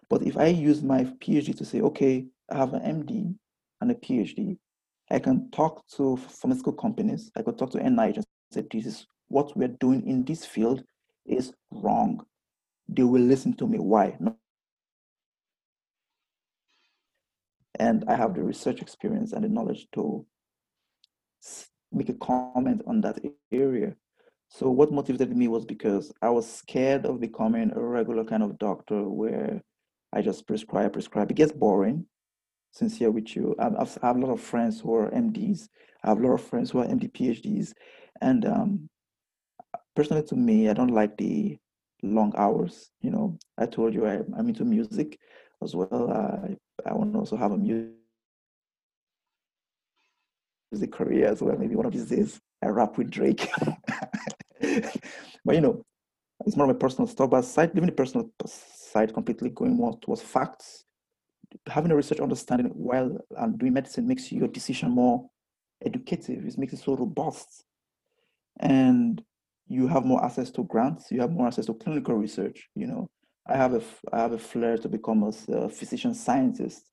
But 0.10 0.24
if 0.24 0.38
I 0.38 0.48
use 0.48 0.82
my 0.82 1.04
PhD 1.04 1.56
to 1.58 1.66
say, 1.66 1.82
okay, 1.82 2.26
I 2.52 2.58
have 2.58 2.74
an 2.74 2.82
MD 2.82 3.36
and 3.82 3.92
a 3.92 3.96
PhD, 3.96 4.58
I 5.10 5.20
can 5.20 5.50
talk 5.52 5.88
to 5.96 6.18
pharmaceutical 6.18 6.74
companies, 6.74 7.32
I 7.36 7.42
could 7.42 7.58
talk 7.58 7.72
to 7.72 7.80
NIH 7.80 8.18
and 8.18 8.26
say, 8.52 8.66
this 8.72 8.86
is 8.86 9.08
what 9.28 9.56
we're 9.56 9.68
doing 9.80 10.06
in 10.08 10.26
this 10.26 10.46
field 10.46 10.84
is 11.26 11.54
wrong. 11.72 12.26
They 12.88 13.04
will 13.04 13.22
listen 13.22 13.54
to 13.58 13.68
me. 13.68 13.80
Why? 13.80 14.18
And 17.80 18.04
I 18.08 18.16
have 18.16 18.34
the 18.34 18.44
research 18.44 18.82
experience 18.82 19.32
and 19.32 19.44
the 19.44 19.50
knowledge 19.50 19.88
to 19.94 20.26
make 21.92 22.10
a 22.10 22.14
comment 22.14 22.82
on 22.86 23.02
that 23.02 23.20
area. 23.52 23.96
So 24.50 24.70
what 24.70 24.92
motivated 24.92 25.36
me 25.38 25.48
was 25.48 25.64
because 25.64 26.12
I 26.22 26.30
was 26.30 26.52
scared 26.52 27.06
of 27.06 27.20
becoming 27.20 27.72
a 27.76 27.82
regular 27.82 28.24
kind 28.24 28.42
of 28.42 28.58
doctor 28.58 29.08
where 29.08 29.62
I 30.12 30.24
just 30.24 30.48
prescribe, 30.48 30.94
prescribe. 30.94 31.30
It 31.30 31.36
gets 31.36 31.52
boring. 31.52 32.06
Sincere 32.72 33.12
with 33.12 33.36
you. 33.36 33.56
I 33.60 33.66
have, 33.66 33.98
a 34.02 34.14
lot 34.14 34.32
of 34.32 34.42
friends 34.42 34.80
who 34.80 34.94
are 34.96 35.12
MDs. 35.12 35.70
I 36.04 36.10
have 36.10 36.20
a 36.20 36.22
lot 36.28 36.34
of 36.34 36.42
friends 36.42 36.72
who 36.72 36.80
are 36.80 36.86
MD 36.86 37.12
PhDs. 37.12 37.74
And 38.22 38.46
um, 38.46 38.90
personally 39.96 40.24
to 40.24 40.36
me, 40.36 40.68
I 40.70 40.74
don't 40.74 40.94
like 40.94 41.16
the 41.18 41.58
long 42.02 42.34
hours. 42.36 42.90
You 43.02 43.12
know, 43.12 43.38
I 43.58 43.68
told 43.68 43.94
you 43.94 44.08
I, 44.08 44.16
am 44.16 44.50
into 44.50 44.66
music 44.66 45.20
as 45.64 45.76
well. 45.76 46.12
I, 46.12 46.58
I 46.90 46.94
want 46.94 47.14
to 47.14 47.20
also 47.20 47.38
have 47.38 47.52
a 47.52 47.58
music 47.58 47.94
career 50.92 51.28
as 51.28 51.42
well. 51.42 51.58
Maybe 51.58 51.76
one 51.76 51.86
of 51.86 51.94
these 51.94 52.10
days 52.10 52.40
I 52.64 52.68
rap 52.68 52.98
with 52.98 53.12
Drake. 53.12 53.48
but 55.46 55.56
you 55.56 55.62
know, 55.62 55.84
it's 56.46 56.56
more 56.56 56.70
of 56.70 56.76
a 56.76 56.80
personal 56.80 57.08
stuff. 57.08 57.30
But 57.30 57.44
aside, 57.44 57.72
leaving 57.74 57.88
the 57.88 57.96
personal 57.96 58.32
side 58.46 59.14
completely, 59.14 59.50
going 59.50 59.76
more 59.76 59.98
towards 60.00 60.22
facts, 60.22 60.86
having 61.68 61.92
a 61.92 61.96
research 61.96 62.20
understanding 62.20 62.68
while 62.68 63.18
and 63.38 63.58
doing 63.58 63.74
medicine 63.74 64.08
makes 64.08 64.32
your 64.32 64.48
decision 64.48 64.92
more 64.92 65.30
educative. 65.86 66.46
It 66.46 66.58
makes 66.58 66.74
it 66.74 66.80
so 66.80 66.96
robust, 66.96 67.64
and 68.60 69.22
you 69.68 69.88
have 69.88 70.06
more 70.06 70.24
access 70.24 70.50
to 70.52 70.64
grants. 70.64 71.12
You 71.12 71.22
have 71.22 71.32
more 71.32 71.48
access 71.48 71.66
to 71.68 71.74
clinical 71.74 72.16
research. 72.16 72.70
You 72.76 72.88
know, 72.88 73.08
I 73.48 73.58
have 73.58 73.74
a 73.74 73.82
I 74.14 74.20
have 74.20 74.34
a 74.34 74.40
flair 74.40 74.78
to 74.78 74.90
become 74.90 75.24
a 75.24 75.70
physician 75.70 76.14
scientist. 76.14 76.84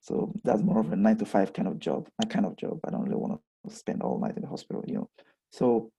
So 0.00 0.32
that's 0.42 0.62
more 0.62 0.80
of 0.80 0.92
a 0.92 0.96
nine 0.96 1.16
to 1.18 1.24
five 1.24 1.52
kind 1.52 1.68
of 1.68 1.78
job, 1.78 2.08
my 2.20 2.28
kind 2.28 2.44
of 2.44 2.56
job. 2.56 2.80
I 2.84 2.90
don't 2.90 3.02
really 3.02 3.16
want 3.16 3.40
to 3.66 3.74
spend 3.74 4.02
all 4.02 4.18
night 4.18 4.36
in 4.36 4.42
the 4.42 4.48
hospital, 4.48 4.84
you 4.86 4.94
know. 4.94 5.08
So 5.50 5.92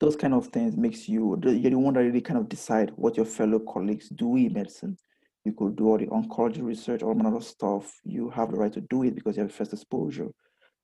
those 0.00 0.16
kind 0.16 0.34
of 0.34 0.46
things 0.48 0.76
makes 0.76 1.08
you 1.08 1.38
you're 1.42 1.70
the 1.70 1.78
one 1.78 1.94
that 1.94 2.00
really 2.00 2.20
kind 2.20 2.38
of 2.38 2.48
decide 2.48 2.92
what 2.96 3.16
your 3.16 3.26
fellow 3.26 3.58
colleagues 3.58 4.08
do 4.08 4.36
in 4.36 4.52
medicine. 4.52 4.96
You 5.44 5.52
could 5.52 5.76
do 5.76 5.88
all 5.88 5.98
the 5.98 6.06
oncology 6.06 6.62
research, 6.62 7.02
all 7.02 7.14
manner 7.14 7.36
of 7.36 7.44
stuff. 7.44 7.98
You 8.04 8.30
have 8.30 8.50
the 8.50 8.58
right 8.58 8.72
to 8.72 8.80
do 8.82 9.04
it 9.04 9.14
because 9.14 9.36
you 9.36 9.42
have 9.42 9.52
first 9.52 9.72
exposure. 9.72 10.28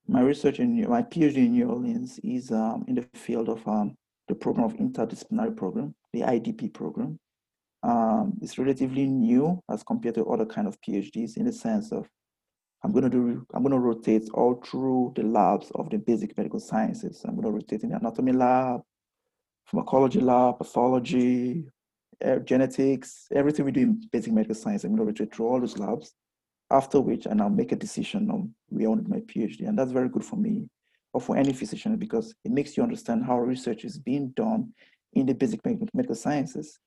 My 0.06 0.20
research 0.20 0.58
in 0.58 0.88
my 0.88 1.02
PhD 1.02 1.36
in 1.36 1.52
New 1.52 1.68
Orleans 1.68 2.18
is 2.22 2.50
um, 2.50 2.84
in 2.88 2.94
the 2.94 3.06
field 3.14 3.48
of 3.48 3.66
um, 3.66 3.96
the 4.28 4.34
program 4.34 4.66
of 4.66 4.74
interdisciplinary 4.74 5.56
program, 5.56 5.94
the 6.12 6.20
IDP 6.20 6.72
program. 6.72 7.18
Um, 7.82 8.34
it's 8.40 8.58
relatively 8.58 9.06
new 9.06 9.60
as 9.70 9.82
compared 9.82 10.14
to 10.14 10.24
other 10.26 10.46
kind 10.46 10.66
of 10.66 10.80
PhDs 10.80 11.36
in 11.36 11.44
the 11.44 11.52
sense 11.52 11.92
of 11.92 12.08
I'm 12.82 12.92
going 12.92 13.04
to 13.04 13.10
do, 13.10 13.46
I'm 13.54 13.62
going 13.62 13.72
to 13.72 13.78
rotate 13.78 14.28
all 14.34 14.60
through 14.62 15.14
the 15.16 15.22
labs 15.22 15.70
of 15.74 15.88
the 15.88 15.96
basic 15.96 16.36
medical 16.36 16.60
sciences. 16.60 17.22
I'm 17.24 17.34
going 17.34 17.46
to 17.46 17.50
rotate 17.50 17.82
in 17.82 17.90
the 17.90 17.96
anatomy 17.96 18.32
lab, 18.32 18.82
pharmacology 19.64 20.20
lab, 20.20 20.58
pathology, 20.58 21.64
uh, 22.24 22.36
genetics, 22.36 23.26
everything 23.34 23.64
we 23.64 23.72
do 23.72 23.80
in 23.80 24.02
basic 24.12 24.32
medical 24.32 24.54
science. 24.54 24.84
I'm 24.84 24.96
going 24.96 25.00
to 25.00 25.04
rotate 25.22 25.34
through 25.34 25.46
all 25.46 25.60
those 25.60 25.78
labs. 25.78 26.14
After 26.70 27.00
which, 27.00 27.26
and 27.26 27.40
I'll 27.42 27.50
make 27.50 27.72
a 27.72 27.76
decision 27.76 28.30
on 28.30 28.54
where 28.68 28.86
I 28.86 28.88
want 28.88 29.08
my 29.08 29.18
PhD, 29.18 29.68
and 29.68 29.78
that's 29.78 29.92
very 29.92 30.08
good 30.08 30.24
for 30.24 30.36
me 30.36 30.68
or 31.12 31.20
for 31.20 31.36
any 31.36 31.52
physician 31.52 31.96
because 31.96 32.34
it 32.42 32.50
makes 32.50 32.76
you 32.76 32.82
understand 32.82 33.24
how 33.24 33.38
research 33.38 33.84
is 33.84 33.98
being 33.98 34.30
done 34.30 34.72
in 35.12 35.26
the 35.26 35.34
basic 35.34 35.60
medical 35.64 36.16
sciences 36.16 36.80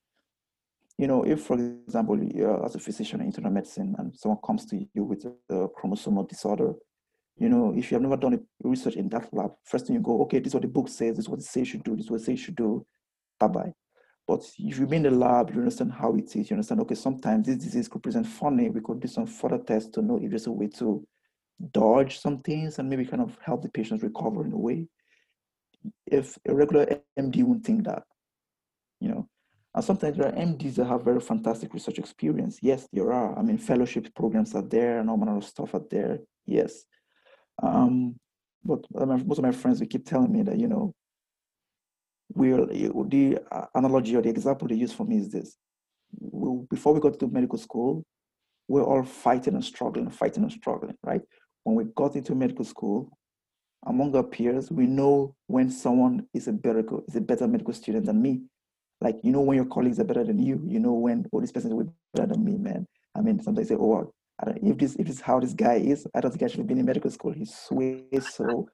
you 0.98 1.06
know, 1.06 1.22
if, 1.22 1.42
for 1.42 1.54
example, 1.54 2.18
you're 2.34 2.64
as 2.64 2.74
a 2.74 2.80
physician 2.80 3.20
in 3.20 3.26
internal 3.26 3.52
medicine 3.52 3.94
and 3.98 4.14
someone 4.16 4.40
comes 4.44 4.66
to 4.66 4.84
you 4.94 5.04
with 5.04 5.24
a 5.24 5.68
chromosomal 5.68 6.28
disorder, 6.28 6.74
you 7.38 7.48
know, 7.48 7.72
if 7.76 7.90
you 7.90 7.94
have 7.94 8.02
never 8.02 8.16
done 8.16 8.34
a 8.34 8.68
research 8.68 8.96
in 8.96 9.08
that 9.10 9.32
lab, 9.32 9.52
first 9.64 9.86
thing 9.86 9.96
you 9.96 10.02
go, 10.02 10.22
okay, 10.22 10.38
this 10.38 10.48
is 10.48 10.54
what 10.54 10.62
the 10.62 10.68
book 10.68 10.88
says, 10.88 11.16
this 11.16 11.24
is 11.24 11.28
what 11.28 11.40
it 11.40 11.44
says 11.44 11.60
you 11.60 11.64
should 11.64 11.84
do, 11.84 11.96
this 11.96 12.06
is 12.06 12.10
what 12.10 12.20
it 12.20 12.24
says 12.24 12.38
you 12.38 12.44
should 12.44 12.56
do, 12.56 12.84
bye-bye. 13.38 13.72
But 14.26 14.40
if 14.58 14.78
you've 14.78 14.90
been 14.90 15.06
in 15.06 15.12
the 15.12 15.18
lab, 15.18 15.50
you 15.50 15.58
understand 15.58 15.92
how 15.92 16.14
it 16.14 16.24
is, 16.36 16.50
you 16.50 16.54
understand, 16.54 16.80
okay, 16.82 16.94
sometimes 16.94 17.46
this 17.46 17.56
disease 17.56 17.88
could 17.88 18.02
present 18.02 18.26
funny, 18.26 18.68
we 18.68 18.80
could 18.80 19.00
do 19.00 19.08
some 19.08 19.26
further 19.26 19.58
tests 19.58 19.90
to 19.90 20.02
know 20.02 20.18
if 20.22 20.28
there's 20.28 20.46
a 20.46 20.52
way 20.52 20.66
to 20.66 21.06
dodge 21.72 22.18
some 22.18 22.40
things 22.40 22.78
and 22.78 22.90
maybe 22.90 23.06
kind 23.06 23.22
of 23.22 23.38
help 23.42 23.62
the 23.62 23.68
patients 23.68 24.02
recover 24.02 24.44
in 24.44 24.52
a 24.52 24.58
way. 24.58 24.86
If 26.06 26.36
a 26.46 26.54
regular 26.54 27.00
MD 27.18 27.42
wouldn't 27.42 27.64
think 27.64 27.84
that, 27.84 28.02
you 29.00 29.08
know, 29.08 29.28
and 29.74 29.84
sometimes 29.84 30.16
there 30.16 30.28
are 30.28 30.32
MDs 30.32 30.74
that 30.76 30.86
have 30.86 31.04
very 31.04 31.20
fantastic 31.20 31.72
research 31.72 31.98
experience. 31.98 32.58
Yes, 32.62 32.88
there 32.92 33.12
are. 33.12 33.38
I 33.38 33.42
mean, 33.42 33.58
fellowship 33.58 34.12
programs 34.14 34.54
are 34.54 34.62
there 34.62 34.98
and 34.98 35.08
all 35.08 35.16
manner 35.16 35.36
of 35.36 35.44
stuff 35.44 35.74
are 35.74 35.84
there. 35.90 36.18
Yes. 36.46 36.84
Um, 37.62 38.16
but 38.64 38.80
most 38.92 39.38
of 39.38 39.44
my 39.44 39.52
friends, 39.52 39.80
they 39.80 39.86
keep 39.86 40.06
telling 40.06 40.32
me 40.32 40.42
that, 40.42 40.58
you 40.58 40.68
know, 40.68 40.94
we'll, 42.34 42.66
the 42.66 43.38
analogy 43.74 44.16
or 44.16 44.22
the 44.22 44.28
example 44.28 44.68
they 44.68 44.74
use 44.74 44.92
for 44.92 45.04
me 45.04 45.18
is 45.18 45.30
this. 45.30 45.56
we 46.20 46.66
before 46.70 46.92
we 46.92 47.00
got 47.00 47.18
to 47.18 47.26
medical 47.28 47.58
school, 47.58 48.04
we're 48.68 48.84
all 48.84 49.02
fighting 49.02 49.54
and 49.54 49.64
struggling, 49.64 50.10
fighting 50.10 50.42
and 50.42 50.52
struggling, 50.52 50.96
right? 51.02 51.22
When 51.64 51.76
we 51.76 51.84
got 51.96 52.16
into 52.16 52.34
medical 52.34 52.64
school, 52.64 53.10
among 53.86 54.14
our 54.16 54.24
peers, 54.24 54.70
we 54.70 54.86
know 54.86 55.34
when 55.46 55.70
someone 55.70 56.26
is 56.34 56.48
a 56.48 56.52
better, 56.52 56.84
is 57.06 57.16
a 57.16 57.20
better 57.20 57.46
medical 57.48 57.72
student 57.72 58.06
than 58.06 58.20
me 58.20 58.42
like 59.00 59.16
you 59.22 59.32
know 59.32 59.40
when 59.40 59.56
your 59.56 59.66
colleagues 59.66 60.00
are 60.00 60.04
better 60.04 60.24
than 60.24 60.38
you 60.38 60.60
you 60.66 60.80
know 60.80 60.92
when 60.92 61.24
oh 61.32 61.40
this 61.40 61.52
person 61.52 61.72
is 61.72 61.88
better 62.14 62.26
than 62.26 62.44
me 62.44 62.56
man 62.56 62.86
i 63.14 63.20
mean 63.20 63.40
sometimes 63.40 63.68
they 63.68 63.74
say 63.74 63.78
oh 63.80 64.12
I 64.40 64.44
don't, 64.46 64.58
if 64.62 64.78
this 64.78 64.96
if 64.96 65.06
this 65.06 65.16
is 65.16 65.20
how 65.20 65.40
this 65.40 65.52
guy 65.52 65.74
is 65.74 66.06
i 66.14 66.20
don't 66.20 66.30
think 66.30 66.42
i 66.42 66.46
should 66.46 66.58
have 66.58 66.66
been 66.66 66.78
in 66.78 66.86
medical 66.86 67.10
school. 67.10 67.32
He's 67.32 67.56
way 67.70 68.04
so 68.20 68.68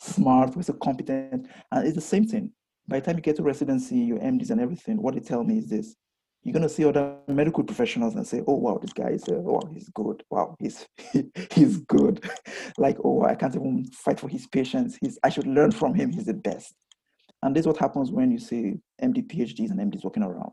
smart 0.00 0.56
way 0.56 0.62
so 0.62 0.74
competent. 0.74 1.48
And 1.70 1.86
it's 1.86 1.94
the 1.94 2.00
same 2.00 2.26
thing. 2.26 2.52
By 2.88 3.00
the 3.00 3.06
time 3.06 3.16
you 3.16 3.22
get 3.22 3.36
to 3.36 3.42
residency 3.42 3.96
your 3.96 4.18
mds 4.18 4.50
and 4.50 4.60
everything 4.60 5.00
what 5.02 5.14
they 5.14 5.20
tell 5.20 5.44
me 5.44 5.58
is 5.58 5.68
this. 5.68 5.96
You're 6.44 6.60
to 6.60 6.68
see 6.68 6.84
other 6.84 7.18
medical 7.28 7.62
professionals 7.62 8.16
and 8.16 8.26
say 8.26 8.42
oh 8.46 8.54
wow 8.54 8.78
this 8.78 8.92
guy 8.92 9.10
is 9.10 9.24
uh, 9.28 9.34
wow 9.34 9.62
he's 9.72 9.88
good. 9.90 10.22
Wow 10.30 10.56
he's 10.58 10.86
he's 11.52 11.78
good. 11.78 12.28
Like 12.78 12.98
oh 13.04 13.24
i 13.24 13.34
can't 13.34 13.54
even 13.54 13.84
fight 13.92 14.20
for 14.20 14.28
his 14.28 14.46
patients. 14.46 14.98
He's 15.00 15.18
i 15.24 15.28
should 15.28 15.46
learn 15.46 15.72
from 15.72 15.94
him. 15.94 16.12
He's 16.12 16.26
the 16.26 16.34
best. 16.34 16.74
And 17.42 17.56
this 17.56 17.62
is 17.62 17.66
what 17.66 17.78
happens 17.78 18.10
when 18.10 18.30
you 18.30 18.38
see 18.38 18.74
MD 19.02 19.26
PhDs 19.26 19.70
and 19.72 19.80
MDs 19.80 20.04
walking 20.04 20.22
around. 20.22 20.52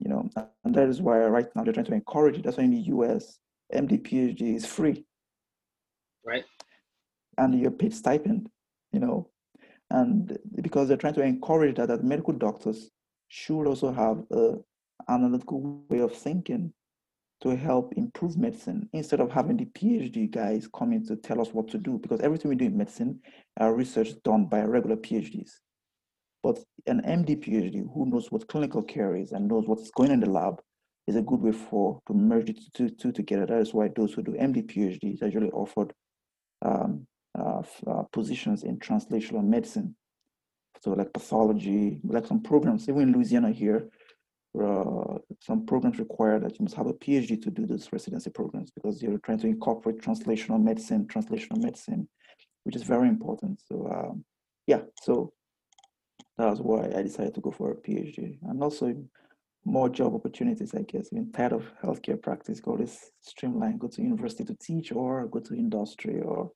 You 0.00 0.10
know, 0.10 0.28
and 0.64 0.74
that 0.74 0.88
is 0.88 1.00
why 1.00 1.18
right 1.26 1.46
now 1.54 1.64
they're 1.64 1.72
trying 1.72 1.86
to 1.86 1.94
encourage 1.94 2.36
it. 2.36 2.44
That's 2.44 2.56
why 2.56 2.64
in 2.64 2.72
the 2.72 2.88
US, 2.94 3.38
MD 3.72 4.02
PhD 4.02 4.54
is 4.54 4.66
free. 4.66 5.04
Right. 6.24 6.44
And 7.38 7.58
you're 7.58 7.70
paid 7.70 7.94
stipend, 7.94 8.48
you 8.92 9.00
know. 9.00 9.30
And 9.90 10.36
because 10.62 10.88
they're 10.88 10.96
trying 10.96 11.14
to 11.14 11.22
encourage 11.22 11.76
that, 11.76 11.88
that 11.88 12.04
medical 12.04 12.32
doctors 12.32 12.90
should 13.28 13.66
also 13.66 13.92
have 13.92 14.24
a 14.30 14.56
analytical 15.08 15.84
way 15.88 15.98
of 16.00 16.14
thinking 16.14 16.72
to 17.42 17.56
help 17.56 17.92
improve 17.96 18.36
medicine 18.38 18.88
instead 18.92 19.20
of 19.20 19.30
having 19.30 19.56
the 19.56 19.66
PhD 19.66 20.30
guys 20.30 20.68
coming 20.74 21.04
to 21.06 21.16
tell 21.16 21.40
us 21.40 21.52
what 21.52 21.68
to 21.68 21.78
do. 21.78 21.98
Because 21.98 22.20
everything 22.20 22.48
we 22.48 22.56
do 22.56 22.66
in 22.66 22.76
medicine 22.76 23.20
are 23.58 23.74
research 23.74 24.10
done 24.22 24.46
by 24.46 24.62
regular 24.62 24.96
PhDs. 24.96 25.50
But 26.44 26.62
an 26.86 27.00
MD 27.00 27.42
PhD 27.42 27.90
who 27.94 28.04
knows 28.04 28.30
what 28.30 28.46
clinical 28.48 28.82
care 28.82 29.16
is 29.16 29.32
and 29.32 29.48
knows 29.48 29.66
what's 29.66 29.90
going 29.90 30.10
in 30.10 30.20
the 30.20 30.28
lab 30.28 30.60
is 31.06 31.16
a 31.16 31.22
good 31.22 31.40
way 31.40 31.52
for 31.52 32.00
to 32.06 32.12
merge 32.12 32.48
the 32.48 32.70
two, 32.74 32.90
two 32.90 33.12
together. 33.12 33.46
That 33.46 33.62
is 33.62 33.72
why 33.72 33.88
those 33.88 34.12
who 34.12 34.22
do 34.22 34.32
MD 34.32 34.62
PhDs 34.70 35.22
are 35.22 35.26
usually 35.26 35.50
offered 35.52 35.94
um, 36.60 37.06
uh, 37.38 37.62
uh, 37.86 38.02
positions 38.12 38.62
in 38.62 38.78
translational 38.78 39.42
medicine. 39.42 39.96
So 40.82 40.90
like 40.90 41.14
pathology, 41.14 41.98
like 42.04 42.26
some 42.26 42.42
programs, 42.42 42.90
even 42.90 43.00
in 43.04 43.12
Louisiana 43.12 43.50
here, 43.50 43.88
uh, 44.62 45.16
some 45.40 45.64
programs 45.64 45.98
require 45.98 46.38
that 46.40 46.58
you 46.58 46.64
must 46.64 46.76
have 46.76 46.88
a 46.88 46.92
PhD 46.92 47.40
to 47.42 47.50
do 47.50 47.66
those 47.66 47.88
residency 47.90 48.28
programs 48.28 48.70
because 48.70 49.02
you're 49.02 49.16
trying 49.18 49.38
to 49.38 49.46
incorporate 49.46 50.02
translational 50.02 50.62
medicine, 50.62 51.06
translational 51.06 51.56
medicine, 51.56 52.06
which 52.64 52.76
is 52.76 52.82
very 52.82 53.08
important. 53.08 53.62
So 53.66 53.90
um, 53.90 54.24
yeah, 54.66 54.82
so 55.00 55.32
that 56.38 56.50
was 56.50 56.60
why 56.60 56.90
I 56.96 57.02
decided 57.02 57.34
to 57.34 57.40
go 57.40 57.50
for 57.50 57.70
a 57.72 57.76
PhD. 57.76 58.38
And 58.42 58.62
also 58.62 58.94
more 59.64 59.88
job 59.88 60.14
opportunities, 60.14 60.74
I 60.74 60.82
guess. 60.82 61.08
I'm 61.12 61.32
tired 61.32 61.52
of 61.52 61.64
healthcare 61.82 62.20
practice, 62.20 62.60
go 62.60 62.76
this 62.76 63.10
streamline, 63.20 63.78
go 63.78 63.88
to 63.88 64.02
university 64.02 64.44
to 64.44 64.54
teach 64.54 64.92
or 64.92 65.26
go 65.26 65.40
to 65.40 65.54
industry 65.54 66.20
or 66.20 66.50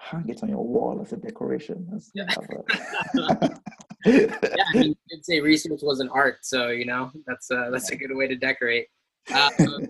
hang 0.00 0.28
it 0.28 0.42
on 0.42 0.48
your 0.48 0.64
wall 0.64 1.00
as 1.02 1.12
a 1.12 1.16
decoration. 1.16 1.86
Yeah. 2.14 2.24
A... 2.24 3.50
yeah, 4.06 4.36
I 4.74 4.74
mean, 4.74 4.96
say 5.22 5.40
research 5.40 5.80
was 5.82 6.00
an 6.00 6.08
art, 6.08 6.38
so 6.42 6.68
you 6.68 6.86
know 6.86 7.10
that's 7.26 7.50
uh, 7.50 7.68
that's 7.70 7.90
a 7.90 7.96
good 7.96 8.14
way 8.14 8.26
to 8.28 8.36
decorate. 8.36 8.86
Um, 9.30 9.86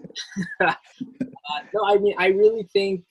uh, 0.60 0.74
no, 1.72 1.86
I 1.86 1.96
mean, 1.96 2.14
I 2.18 2.26
really 2.26 2.68
think 2.72 3.04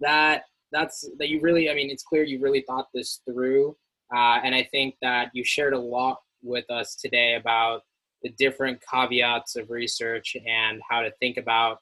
that 0.00 0.42
that's 0.72 1.08
that 1.18 1.28
you 1.28 1.40
really. 1.40 1.70
I 1.70 1.74
mean, 1.74 1.90
it's 1.90 2.02
clear 2.02 2.24
you 2.24 2.40
really 2.40 2.64
thought 2.68 2.88
this 2.92 3.20
through. 3.24 3.76
Uh, 4.14 4.40
and 4.44 4.54
I 4.54 4.64
think 4.70 4.96
that 5.02 5.30
you 5.32 5.44
shared 5.44 5.72
a 5.72 5.78
lot 5.78 6.18
with 6.42 6.68
us 6.70 6.96
today 6.96 7.34
about 7.34 7.82
the 8.22 8.30
different 8.38 8.80
caveats 8.90 9.56
of 9.56 9.70
research 9.70 10.36
and 10.46 10.80
how 10.88 11.00
to 11.00 11.10
think 11.20 11.36
about 11.36 11.78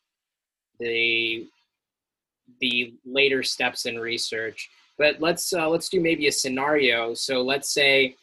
the 0.79 1.47
the 2.61 2.95
later 3.05 3.43
steps 3.43 3.85
in 3.85 3.99
research. 3.99 4.71
But 4.97 5.21
let's 5.21 5.53
uh, 5.53 5.69
let's 5.69 5.89
do 5.89 6.01
maybe 6.01 6.27
a 6.27 6.33
scenario. 6.33 7.15
So 7.15 7.43
let's 7.43 7.73
say 7.73 8.15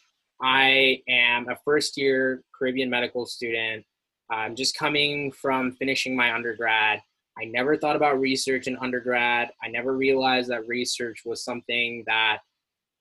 I 0.42 1.02
am 1.08 1.48
a 1.50 1.58
first 1.64 1.98
year 1.98 2.44
Caribbean 2.58 2.90
medical 2.90 3.26
student. 3.26 3.86
I'm 4.30 4.56
just 4.56 4.78
coming 4.78 5.32
from 5.32 5.74
finishing 5.74 6.16
my 6.16 6.34
undergrad. 6.34 7.02
I 7.38 7.46
never 7.46 7.78
thought 7.78 7.96
about 7.96 8.20
research 8.20 8.68
in 8.68 8.78
undergrad. 8.78 9.50
I 9.62 9.68
never 9.68 9.96
realized 9.96 10.50
that 10.50 10.68
research 10.68 11.22
was 11.26 11.44
something 11.44 12.04
that 12.08 12.40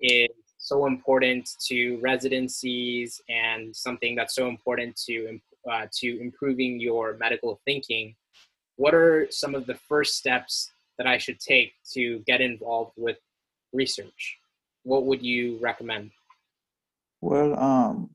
is 0.00 0.28
so 0.65 0.87
important 0.87 1.47
to 1.69 1.99
residencies 2.01 3.21
and 3.29 3.77
something 3.77 4.15
that's 4.15 4.35
so 4.35 4.49
important 4.49 4.97
to 5.07 5.39
uh, 5.71 5.87
to 6.01 6.21
improving 6.21 6.81
your 6.81 7.17
medical 7.19 7.61
thinking. 7.67 8.15
What 8.77 8.95
are 8.95 9.27
some 9.31 9.55
of 9.55 9.67
the 9.67 9.75
first 9.75 10.17
steps 10.17 10.73
that 10.99 11.07
I 11.07 11.19
should 11.19 11.39
take 11.39 11.73
to 11.93 12.21
get 12.27 12.41
involved 12.41 12.93
with 12.97 13.19
research? 13.73 14.39
What 14.85 15.05
would 15.05 15.23
you 15.23 15.59
recommend? 15.61 16.11
Well, 17.21 17.59
um, 17.59 18.11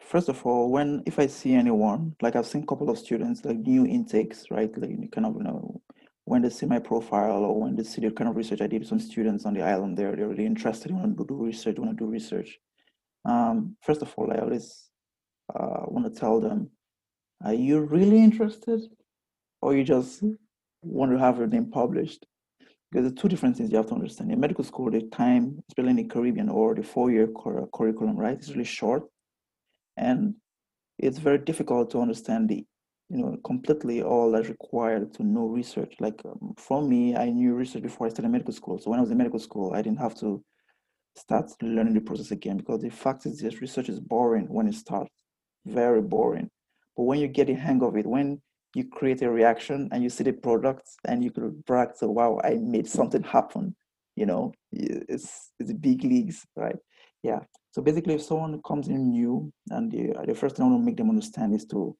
first 0.00 0.28
of 0.28 0.44
all, 0.46 0.70
when 0.70 1.02
if 1.06 1.18
I 1.18 1.26
see 1.26 1.54
anyone, 1.54 2.16
like 2.20 2.36
I've 2.36 2.46
seen 2.46 2.64
a 2.64 2.66
couple 2.66 2.90
of 2.90 2.98
students, 2.98 3.44
like 3.46 3.58
new 3.58 3.86
intakes, 3.86 4.50
right? 4.50 4.70
Like 4.76 4.90
you 4.90 5.08
kind 5.10 5.26
of 5.26 5.36
you 5.36 5.44
know, 5.44 5.80
when 6.24 6.42
they 6.42 6.50
see 6.50 6.66
my 6.66 6.78
profile 6.78 7.44
or 7.44 7.60
when 7.60 7.76
they 7.76 7.82
see 7.82 8.00
the 8.00 8.10
kind 8.10 8.30
of 8.30 8.36
research 8.36 8.60
I 8.60 8.66
did 8.66 8.80
with 8.80 8.88
some 8.88 9.00
students 9.00 9.44
on 9.44 9.54
the 9.54 9.62
island 9.62 9.96
there, 9.96 10.14
they're 10.14 10.28
really 10.28 10.46
interested 10.46 10.90
in 10.90 10.98
want 10.98 11.18
to 11.18 11.24
do 11.24 11.34
research, 11.34 11.78
want 11.78 11.98
to 11.98 12.04
do 12.04 12.10
research. 12.10 12.58
Um, 13.24 13.76
first 13.82 14.02
of 14.02 14.12
all, 14.16 14.32
I 14.32 14.38
always 14.38 14.88
uh, 15.54 15.84
want 15.86 16.12
to 16.12 16.20
tell 16.20 16.40
them, 16.40 16.70
are 17.44 17.54
you 17.54 17.80
really 17.80 18.22
interested? 18.22 18.80
Or 19.60 19.74
you 19.74 19.84
just 19.84 20.22
want 20.82 21.12
to 21.12 21.18
have 21.18 21.38
your 21.38 21.46
name 21.46 21.70
published? 21.70 22.26
Because 22.90 23.10
the 23.10 23.20
two 23.20 23.28
different 23.28 23.56
things 23.56 23.70
you 23.70 23.76
have 23.76 23.86
to 23.88 23.94
understand. 23.94 24.30
In 24.30 24.40
medical 24.40 24.64
school, 24.64 24.90
the 24.90 25.02
time, 25.02 25.62
especially 25.68 25.90
in 25.90 25.96
the 25.96 26.04
Caribbean 26.04 26.48
or 26.48 26.74
the 26.74 26.82
four-year 26.82 27.28
cur- 27.28 27.66
curriculum, 27.72 28.16
right, 28.16 28.38
is 28.38 28.50
really 28.50 28.64
short. 28.64 29.04
And 29.96 30.34
it's 30.98 31.18
very 31.18 31.38
difficult 31.38 31.90
to 31.92 32.00
understand 32.00 32.48
the 32.48 32.64
you 33.12 33.18
know, 33.18 33.36
completely 33.44 34.02
all 34.02 34.30
that's 34.32 34.48
required 34.48 35.12
to 35.14 35.22
know 35.22 35.46
research. 35.46 35.94
Like 36.00 36.20
um, 36.24 36.54
for 36.56 36.80
me, 36.80 37.14
I 37.14 37.28
knew 37.28 37.54
research 37.54 37.82
before 37.82 38.06
I 38.06 38.10
started 38.10 38.30
medical 38.30 38.54
school. 38.54 38.78
So 38.78 38.90
when 38.90 38.98
I 38.98 39.02
was 39.02 39.10
in 39.10 39.18
medical 39.18 39.38
school, 39.38 39.74
I 39.74 39.82
didn't 39.82 39.98
have 39.98 40.14
to 40.20 40.42
start 41.14 41.50
learning 41.60 41.92
the 41.92 42.00
process 42.00 42.30
again 42.30 42.56
because 42.56 42.80
the 42.80 42.88
fact 42.88 43.26
is 43.26 43.38
this 43.38 43.60
research 43.60 43.90
is 43.90 44.00
boring 44.00 44.46
when 44.48 44.66
it 44.66 44.74
starts, 44.74 45.12
very 45.66 46.00
boring. 46.00 46.48
But 46.96 47.02
when 47.02 47.18
you 47.18 47.28
get 47.28 47.48
the 47.48 47.54
hang 47.54 47.82
of 47.82 47.96
it, 47.96 48.06
when 48.06 48.40
you 48.74 48.88
create 48.88 49.20
a 49.20 49.30
reaction 49.30 49.90
and 49.92 50.02
you 50.02 50.08
see 50.08 50.24
the 50.24 50.32
products 50.32 50.96
and 51.06 51.22
you 51.22 51.30
could 51.30 51.62
brag, 51.66 51.90
so 51.94 52.08
wow, 52.08 52.40
I 52.42 52.54
made 52.54 52.88
something 52.88 53.22
happen. 53.22 53.76
You 54.16 54.24
know, 54.24 54.52
it's 54.72 55.50
it's 55.58 55.72
big 55.74 56.02
leagues, 56.02 56.46
right? 56.56 56.76
Yeah. 57.22 57.40
So 57.72 57.82
basically, 57.82 58.14
if 58.14 58.22
someone 58.22 58.60
comes 58.66 58.88
in 58.88 59.10
new 59.10 59.52
and 59.68 59.90
the, 59.92 60.14
the 60.26 60.34
first 60.34 60.56
thing 60.56 60.64
I 60.64 60.68
want 60.68 60.80
to 60.80 60.86
make 60.86 60.96
them 60.96 61.10
understand 61.10 61.54
is 61.54 61.66
to 61.66 61.94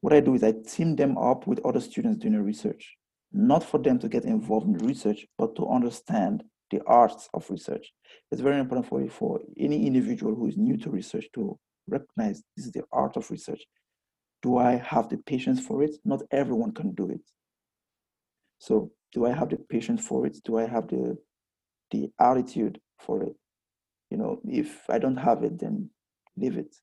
what 0.00 0.12
I 0.12 0.20
do 0.20 0.34
is 0.34 0.42
I 0.42 0.52
team 0.52 0.96
them 0.96 1.18
up 1.18 1.46
with 1.46 1.64
other 1.64 1.80
students 1.80 2.18
doing 2.18 2.36
research, 2.42 2.96
not 3.32 3.62
for 3.62 3.78
them 3.78 3.98
to 3.98 4.08
get 4.08 4.24
involved 4.24 4.66
in 4.66 4.86
research, 4.86 5.26
but 5.36 5.54
to 5.56 5.68
understand 5.68 6.42
the 6.70 6.80
arts 6.86 7.28
of 7.34 7.50
research. 7.50 7.92
It's 8.30 8.40
very 8.40 8.58
important 8.58 8.86
for, 8.86 9.06
for 9.08 9.40
any 9.58 9.86
individual 9.86 10.34
who 10.34 10.46
is 10.46 10.56
new 10.56 10.76
to 10.78 10.90
research 10.90 11.26
to 11.34 11.58
recognize 11.88 12.42
this 12.56 12.66
is 12.66 12.72
the 12.72 12.84
art 12.92 13.16
of 13.16 13.30
research. 13.30 13.62
Do 14.42 14.56
I 14.56 14.76
have 14.76 15.08
the 15.08 15.18
patience 15.18 15.60
for 15.60 15.82
it? 15.82 15.96
Not 16.04 16.22
everyone 16.30 16.72
can 16.72 16.94
do 16.94 17.10
it. 17.10 17.20
So 18.58 18.92
do 19.12 19.26
I 19.26 19.32
have 19.32 19.50
the 19.50 19.56
patience 19.56 20.06
for 20.06 20.26
it? 20.26 20.38
Do 20.44 20.58
I 20.58 20.66
have 20.66 20.88
the 20.88 21.16
the 21.90 22.10
attitude 22.20 22.80
for 23.00 23.24
it? 23.24 23.34
You 24.10 24.16
know, 24.18 24.40
if 24.44 24.88
I 24.88 24.98
don't 24.98 25.16
have 25.16 25.42
it, 25.42 25.58
then 25.58 25.90
leave 26.36 26.56
it. 26.56 26.74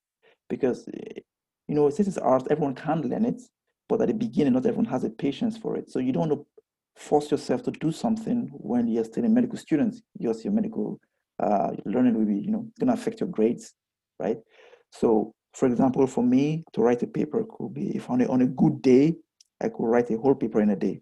Because 0.50 0.88
eh, 0.94 1.22
you 1.68 1.76
know, 1.76 1.90
since 1.90 2.08
it's 2.08 2.18
art, 2.18 2.48
everyone 2.50 2.76
can 2.76 3.02
learn 3.02 3.26
it, 3.26 3.42
but 3.90 4.02
at 4.02 4.08
the 4.08 4.14
beginning, 4.14 4.54
not 4.54 4.66
everyone 4.66 4.86
has 4.86 5.02
the 5.02 5.10
patience 5.10 5.58
for 5.58 5.78
it. 5.78 5.90
So 5.90 6.00
you 6.00 6.12
don't 6.12 6.30
want 6.30 6.42
to 6.42 6.46
force 7.02 7.30
yourself 7.32 7.64
to 7.64 7.72
do 7.72 7.92
something 7.92 8.50
when 8.54 8.88
you're 8.88 9.04
still 9.04 9.26
a 9.26 9.30
medical 9.30 9.58
student. 9.58 9.96
Yes, 10.18 10.44
your 10.44 10.54
medical 10.54 11.00
uh, 11.42 11.72
learning 11.86 12.16
will 12.18 12.26
be, 12.26 12.40
you 12.40 12.52
know, 12.52 12.68
to 12.80 12.92
affect 12.92 13.20
your 13.20 13.30
grades, 13.30 13.74
right? 14.20 14.38
So, 14.92 15.34
for 15.54 15.68
example, 15.68 16.06
for 16.08 16.24
me 16.24 16.64
to 16.74 16.82
write 16.82 17.04
a 17.04 17.08
paper 17.08 17.46
could 17.50 17.74
be 17.74 17.96
if 17.96 18.10
on 18.10 18.22
a, 18.22 18.28
on 18.28 18.42
a 18.42 18.48
good 18.48 18.82
day, 18.82 19.16
I 19.62 19.70
could 19.70 19.86
write 19.86 20.10
a 20.12 20.18
whole 20.18 20.36
paper 20.36 20.62
in 20.62 20.70
a 20.70 20.76
day, 20.76 21.02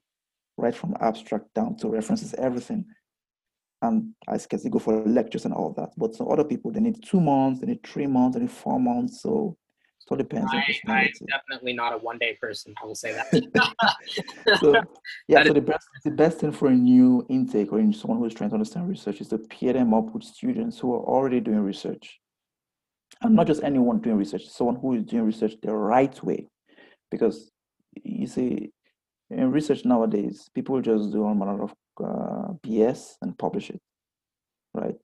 right 0.57 0.75
from 0.75 0.95
abstract 0.99 1.53
down 1.53 1.77
to 1.77 1.89
references, 1.89 2.33
everything. 2.35 2.85
And 3.81 4.13
I 4.27 4.37
they 4.37 4.69
go 4.69 4.79
for 4.79 5.05
lectures 5.05 5.45
and 5.45 5.53
all 5.53 5.73
that. 5.73 5.89
But 5.97 6.15
some 6.15 6.31
other 6.31 6.45
people, 6.45 6.71
they 6.71 6.79
need 6.79 7.03
two 7.03 7.19
months, 7.19 7.59
they 7.59 7.67
need 7.67 7.83
three 7.83 8.07
months, 8.07 8.35
they 8.35 8.41
need 8.41 8.51
four 8.51 8.79
months. 8.79 9.21
So 9.21 9.57
so 9.99 10.15
it 10.15 10.19
depends 10.19 10.51
I, 10.53 10.57
on 10.57 10.63
personality. 10.67 11.13
I'm 11.21 11.39
definitely 11.39 11.73
not 11.73 11.93
a 11.93 11.97
one 11.97 12.17
day 12.19 12.37
person. 12.39 12.75
I 12.81 12.85
will 12.85 12.95
say 12.95 13.13
that. 13.13 13.27
so 14.59 14.73
yeah, 15.27 15.39
that 15.43 15.47
so 15.47 15.53
the 15.53 15.61
best 15.61 15.87
the 16.03 16.11
best 16.11 16.39
thing 16.39 16.51
for 16.51 16.67
a 16.67 16.75
new 16.75 17.25
intake 17.29 17.71
or 17.71 17.79
someone 17.93 18.19
who's 18.19 18.33
trying 18.33 18.51
to 18.51 18.55
understand 18.55 18.87
research 18.87 19.21
is 19.21 19.29
to 19.29 19.39
pair 19.39 19.73
them 19.73 19.93
up 19.93 20.13
with 20.13 20.23
students 20.23 20.79
who 20.79 20.93
are 20.93 21.01
already 21.01 21.39
doing 21.39 21.59
research. 21.59 22.19
And 23.21 23.35
not 23.35 23.47
just 23.47 23.63
anyone 23.63 23.99
doing 23.99 24.17
research, 24.17 24.47
someone 24.47 24.75
who 24.75 24.93
is 24.93 25.03
doing 25.03 25.23
research 25.23 25.53
the 25.61 25.73
right 25.73 26.23
way. 26.23 26.47
Because 27.09 27.51
you 28.03 28.27
see, 28.27 28.71
in 29.29 29.51
research 29.51 29.85
nowadays, 29.85 30.49
people 30.53 30.81
just 30.81 31.11
do 31.11 31.25
a 31.25 31.31
lot 31.31 31.61
of 31.61 31.73
uh, 32.03 32.53
BS 32.65 33.13
and 33.21 33.37
publish 33.37 33.69
it, 33.69 33.81
right? 34.73 34.95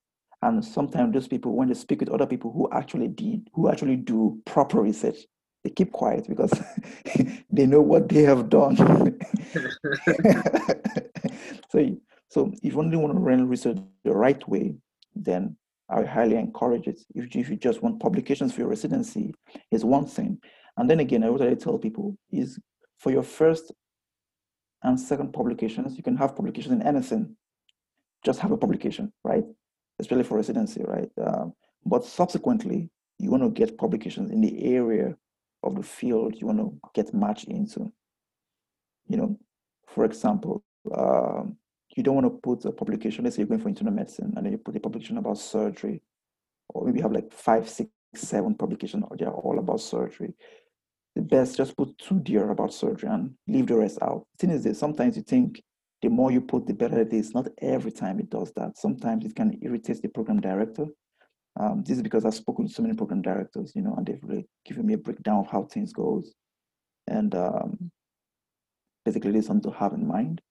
And 0.42 0.64
sometimes 0.66 1.14
those 1.14 1.28
people, 1.28 1.56
when 1.56 1.68
they 1.68 1.76
speak 1.76 2.00
with 2.00 2.10
other 2.10 2.26
people 2.26 2.52
who 2.52 2.68
actually 2.72 3.08
did, 3.08 3.48
who 3.54 3.70
actually 3.70 3.96
do 3.96 4.42
proper 4.46 4.82
research, 4.82 5.18
they 5.64 5.70
keep 5.70 5.92
quiet 5.92 6.28
because 6.28 6.52
they 7.52 7.68
know 7.68 7.82
what 7.82 8.10
they 8.10 8.24
have 8.24 8.50
done. 8.50 8.76
so, 11.70 11.96
so 12.30 12.52
if 12.64 12.74
you 12.74 12.80
only 12.80 12.98
want 12.98 13.14
to 13.14 13.20
run 13.20 13.48
research 13.48 13.78
the 14.04 14.12
right 14.12 14.48
way, 14.50 14.74
then 15.16 15.56
I 15.90 16.04
highly 16.04 16.38
encourage 16.38 16.88
it. 16.88 17.02
If 17.14 17.36
you, 17.36 17.42
if 17.42 17.50
you 17.50 17.58
just 17.58 17.84
want 17.84 18.00
publications 18.00 18.54
for 18.54 18.62
your 18.62 18.70
residency, 18.70 19.36
is 19.70 19.86
one 19.86 20.08
thing. 20.08 20.40
And 20.78 20.90
then 20.90 21.02
again, 21.02 21.24
I 21.24 21.30
what 21.30 21.42
I 21.42 21.54
tell 21.54 21.78
people 21.78 22.18
is 22.32 22.58
for 22.98 23.12
your 23.12 23.24
first 23.24 23.72
and 24.84 25.00
second 25.00 25.34
publications, 25.34 25.96
you 25.98 26.04
can 26.04 26.18
have 26.18 26.36
publications 26.36 26.74
in 26.74 26.82
anything. 26.82 27.36
Just 28.26 28.40
have 28.40 28.52
a 28.52 28.58
publication, 28.58 29.12
right? 29.24 29.44
Especially 30.02 30.24
for 30.24 30.36
residency, 30.36 30.84
right? 30.84 31.10
Um, 31.26 31.54
but 31.86 32.04
subsequently, 32.04 32.90
you 33.20 33.30
want 33.30 33.44
to 33.44 33.50
get 33.50 33.78
publications 33.78 34.32
in 34.32 34.42
the 34.42 34.76
area 34.76 35.16
of 35.64 35.76
the 35.76 35.84
field 35.84 36.36
you 36.40 36.48
want 36.48 36.60
to 36.60 36.78
get 36.94 37.14
matched 37.14 37.46
into. 37.46 37.92
You 39.08 39.18
know, 39.18 39.40
for 39.88 40.06
example, 40.06 40.64
um, 40.96 41.58
you 41.96 42.04
don't 42.04 42.16
want 42.16 42.26
to 42.26 42.40
put 42.42 42.66
a 42.66 42.72
publication, 42.72 43.24
let's 43.24 43.36
say 43.36 43.42
you're 43.42 43.48
going 43.48 43.62
for 43.62 43.70
internal 43.70 43.94
medicine, 43.94 44.34
and 44.36 44.46
then 44.46 44.52
you 44.54 44.58
put 44.58 44.76
a 44.76 44.80
publication 44.80 45.18
about 45.18 45.38
surgery, 45.38 46.02
or 46.70 46.86
maybe 46.86 46.98
you 47.00 47.04
have 47.04 47.12
like 47.12 47.32
five, 47.32 47.70
six, 47.70 47.90
seven 48.16 48.56
publications, 48.56 49.04
they're 49.18 49.30
all 49.30 49.60
about 49.60 49.82
surgery. 49.82 50.34
The 51.16 51.22
best, 51.22 51.58
just 51.58 51.76
put 51.76 51.98
two 51.98 52.22
there 52.26 52.50
about 52.50 52.74
surgery 52.74 53.10
and 53.10 53.36
leave 53.48 53.68
the 53.68 53.76
rest 53.76 54.00
out. 54.02 54.26
The 54.38 54.48
thing 54.48 54.56
is 54.56 54.64
this, 54.64 54.80
sometimes 54.80 55.18
you 55.18 55.24
think 55.24 55.62
the 56.02 56.10
more 56.10 56.32
you 56.32 56.42
put, 56.42 56.66
the 56.66 56.74
better 56.74 57.00
it 57.02 57.14
is. 57.14 57.34
Not 57.34 57.48
every 57.62 57.92
time 57.92 58.20
it 58.20 58.30
does 58.30 58.52
that. 58.54 58.78
Sometimes 58.78 59.26
it 59.26 59.36
can 59.36 59.58
irritate 59.62 60.02
the 60.02 60.10
program 60.10 60.42
director. 60.42 60.86
Um, 61.60 61.84
this 61.86 61.98
is 61.98 62.04
because 62.04 62.26
I've 62.26 62.34
spoken 62.34 62.68
to 62.68 62.74
so 62.74 62.82
many 62.82 62.96
program 62.96 63.22
directors, 63.22 63.74
you 63.76 63.82
know, 63.82 63.94
and 63.96 64.06
they've 64.06 64.24
really 64.24 64.48
given 64.66 64.86
me 64.86 64.94
a 64.94 64.98
breakdown 64.98 65.40
of 65.40 65.48
how 65.48 65.64
things 65.64 65.94
goes. 65.94 66.34
And 67.08 67.36
um, 67.36 67.92
basically, 69.06 69.32
there's 69.32 69.48
something 69.48 69.72
to 69.72 69.78
have 69.78 69.94
in 69.94 70.08
mind. 70.08 70.42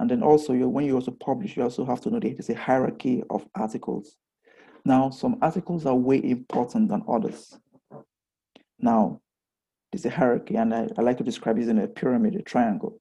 And 0.00 0.10
then 0.10 0.22
also, 0.22 0.52
you, 0.52 0.68
when 0.68 0.84
you 0.84 0.96
also 0.96 1.12
publish, 1.12 1.56
you 1.56 1.62
also 1.62 1.84
have 1.84 2.00
to 2.02 2.10
know 2.10 2.18
that 2.18 2.36
there's 2.36 2.50
a 2.50 2.54
hierarchy 2.54 3.22
of 3.30 3.46
articles. 3.54 4.16
Now, 4.84 5.10
some 5.10 5.38
articles 5.40 5.86
are 5.86 5.94
way 5.94 6.20
important 6.22 6.88
than 6.88 7.04
others. 7.08 7.56
Now, 8.80 9.20
there's 9.92 10.04
a 10.06 10.10
hierarchy, 10.10 10.56
and 10.56 10.74
I, 10.74 10.88
I 10.98 11.02
like 11.02 11.18
to 11.18 11.24
describe 11.24 11.58
in 11.58 11.78
a 11.78 11.86
pyramid, 11.86 12.34
a 12.34 12.42
triangle. 12.42 13.00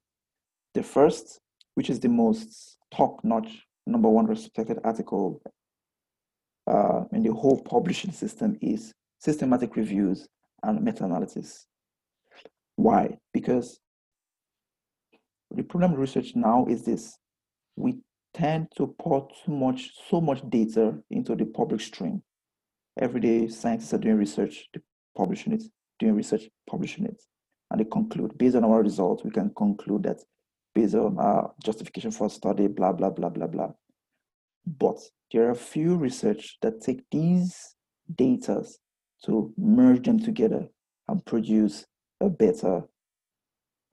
The 0.75 0.83
first 0.83 1.39
which 1.81 1.89
is 1.89 1.99
the 1.99 2.07
most 2.07 2.77
top-notch, 2.93 3.65
number 3.87 4.07
one 4.07 4.27
respected 4.27 4.77
article 4.83 5.41
uh, 6.67 7.05
in 7.11 7.23
the 7.23 7.33
whole 7.33 7.59
publishing 7.59 8.11
system 8.11 8.55
is 8.61 8.93
systematic 9.17 9.75
reviews 9.75 10.27
and 10.61 10.83
meta-analysis. 10.83 11.65
Why? 12.75 13.17
Because 13.33 13.79
the 15.49 15.63
problem 15.63 15.95
research 15.95 16.35
now 16.35 16.67
is 16.69 16.85
this. 16.85 17.17
We 17.75 17.97
tend 18.35 18.67
to 18.77 18.93
pour 18.99 19.27
too 19.43 19.51
much, 19.51 19.89
so 20.07 20.21
much 20.21 20.47
data 20.51 20.99
into 21.09 21.35
the 21.35 21.45
public 21.45 21.81
stream. 21.81 22.21
every 22.99 23.21
day 23.21 23.47
scientists 23.47 23.95
are 23.95 23.97
doing 23.97 24.17
research, 24.17 24.69
publishing 25.17 25.53
it, 25.53 25.63
doing 25.97 26.13
research, 26.13 26.43
publishing 26.69 27.05
it. 27.05 27.19
And 27.71 27.79
they 27.79 27.85
conclude, 27.85 28.37
based 28.37 28.55
on 28.55 28.65
our 28.65 28.83
results, 28.83 29.23
we 29.23 29.31
can 29.31 29.51
conclude 29.55 30.03
that 30.03 30.19
based 30.73 30.95
on 30.95 31.17
our 31.17 31.53
justification 31.63 32.11
for 32.11 32.29
study, 32.29 32.67
blah, 32.67 32.91
blah, 32.91 33.09
blah, 33.09 33.29
blah, 33.29 33.47
blah. 33.47 33.71
But 34.65 34.99
there 35.31 35.47
are 35.47 35.51
a 35.51 35.55
few 35.55 35.95
research 35.95 36.57
that 36.61 36.81
take 36.81 37.03
these 37.11 37.75
data 38.13 38.63
to 39.25 39.53
merge 39.57 40.05
them 40.05 40.19
together 40.19 40.67
and 41.07 41.25
produce 41.25 41.85
a 42.19 42.29
better 42.29 42.83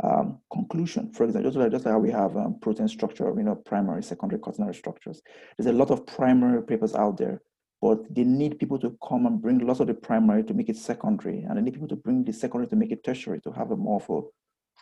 um, 0.02 0.38
conclusion. 0.52 1.12
For 1.12 1.24
example, 1.24 1.50
just 1.50 1.58
like, 1.58 1.72
just 1.72 1.84
like 1.84 1.92
how 1.92 1.98
we 1.98 2.10
have 2.10 2.36
um, 2.36 2.58
protein 2.60 2.88
structure, 2.88 3.32
you 3.36 3.42
know, 3.42 3.54
primary, 3.54 4.02
secondary, 4.02 4.40
quaternary 4.40 4.74
structures. 4.74 5.22
There's 5.56 5.72
a 5.72 5.76
lot 5.76 5.90
of 5.90 6.06
primary 6.06 6.62
papers 6.62 6.94
out 6.94 7.16
there, 7.18 7.42
but 7.80 7.98
they 8.14 8.24
need 8.24 8.58
people 8.58 8.78
to 8.80 8.96
come 9.06 9.26
and 9.26 9.40
bring 9.40 9.58
lots 9.58 9.80
of 9.80 9.86
the 9.88 9.94
primary 9.94 10.44
to 10.44 10.54
make 10.54 10.68
it 10.68 10.76
secondary, 10.76 11.40
and 11.42 11.56
they 11.56 11.62
need 11.62 11.74
people 11.74 11.88
to 11.88 11.96
bring 11.96 12.24
the 12.24 12.32
secondary 12.32 12.68
to 12.68 12.76
make 12.76 12.92
it 12.92 13.04
tertiary 13.04 13.40
to 13.40 13.50
have 13.52 13.70
a 13.70 13.76
more 13.76 14.00
of 14.00 14.10
a 14.10 14.26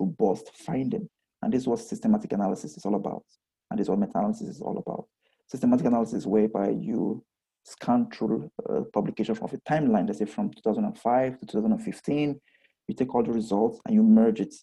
robust 0.01 0.51
finding. 0.55 1.09
And 1.47 1.53
this 1.53 1.63
is 1.63 1.69
what 1.69 1.79
systematic 1.79 2.33
analysis 2.33 2.77
is 2.77 2.85
all 2.85 2.97
about. 2.97 3.23
And 3.71 3.79
this 3.79 3.85
is 3.85 3.89
what 3.89 4.01
meta-analysis 4.01 4.49
is 4.49 4.61
all 4.61 4.79
about. 4.79 5.07
Systematic 5.47 5.87
analysis 5.87 6.27
whereby 6.27 6.71
you 6.71 7.25
scan 7.63 8.11
through 8.11 8.51
a 8.69 8.83
publication 8.83 9.39
of 9.41 9.53
a 9.53 9.59
timeline, 9.59 10.09
let's 10.09 10.19
say 10.19 10.25
from 10.25 10.51
2005 10.51 11.39
to 11.39 11.47
2015, 11.47 12.41
you 12.89 12.95
take 12.97 13.15
all 13.15 13.23
the 13.23 13.31
results 13.31 13.79
and 13.87 13.95
you 13.95 14.03
merge 14.03 14.41
it 14.41 14.57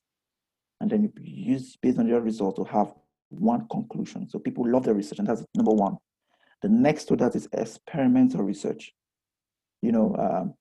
and 0.81 0.91
then 0.91 1.03
you 1.03 1.13
use 1.21 1.77
based 1.81 1.99
on 1.99 2.05
your 2.05 2.19
result 2.19 2.57
to 2.57 2.65
have 2.65 2.93
one 3.29 3.65
conclusion. 3.71 4.27
So 4.27 4.37
people 4.37 4.69
love 4.69 4.83
the 4.83 4.93
research, 4.93 5.19
and 5.19 5.27
that's 5.29 5.45
number 5.55 5.71
one. 5.71 5.95
The 6.63 6.67
next 6.67 7.05
to 7.05 7.15
that 7.15 7.33
is 7.33 7.47
experimental 7.53 8.43
research. 8.43 8.91
You 9.81 9.93
know, 9.93 10.15
um, 10.19 10.53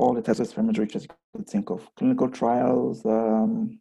all 0.00 0.14
the 0.14 0.20
types 0.20 0.40
of 0.40 0.46
experimental 0.46 0.82
research 0.82 1.02
you 1.04 1.08
could 1.36 1.48
think 1.48 1.70
of, 1.70 1.88
clinical 1.94 2.28
trials, 2.28 3.06
um, 3.06 3.78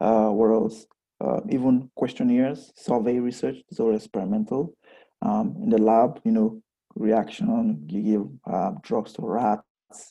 uh, 0.00 0.28
what 0.28 0.50
else? 0.50 0.86
Uh, 1.20 1.40
even 1.48 1.90
questionnaires, 1.96 2.72
survey 2.76 3.18
research, 3.18 3.56
these 3.70 3.80
are 3.80 3.92
experimental. 3.92 4.74
Um, 5.22 5.56
in 5.62 5.70
the 5.70 5.78
lab, 5.78 6.20
you 6.24 6.32
know, 6.32 6.60
reaction, 6.94 7.86
you 7.88 8.02
give 8.02 8.54
uh, 8.54 8.72
drugs 8.82 9.14
to 9.14 9.22
rats, 9.22 9.62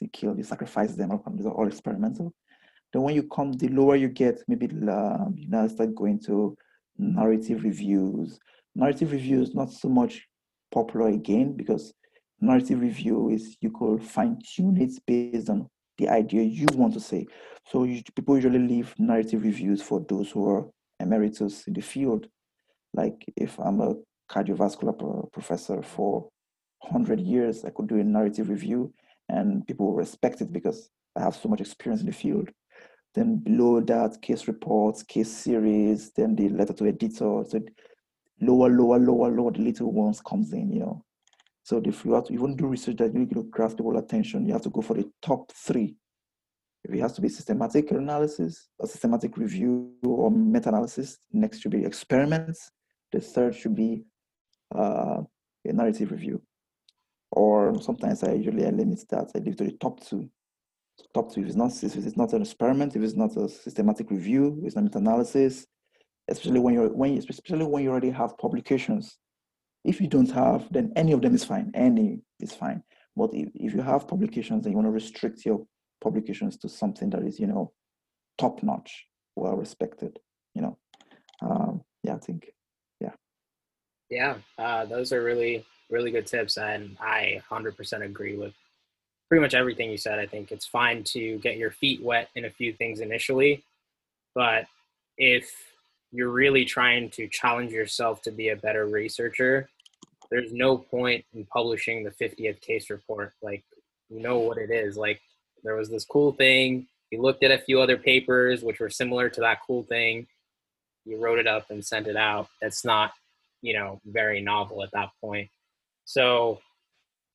you 0.01 0.07
kill, 0.11 0.35
you 0.35 0.43
sacrifice 0.43 0.95
them, 0.95 1.11
these 1.35 1.45
are 1.45 1.53
all 1.53 1.67
experimental. 1.67 2.33
Then 2.91 3.03
when 3.03 3.13
you 3.13 3.23
come, 3.23 3.51
the 3.53 3.67
lower 3.67 3.95
you 3.95 4.07
get, 4.07 4.41
maybe 4.47 4.67
uh, 4.67 5.25
you 5.35 5.49
now 5.49 5.67
start 5.67 5.93
going 5.93 6.19
to 6.27 6.57
narrative 6.97 7.63
reviews. 7.63 8.39
Narrative 8.73 9.11
reviews 9.11 9.53
not 9.53 9.71
so 9.71 9.89
much 9.89 10.25
popular 10.71 11.09
again 11.09 11.55
because 11.55 11.93
narrative 12.39 12.79
review 12.81 13.29
is 13.29 13.57
you 13.61 13.71
could 13.71 14.03
fine 14.03 14.39
tune 14.55 14.77
it 14.81 14.91
based 15.05 15.49
on 15.49 15.69
the 15.97 16.09
idea 16.09 16.43
you 16.43 16.67
want 16.73 16.93
to 16.93 16.99
say. 16.99 17.25
So 17.67 17.83
you, 17.83 18.01
people 18.15 18.35
usually 18.35 18.59
leave 18.59 18.93
narrative 18.97 19.43
reviews 19.43 19.81
for 19.81 20.05
those 20.07 20.31
who 20.31 20.49
are 20.49 20.65
emeritus 20.99 21.67
in 21.67 21.73
the 21.73 21.81
field. 21.81 22.27
Like 22.93 23.25
if 23.35 23.57
I'm 23.59 23.81
a 23.81 23.95
cardiovascular 24.29 25.31
professor 25.31 25.81
for 25.81 26.29
100 26.79 27.19
years, 27.19 27.65
I 27.65 27.69
could 27.69 27.87
do 27.87 27.99
a 27.99 28.03
narrative 28.03 28.49
review 28.49 28.93
and 29.29 29.65
people 29.65 29.87
will 29.87 29.95
respect 29.95 30.41
it 30.41 30.51
because 30.51 30.89
I 31.15 31.21
have 31.21 31.35
so 31.35 31.49
much 31.49 31.61
experience 31.61 32.01
in 32.01 32.07
the 32.07 32.13
field. 32.13 32.49
Then 33.13 33.37
below 33.37 33.79
that, 33.81 34.21
case 34.21 34.47
reports, 34.47 35.01
case 35.01 35.31
series, 35.31 36.11
then 36.11 36.35
the 36.35 36.49
letter 36.49 36.73
to 36.73 36.87
editor. 36.87 37.43
So 37.47 37.61
lower, 38.41 38.69
lower, 38.69 38.99
lower, 38.99 39.31
lower, 39.31 39.51
the 39.51 39.61
little 39.61 39.91
ones 39.91 40.21
comes 40.21 40.51
in, 40.51 40.71
you 40.71 40.81
know. 40.81 41.05
So 41.65 41.81
if 41.83 42.05
you 42.05 42.13
have 42.13 42.25
to 42.25 42.33
even 42.33 42.55
do 42.55 42.67
research 42.67 42.97
that 42.97 43.11
you 43.11 43.21
need 43.21 43.31
to 43.31 43.41
grasp 43.45 43.77
people's 43.77 43.97
attention, 43.97 44.45
you 44.45 44.53
have 44.53 44.61
to 44.61 44.69
go 44.69 44.81
for 44.81 44.93
the 44.93 45.09
top 45.23 45.51
three. 45.51 45.95
If 46.83 46.93
it 46.93 46.99
has 46.99 47.13
to 47.13 47.21
be 47.21 47.27
systematic 47.27 47.89
analysis, 47.89 48.69
a 48.79 48.85
systematic 48.85 49.35
review 49.35 49.93
or 50.03 50.29
meta-analysis, 50.29 51.17
next 51.33 51.61
should 51.61 51.71
be 51.71 51.83
experiments. 51.83 52.69
The 53.11 53.19
third 53.19 53.55
should 53.55 53.73
be 53.73 54.03
uh, 54.75 55.23
a 55.65 55.73
narrative 55.73 56.11
review. 56.11 56.39
Or 57.31 57.81
sometimes 57.81 58.23
I 58.23 58.33
usually 58.33 58.69
limit 58.69 59.03
that. 59.09 59.31
I 59.35 59.39
leave 59.39 59.55
to 59.55 59.63
the 59.63 59.71
top 59.71 60.05
two 60.05 60.29
top 61.15 61.33
two. 61.33 61.41
If 61.41 61.47
it's 61.47 61.55
not 61.55 61.71
if 61.83 61.95
it's 61.95 62.15
not 62.15 62.33
an 62.33 62.43
experiment, 62.43 62.95
if 62.95 63.01
it's 63.01 63.15
not 63.15 63.35
a 63.37 63.49
systematic 63.49 64.11
review, 64.11 64.61
it's 64.63 64.75
not 64.75 64.83
meta-analysis, 64.83 65.65
especially 66.27 66.59
when 66.59 66.75
you're 66.75 66.89
when 66.89 67.17
especially 67.17 67.65
when 67.65 67.83
you 67.83 67.89
already 67.89 68.11
have 68.11 68.37
publications. 68.37 69.17
If 69.85 70.01
you 70.01 70.07
don't 70.07 70.31
have, 70.31 70.67
then 70.71 70.91
any 70.95 71.11
of 71.11 71.21
them 71.21 71.35
is 71.35 71.43
fine. 71.43 71.71
Any 71.73 72.21
is 72.39 72.53
fine. 72.53 72.83
But 73.15 73.33
if, 73.33 73.49
if 73.53 73.73
you 73.73 73.81
have 73.81 74.07
publications 74.07 74.65
and 74.65 74.73
you 74.73 74.77
want 74.77 74.87
to 74.87 74.91
restrict 74.91 75.45
your 75.45 75.65
publications 76.01 76.57
to 76.57 76.69
something 76.69 77.09
that 77.11 77.23
is, 77.23 77.39
you 77.39 77.47
know, 77.47 77.71
top 78.37 78.63
notch, 78.63 79.05
well 79.35 79.55
respected, 79.55 80.19
you 80.53 80.61
know. 80.61 80.77
Um, 81.41 81.81
yeah, 82.03 82.15
I 82.15 82.17
think, 82.17 82.51
yeah. 82.99 83.13
Yeah, 84.09 84.35
uh, 84.57 84.85
those 84.85 85.13
are 85.13 85.23
really, 85.23 85.63
really 85.89 86.11
good 86.11 86.25
tips. 86.25 86.57
And 86.57 86.97
I 86.99 87.41
100% 87.49 88.01
agree 88.03 88.35
with 88.35 88.53
pretty 89.29 89.41
much 89.41 89.53
everything 89.53 89.91
you 89.91 89.97
said. 89.97 90.19
I 90.19 90.25
think 90.25 90.51
it's 90.51 90.65
fine 90.65 91.03
to 91.05 91.37
get 91.39 91.57
your 91.57 91.71
feet 91.71 92.01
wet 92.01 92.29
in 92.35 92.45
a 92.45 92.49
few 92.49 92.73
things 92.73 92.99
initially, 92.99 93.63
but 94.33 94.65
if 95.17 95.51
you're 96.11 96.29
really 96.29 96.65
trying 96.65 97.09
to 97.11 97.27
challenge 97.27 97.71
yourself 97.71 98.21
to 98.23 98.31
be 98.31 98.49
a 98.49 98.55
better 98.55 98.85
researcher, 98.85 99.69
there's 100.29 100.53
no 100.53 100.77
point 100.77 101.25
in 101.33 101.45
publishing 101.45 102.03
the 102.03 102.11
50th 102.11 102.61
case 102.61 102.89
report. 102.89 103.33
Like, 103.41 103.63
you 104.09 104.21
know 104.21 104.39
what 104.39 104.57
it 104.57 104.71
is. 104.71 104.97
Like, 104.97 105.21
there 105.63 105.75
was 105.75 105.89
this 105.89 106.05
cool 106.05 106.31
thing. 106.31 106.87
You 107.11 107.21
looked 107.21 107.43
at 107.43 107.51
a 107.51 107.57
few 107.57 107.81
other 107.81 107.97
papers 107.97 108.63
which 108.63 108.79
were 108.79 108.89
similar 108.89 109.29
to 109.29 109.41
that 109.41 109.59
cool 109.65 109.83
thing. 109.83 110.27
You 111.05 111.17
wrote 111.17 111.39
it 111.39 111.47
up 111.47 111.69
and 111.69 111.85
sent 111.85 112.07
it 112.07 112.15
out. 112.15 112.49
That's 112.61 112.83
not, 112.83 113.13
you 113.61 113.73
know, 113.73 113.99
very 114.05 114.41
novel 114.41 114.83
at 114.83 114.91
that 114.91 115.09
point. 115.21 115.49
So 116.05 116.59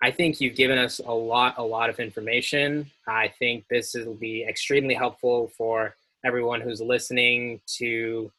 I 0.03 0.11
think 0.11 0.41
you've 0.41 0.57
given 0.57 0.78
us 0.78 1.01
a 1.05 1.12
lot, 1.12 1.55
a 1.59 1.62
lot 1.62 1.91
of 1.91 2.01
information. 2.01 2.91
I 3.07 3.28
think 3.28 3.64
this 3.68 3.95
will 3.95 4.14
be 4.14 4.45
extremely 4.45 4.95
helpful 4.95 5.53
for 5.57 5.95
everyone 6.24 6.61
who's 6.61 6.80
listening 6.80 7.61
to 7.78 8.30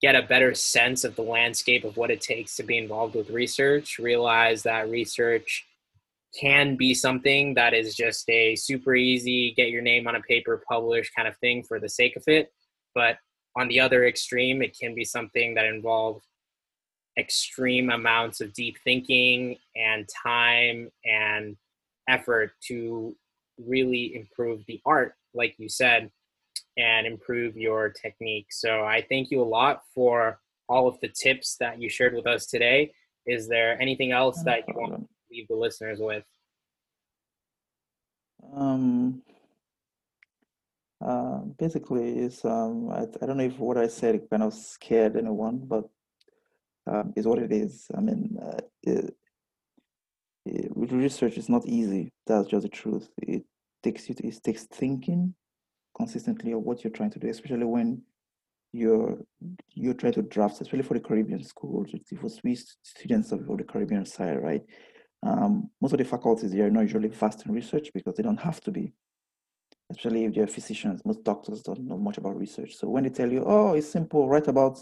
get 0.00 0.14
a 0.14 0.22
better 0.22 0.54
sense 0.54 1.04
of 1.04 1.16
the 1.16 1.22
landscape 1.22 1.84
of 1.84 1.96
what 1.96 2.10
it 2.10 2.20
takes 2.20 2.56
to 2.56 2.62
be 2.62 2.78
involved 2.78 3.14
with 3.14 3.30
research, 3.30 3.98
realize 3.98 4.62
that 4.62 4.88
research 4.88 5.66
can 6.38 6.76
be 6.76 6.94
something 6.94 7.54
that 7.54 7.74
is 7.74 7.94
just 7.94 8.28
a 8.30 8.54
super 8.54 8.94
easy, 8.94 9.52
get 9.54 9.70
your 9.70 9.82
name 9.82 10.06
on 10.06 10.14
a 10.14 10.20
paper, 10.20 10.62
publish 10.68 11.10
kind 11.10 11.26
of 11.26 11.36
thing 11.38 11.62
for 11.62 11.80
the 11.80 11.88
sake 11.88 12.16
of 12.16 12.22
it. 12.26 12.52
But 12.94 13.16
on 13.56 13.68
the 13.68 13.80
other 13.80 14.06
extreme, 14.06 14.62
it 14.62 14.76
can 14.78 14.94
be 14.94 15.04
something 15.04 15.54
that 15.54 15.64
involves 15.64 16.24
extreme 17.18 17.90
amounts 17.90 18.40
of 18.40 18.52
deep 18.52 18.76
thinking 18.84 19.56
and 19.74 20.08
time 20.24 20.90
and 21.04 21.56
effort 22.08 22.52
to 22.68 23.16
really 23.58 24.14
improve 24.14 24.64
the 24.66 24.80
art, 24.86 25.14
like 25.34 25.54
you 25.58 25.68
said, 25.68 26.10
and 26.78 27.06
improve 27.06 27.56
your 27.56 27.90
technique. 27.90 28.46
So 28.50 28.84
I 28.84 29.04
thank 29.08 29.30
you 29.30 29.42
a 29.42 29.44
lot 29.44 29.82
for 29.94 30.40
all 30.68 30.86
of 30.86 30.98
the 31.00 31.08
tips 31.08 31.56
that 31.58 31.80
you 31.80 31.88
shared 31.88 32.14
with 32.14 32.26
us 32.26 32.46
today. 32.46 32.92
Is 33.26 33.48
there 33.48 33.80
anything 33.82 34.12
else 34.12 34.42
that 34.44 34.66
you 34.68 34.74
want 34.74 34.94
to 34.94 35.08
leave 35.30 35.48
the 35.48 35.56
listeners 35.56 35.98
with? 36.00 36.24
Um, 38.54 39.22
uh, 41.04 41.40
basically, 41.58 42.18
is 42.18 42.44
um, 42.44 42.90
I, 42.90 43.02
I 43.22 43.26
don't 43.26 43.36
know 43.36 43.44
if 43.44 43.58
what 43.58 43.76
I 43.76 43.88
said 43.88 44.20
kind 44.30 44.42
of 44.42 44.54
scared 44.54 45.16
anyone, 45.16 45.58
but 45.64 45.84
um, 46.86 47.12
is 47.16 47.26
what 47.26 47.38
it 47.38 47.52
is. 47.52 47.86
I 47.96 48.00
mean, 48.00 48.38
uh, 48.40 48.60
it, 48.82 49.14
it, 50.46 50.72
research, 50.74 51.36
is 51.36 51.48
not 51.48 51.66
easy. 51.66 52.12
That's 52.26 52.48
just 52.48 52.62
the 52.62 52.68
truth. 52.68 53.10
It 53.22 53.44
takes 53.82 54.08
you. 54.08 54.14
To, 54.14 54.26
it 54.26 54.42
takes 54.42 54.64
thinking 54.64 55.34
consistently 55.98 56.52
of 56.52 56.62
what 56.62 56.82
you're 56.82 56.92
trying 56.92 57.10
to 57.10 57.18
do, 57.18 57.28
especially 57.28 57.64
when 57.64 58.02
you're 58.72 59.18
you're 59.74 59.94
trying 59.94 60.12
to 60.14 60.22
draft, 60.22 60.60
especially 60.60 60.82
for 60.82 60.94
the 60.94 61.00
Caribbean 61.00 61.42
schools, 61.42 61.90
for 62.20 62.28
Swiss 62.28 62.76
students 62.82 63.32
of, 63.32 63.46
the 63.46 63.64
Caribbean 63.64 64.04
side, 64.06 64.42
right? 64.42 64.62
Um, 65.22 65.70
most 65.80 65.92
of 65.92 65.98
the 65.98 66.04
faculties 66.04 66.52
they 66.52 66.60
are 66.60 66.70
not 66.70 66.82
usually 66.82 67.10
fast 67.10 67.44
in 67.44 67.52
research 67.52 67.90
because 67.92 68.14
they 68.14 68.22
don't 68.22 68.40
have 68.40 68.60
to 68.62 68.70
be 68.70 68.92
especially 69.90 70.24
if 70.24 70.34
they're 70.34 70.46
physicians. 70.46 71.04
Most 71.04 71.24
doctors 71.24 71.62
don't 71.62 71.80
know 71.80 71.96
much 71.96 72.18
about 72.18 72.38
research. 72.38 72.76
So 72.76 72.88
when 72.88 73.04
they 73.04 73.10
tell 73.10 73.30
you, 73.30 73.44
oh, 73.46 73.74
it's 73.74 73.90
simple, 73.90 74.28
write 74.28 74.48
about 74.48 74.78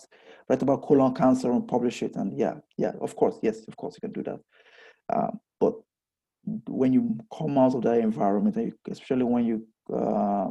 write 0.48 0.62
about 0.62 0.82
colon 0.82 1.14
cancer 1.14 1.50
and 1.52 1.66
publish 1.66 2.02
it, 2.02 2.16
and 2.16 2.36
yeah, 2.38 2.54
yeah, 2.76 2.92
of 3.00 3.14
course, 3.16 3.38
yes, 3.42 3.64
of 3.68 3.76
course, 3.76 3.96
you 3.96 4.08
can 4.08 4.12
do 4.12 4.22
that. 4.24 4.40
Um, 5.14 5.40
but 5.60 5.74
when 6.68 6.92
you 6.92 7.18
come 7.36 7.58
out 7.58 7.74
of 7.74 7.82
that 7.82 7.98
environment, 7.98 8.74
especially 8.90 9.24
when 9.24 9.44
you 9.44 9.66
uh, 9.92 10.50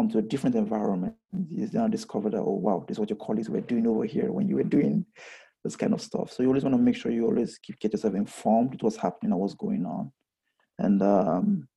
come 0.00 0.08
to 0.08 0.18
a 0.18 0.22
different 0.22 0.56
environment, 0.56 1.14
you 1.50 1.68
now 1.74 1.86
discover 1.86 2.30
that, 2.30 2.40
oh, 2.40 2.58
wow, 2.62 2.82
this 2.88 2.94
is 2.94 2.98
what 2.98 3.10
your 3.10 3.18
colleagues 3.18 3.50
were 3.50 3.60
doing 3.60 3.86
over 3.86 4.04
here 4.04 4.32
when 4.32 4.48
you 4.48 4.56
were 4.56 4.62
doing 4.62 5.04
this 5.62 5.76
kind 5.76 5.92
of 5.92 6.00
stuff. 6.00 6.32
So 6.32 6.42
you 6.42 6.48
always 6.48 6.64
want 6.64 6.74
to 6.74 6.80
make 6.82 6.96
sure 6.96 7.12
you 7.12 7.26
always 7.26 7.58
keep 7.58 7.78
get 7.78 7.92
yourself 7.92 8.14
informed 8.14 8.80
what's 8.80 8.96
happening 8.96 9.32
and 9.32 9.40
what's 9.40 9.54
going 9.54 9.84
on, 9.84 10.10
and 10.78 11.02
um, 11.02 11.68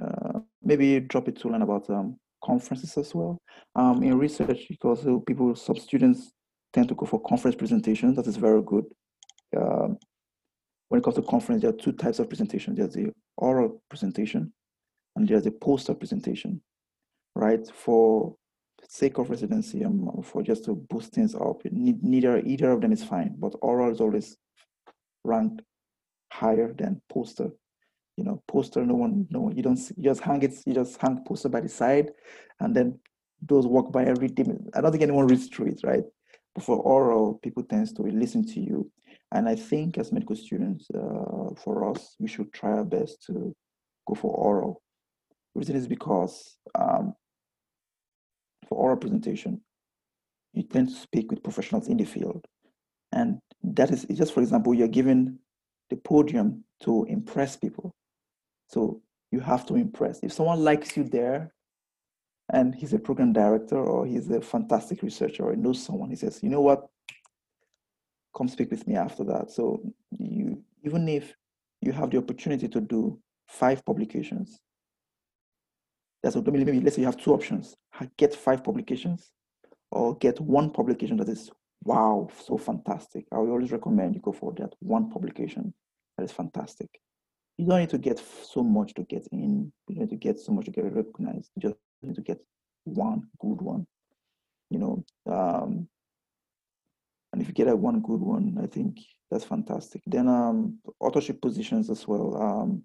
uh, 0.00 0.38
maybe 0.62 1.00
drop 1.00 1.26
it 1.26 1.36
to 1.40 1.48
learn 1.48 1.62
about 1.62 1.90
um, 1.90 2.16
conferences 2.44 2.96
as 2.96 3.12
well. 3.12 3.38
Um, 3.74 4.04
in 4.04 4.16
research, 4.18 4.66
because 4.68 5.04
people, 5.26 5.56
some 5.56 5.76
students 5.76 6.30
tend 6.72 6.88
to 6.90 6.94
go 6.94 7.06
for 7.06 7.20
conference 7.22 7.56
presentations. 7.56 8.14
That 8.14 8.28
is 8.28 8.36
very 8.36 8.62
good. 8.62 8.84
Um, 9.56 9.98
when 10.90 11.00
it 11.00 11.02
comes 11.02 11.16
to 11.16 11.22
conference, 11.22 11.62
there 11.62 11.70
are 11.70 11.82
two 11.84 11.92
types 11.92 12.20
of 12.20 12.28
presentation. 12.28 12.76
There's 12.76 12.94
the 12.94 13.12
oral 13.36 13.82
presentation, 13.88 14.52
and 15.16 15.26
there's 15.26 15.42
the 15.42 15.50
poster 15.50 15.94
presentation. 15.94 16.62
Right 17.34 17.66
for 17.74 18.36
sake 18.88 19.18
of 19.18 19.30
residency, 19.30 19.84
um, 19.84 20.22
for 20.22 20.42
just 20.42 20.64
to 20.66 20.74
boost 20.74 21.12
things 21.12 21.34
up, 21.34 21.62
neither 21.64 22.38
either 22.38 22.70
of 22.70 22.80
them 22.80 22.92
is 22.92 23.02
fine. 23.02 23.34
But 23.38 23.54
oral 23.60 23.90
is 23.90 24.00
always 24.00 24.36
ranked 25.24 25.62
higher 26.30 26.72
than 26.72 27.00
poster 27.08 27.50
you 28.16 28.24
know, 28.24 28.42
poster, 28.46 28.84
no 28.84 28.94
one, 28.94 29.26
no 29.30 29.40
one, 29.40 29.56
you 29.56 29.62
don't, 29.62 29.78
you 29.96 30.04
just 30.04 30.20
hang 30.20 30.42
it, 30.42 30.54
you 30.66 30.74
just 30.74 31.00
hang 31.00 31.22
poster 31.26 31.48
by 31.48 31.60
the 31.60 31.68
side 31.68 32.10
and 32.60 32.74
then 32.74 32.98
those 33.42 33.66
walk 33.66 33.92
by 33.92 34.02
and 34.02 34.20
read. 34.20 34.38
I 34.74 34.80
don't 34.80 34.90
think 34.92 35.02
anyone 35.02 35.26
reads 35.26 35.48
through 35.48 35.66
it, 35.66 35.80
right? 35.84 36.04
But 36.54 36.64
for 36.64 36.76
oral, 36.76 37.40
people 37.42 37.62
tends 37.64 37.92
to 37.94 38.02
listen 38.02 38.46
to 38.46 38.60
you. 38.60 38.90
And 39.32 39.48
I 39.48 39.56
think 39.56 39.98
as 39.98 40.12
medical 40.12 40.36
students, 40.36 40.86
uh, 40.94 41.54
for 41.56 41.90
us, 41.90 42.14
we 42.20 42.28
should 42.28 42.52
try 42.52 42.70
our 42.70 42.84
best 42.84 43.24
to 43.26 43.54
go 44.06 44.14
for 44.14 44.32
oral. 44.32 44.80
The 45.54 45.58
reason 45.58 45.76
is 45.76 45.88
because 45.88 46.56
um, 46.78 47.14
for 48.68 48.76
oral 48.76 48.96
presentation, 48.96 49.60
you 50.52 50.62
tend 50.62 50.88
to 50.88 50.94
speak 50.94 51.30
with 51.30 51.42
professionals 51.42 51.88
in 51.88 51.96
the 51.96 52.04
field. 52.04 52.44
And 53.12 53.38
that 53.62 53.90
is 53.90 54.06
just, 54.12 54.32
for 54.32 54.40
example, 54.40 54.74
you're 54.74 54.88
given 54.88 55.38
the 55.90 55.96
podium 55.96 56.64
to 56.82 57.04
impress 57.08 57.56
people. 57.56 57.92
So 58.68 59.02
you 59.30 59.40
have 59.40 59.66
to 59.66 59.74
impress. 59.74 60.20
If 60.22 60.32
someone 60.32 60.62
likes 60.62 60.96
you 60.96 61.04
there 61.04 61.52
and 62.52 62.74
he's 62.74 62.92
a 62.92 62.98
program 62.98 63.32
director 63.32 63.76
or 63.76 64.06
he's 64.06 64.30
a 64.30 64.40
fantastic 64.40 65.02
researcher 65.02 65.44
or 65.44 65.56
knows 65.56 65.82
someone, 65.82 66.10
he 66.10 66.16
says, 66.16 66.40
you 66.42 66.50
know 66.50 66.60
what? 66.60 66.86
Come 68.36 68.48
speak 68.48 68.70
with 68.70 68.86
me 68.86 68.96
after 68.96 69.24
that. 69.24 69.50
So 69.50 69.80
you 70.10 70.62
even 70.84 71.08
if 71.08 71.34
you 71.80 71.92
have 71.92 72.10
the 72.10 72.18
opportunity 72.18 72.68
to 72.68 72.80
do 72.80 73.18
five 73.48 73.84
publications, 73.84 74.60
what 76.32 76.46
maybe 76.46 76.80
let's 76.80 76.96
say 76.96 77.02
you 77.02 77.06
have 77.06 77.16
two 77.16 77.34
options. 77.34 77.76
Get 78.16 78.34
five 78.34 78.64
publications 78.64 79.30
or 79.90 80.16
get 80.16 80.40
one 80.40 80.70
publication 80.70 81.16
that 81.18 81.28
is 81.28 81.50
wow, 81.84 82.28
so 82.46 82.56
fantastic. 82.56 83.26
I 83.30 83.38
will 83.38 83.50
always 83.50 83.72
recommend 83.72 84.14
you 84.14 84.20
go 84.20 84.32
for 84.32 84.52
that 84.54 84.72
one 84.80 85.10
publication 85.10 85.74
that 86.16 86.24
is 86.24 86.32
fantastic 86.32 86.88
you 87.56 87.66
don't 87.66 87.80
need 87.80 87.90
to 87.90 87.98
get 87.98 88.20
so 88.42 88.62
much 88.62 88.94
to 88.94 89.02
get 89.04 89.26
in. 89.30 89.72
You 89.88 89.94
don't 89.94 90.04
need 90.04 90.10
to 90.10 90.16
get 90.16 90.40
so 90.40 90.52
much 90.52 90.64
to 90.66 90.70
get 90.70 90.92
recognized. 90.92 91.50
You 91.54 91.62
just 91.62 91.76
need 92.02 92.16
to 92.16 92.22
get 92.22 92.40
one 92.84 93.28
good 93.40 93.60
one. 93.60 93.86
You 94.70 94.78
know, 94.78 95.04
um, 95.26 95.88
and 97.32 97.42
if 97.42 97.48
you 97.48 97.54
get 97.54 97.68
a 97.68 97.76
one 97.76 98.00
good 98.00 98.20
one, 98.20 98.58
I 98.62 98.66
think 98.66 98.98
that's 99.30 99.44
fantastic. 99.44 100.02
Then 100.06 100.28
um, 100.28 100.78
authorship 100.98 101.40
positions 101.40 101.90
as 101.90 102.06
well. 102.08 102.42
Um, 102.42 102.82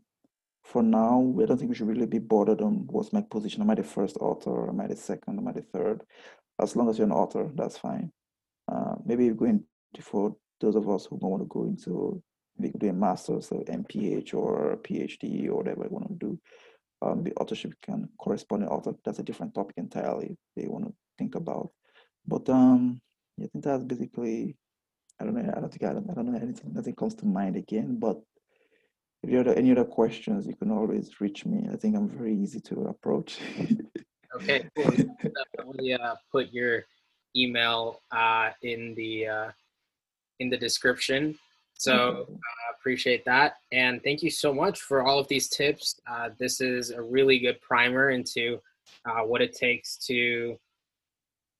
for 0.70 0.84
now, 0.84 1.34
I 1.41 1.45
don't 1.45 1.57
think 1.57 1.70
we 1.70 1.76
should 1.76 1.88
really 1.88 2.05
be 2.05 2.20
bothered 2.20 2.61
on 2.61 2.86
what's 2.91 3.11
my 3.11 3.22
position. 3.22 3.63
Am 3.63 3.72
I 3.72 3.76
the 3.76 3.84
first 3.84 4.17
author? 4.17 4.70
Am 4.70 4.80
I 4.80 4.86
the 4.86 4.95
second? 4.95 5.39
Am 5.39 5.47
I 5.47 5.51
the 5.51 5.63
third? 5.63 6.03
As 6.61 6.76
long 6.76 6.89
as 6.89 6.99
you're 6.99 7.07
an 7.07 7.11
author, 7.11 7.49
that's 7.55 7.78
fine. 7.78 8.11
Uh, 8.72 8.95
maybe 9.03 9.30
going 9.30 9.63
for 9.99 10.36
those 10.61 10.76
of 10.76 10.88
us 10.88 11.07
who 11.07 11.17
don't 11.17 11.32
want 11.32 11.41
to 11.41 11.47
go 11.47 11.63
into 11.63 12.22
do 12.61 12.89
a 12.89 12.93
master's 12.93 13.51
or 13.51 13.63
MPH 13.63 14.34
or 14.34 14.78
PhD 14.84 15.47
or 15.47 15.55
whatever 15.55 15.84
they 15.84 15.89
want 15.89 16.07
to 16.07 16.13
do. 16.15 16.39
Um, 17.01 17.24
the 17.24 17.34
authorship 17.36 17.74
can 17.82 18.09
correspond 18.20 18.63
to 18.63 18.67
author. 18.67 18.93
That's 19.03 19.20
a 19.20 19.24
different 19.24 19.55
topic 19.55 19.76
entirely 19.78 20.38
they 20.55 20.67
want 20.67 20.86
to 20.86 20.93
think 21.17 21.34
about. 21.36 21.72
But 22.28 22.47
um, 22.49 23.01
I 23.41 23.47
think 23.47 23.63
that's 23.63 23.84
basically. 23.84 24.55
I 25.22 25.26
don't 25.26 25.34
know. 25.34 25.51
I 25.55 25.59
don't 25.59 25.70
think 25.70 25.84
I 25.84 25.93
don't, 25.93 26.09
I 26.09 26.13
don't 26.13 26.32
know 26.32 26.39
anything. 26.39 26.74
Nothing 26.74 26.95
comes 26.95 27.15
to 27.15 27.26
mind 27.26 27.55
again. 27.55 27.97
But 27.99 28.22
if 29.24 29.30
you 29.30 29.38
have 29.38 29.47
any 29.47 29.72
other 29.72 29.86
questions, 29.86 30.47
you 30.47 30.55
can 30.55 30.72
always 30.72 31.20
reach 31.20 31.45
me. 31.45 31.67
I 31.72 31.76
think 31.76 31.95
I'm 31.95 32.07
very 32.07 32.36
easy 32.36 32.59
to 32.61 32.86
approach. 32.86 33.39
okay, 34.36 34.65
cool. 34.78 34.91
definitely 34.91 35.93
uh, 35.93 36.15
put 36.32 36.51
your 36.51 36.86
email 37.36 38.01
uh, 38.11 38.51
in 38.61 38.93
the 38.95 39.28
uh, 39.28 39.51
in 40.39 40.49
the 40.49 40.57
description. 40.57 41.38
So 41.74 42.26
uh, 42.30 42.36
appreciate 42.78 43.24
that. 43.26 43.55
And 43.72 44.01
thank 44.03 44.22
you 44.22 44.30
so 44.30 44.53
much 44.53 44.82
for 44.82 45.03
all 45.03 45.17
of 45.17 45.28
these 45.30 45.47
tips. 45.47 45.99
Uh, 46.09 46.30
this 46.38 46.59
is 46.59 46.91
a 46.91 47.01
really 47.01 47.39
good 47.39 47.61
primer 47.61 48.09
into 48.09 48.59
uh, 49.05 49.22
what 49.22 49.41
it 49.41 49.53
takes 49.53 49.95
to 50.07 50.57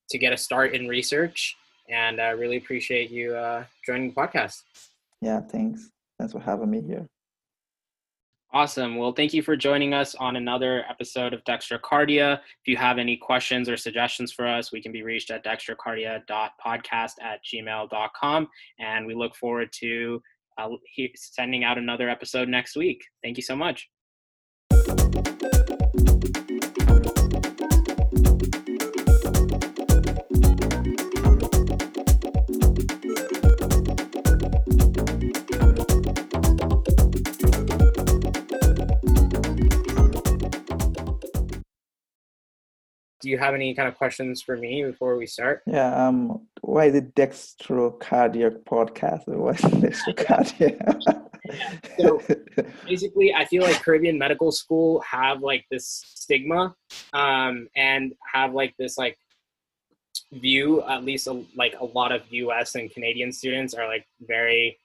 to 0.10 0.18
get 0.18 0.34
a 0.34 0.38
start 0.38 0.74
in 0.74 0.88
research. 0.88 1.56
And 1.90 2.20
I 2.22 2.30
really 2.30 2.58
appreciate 2.58 3.10
you 3.10 3.36
uh, 3.36 3.64
joining 3.86 4.10
the 4.10 4.16
podcast. 4.16 4.64
Yeah, 5.22 5.40
thanks. 5.42 5.90
Thanks 6.18 6.34
for 6.34 6.40
having 6.40 6.70
me 6.70 6.82
here. 6.82 7.08
Awesome. 8.52 8.96
Well, 8.96 9.12
thank 9.12 9.32
you 9.32 9.44
for 9.44 9.56
joining 9.56 9.94
us 9.94 10.16
on 10.16 10.36
another 10.36 10.84
episode 10.90 11.36
of 11.36 11.44
Dextrocardia. 11.44 12.38
If 12.40 12.68
you 12.68 12.78
have 12.78 12.98
any 12.98 13.16
questions 13.16 13.70
or 13.70 13.78
suggestions 13.78 14.32
for 14.32 14.48
us, 14.48 14.72
we 14.72 14.82
can 14.82 14.92
be 14.92 15.04
reached 15.04 15.30
at 15.30 15.46
dextrocardia.podcast 15.46 17.12
at 17.22 17.42
gmail.com. 17.46 18.48
And 18.80 19.06
we 19.06 19.14
look 19.14 19.36
forward 19.36 19.72
to 19.74 20.22
uh, 20.58 20.70
sending 21.16 21.64
out 21.64 21.78
another 21.78 22.10
episode 22.10 22.50
next 22.50 22.76
week. 22.76 23.04
Thank 23.22 23.38
you 23.38 23.44
so 23.44 23.56
much. 23.56 23.88
Do 43.22 43.30
you 43.30 43.38
have 43.38 43.54
any 43.54 43.74
kind 43.74 43.88
of 43.88 43.96
questions 43.96 44.42
for 44.42 44.56
me 44.56 44.84
before 44.84 45.18
we 45.18 45.28
start? 45.28 45.62
Yeah. 45.66 46.08
Um. 46.08 46.48
Why 46.62 46.86
is 46.86 46.96
it 46.96 47.16
dextrocardiac 47.16 48.64
podcast? 48.64 49.28
Or 49.28 49.38
what's 49.40 49.62
dextrocardiac? 49.62 51.26
so 52.00 52.22
basically, 52.86 53.34
I 53.34 53.46
feel 53.46 53.64
like 53.64 53.82
Caribbean 53.82 54.18
medical 54.18 54.52
school 54.52 55.02
have 55.02 55.42
like 55.42 55.66
this 55.70 56.04
stigma, 56.16 56.76
um, 57.14 57.68
and 57.76 58.14
have 58.34 58.54
like 58.54 58.76
this 58.78 58.98
like 58.98 59.18
view. 60.32 60.82
At 60.84 61.04
least 61.04 61.28
a, 61.28 61.44
like 61.56 61.76
a 61.80 61.86
lot 61.86 62.12
of 62.12 62.22
U.S. 62.30 62.76
and 62.76 62.92
Canadian 62.92 63.32
students 63.32 63.74
are 63.74 63.88
like 63.88 64.06
very 64.22 64.78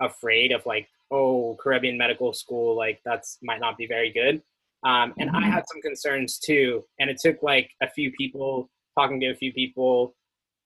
afraid 0.00 0.52
of 0.52 0.64
like, 0.66 0.88
oh, 1.10 1.56
Caribbean 1.60 1.96
medical 1.96 2.32
school, 2.32 2.76
like 2.76 3.00
that's 3.04 3.38
might 3.42 3.60
not 3.60 3.78
be 3.78 3.86
very 3.86 4.10
good. 4.10 4.42
Um, 4.84 5.14
and 5.18 5.30
I 5.30 5.46
had 5.46 5.64
some 5.66 5.80
concerns 5.82 6.38
too. 6.38 6.84
And 7.00 7.10
it 7.10 7.18
took 7.20 7.42
like 7.42 7.70
a 7.82 7.88
few 7.88 8.12
people 8.12 8.70
talking 8.98 9.20
to 9.20 9.30
a 9.30 9.34
few 9.34 9.52
people, 9.52 10.14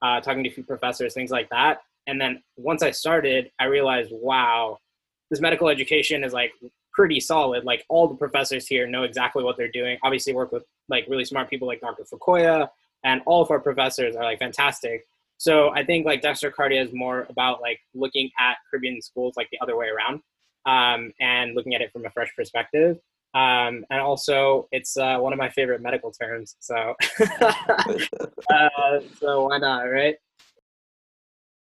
uh, 0.03 0.21
talking 0.21 0.45
to 0.45 0.51
a 0.51 0.53
few 0.53 0.65
professors, 0.65 1.15
things 1.15 1.31
like 1.31 1.49
that. 1.51 1.83
And 2.07 2.21
then 2.21 2.43
once 2.57 2.83
I 2.83 2.91
started, 2.91 3.51
I 3.59 3.65
realized, 3.65 4.11
wow, 4.13 4.79
this 5.31 5.41
medical 5.41 5.69
education 5.69 6.25
is 6.25 6.33
like 6.33 6.53
pretty 6.93 7.21
solid. 7.21 7.65
Like 7.65 7.85
all 7.89 8.09
the 8.09 8.15
professors 8.15 8.67
here 8.67 8.87
know 8.87 9.05
exactly 9.05 9.45
what 9.45 9.57
they're 9.57 9.71
doing. 9.71 9.99
Obviously, 10.03 10.35
work 10.35 10.53
with 10.53 10.65
like 10.89 11.07
really 11.09 11.25
smart 11.25 11.49
people 11.49 11.69
like 11.69 11.81
Dr. 11.81 12.05
Fukuya, 12.05 12.69
and 13.05 13.23
all 13.27 13.43
of 13.43 13.51
our 13.51 13.61
professors 13.61 14.17
are 14.17 14.25
like 14.25 14.39
fantastic. 14.39 15.07
So 15.39 15.71
I 15.71 15.85
think 15.85 16.05
like 16.05 16.21
Dextrocardia 16.21 16.85
is 16.85 16.93
more 16.93 17.27
about 17.31 17.61
like 17.61 17.81
looking 17.95 18.31
at 18.39 18.57
Caribbean 18.71 19.01
schools 19.01 19.35
like 19.37 19.49
the 19.51 19.59
other 19.63 19.77
way 19.77 19.87
around, 19.87 20.21
um, 20.67 21.13
and 21.21 21.55
looking 21.55 21.75
at 21.75 21.81
it 21.81 21.93
from 21.93 22.05
a 22.05 22.11
fresh 22.11 22.31
perspective. 22.37 22.99
Um, 23.33 23.85
and 23.91 24.01
also, 24.01 24.69
it's 24.73 24.97
uh, 24.97 25.19
one 25.19 25.33
of 25.33 25.39
my 25.39 25.51
favorite 25.51 25.81
medical 25.81 26.11
terms. 26.11 26.57
So, 26.59 26.95
uh, 28.51 29.01
so 29.19 29.47
why 29.47 29.59
not, 29.59 29.83
right? 29.83 30.17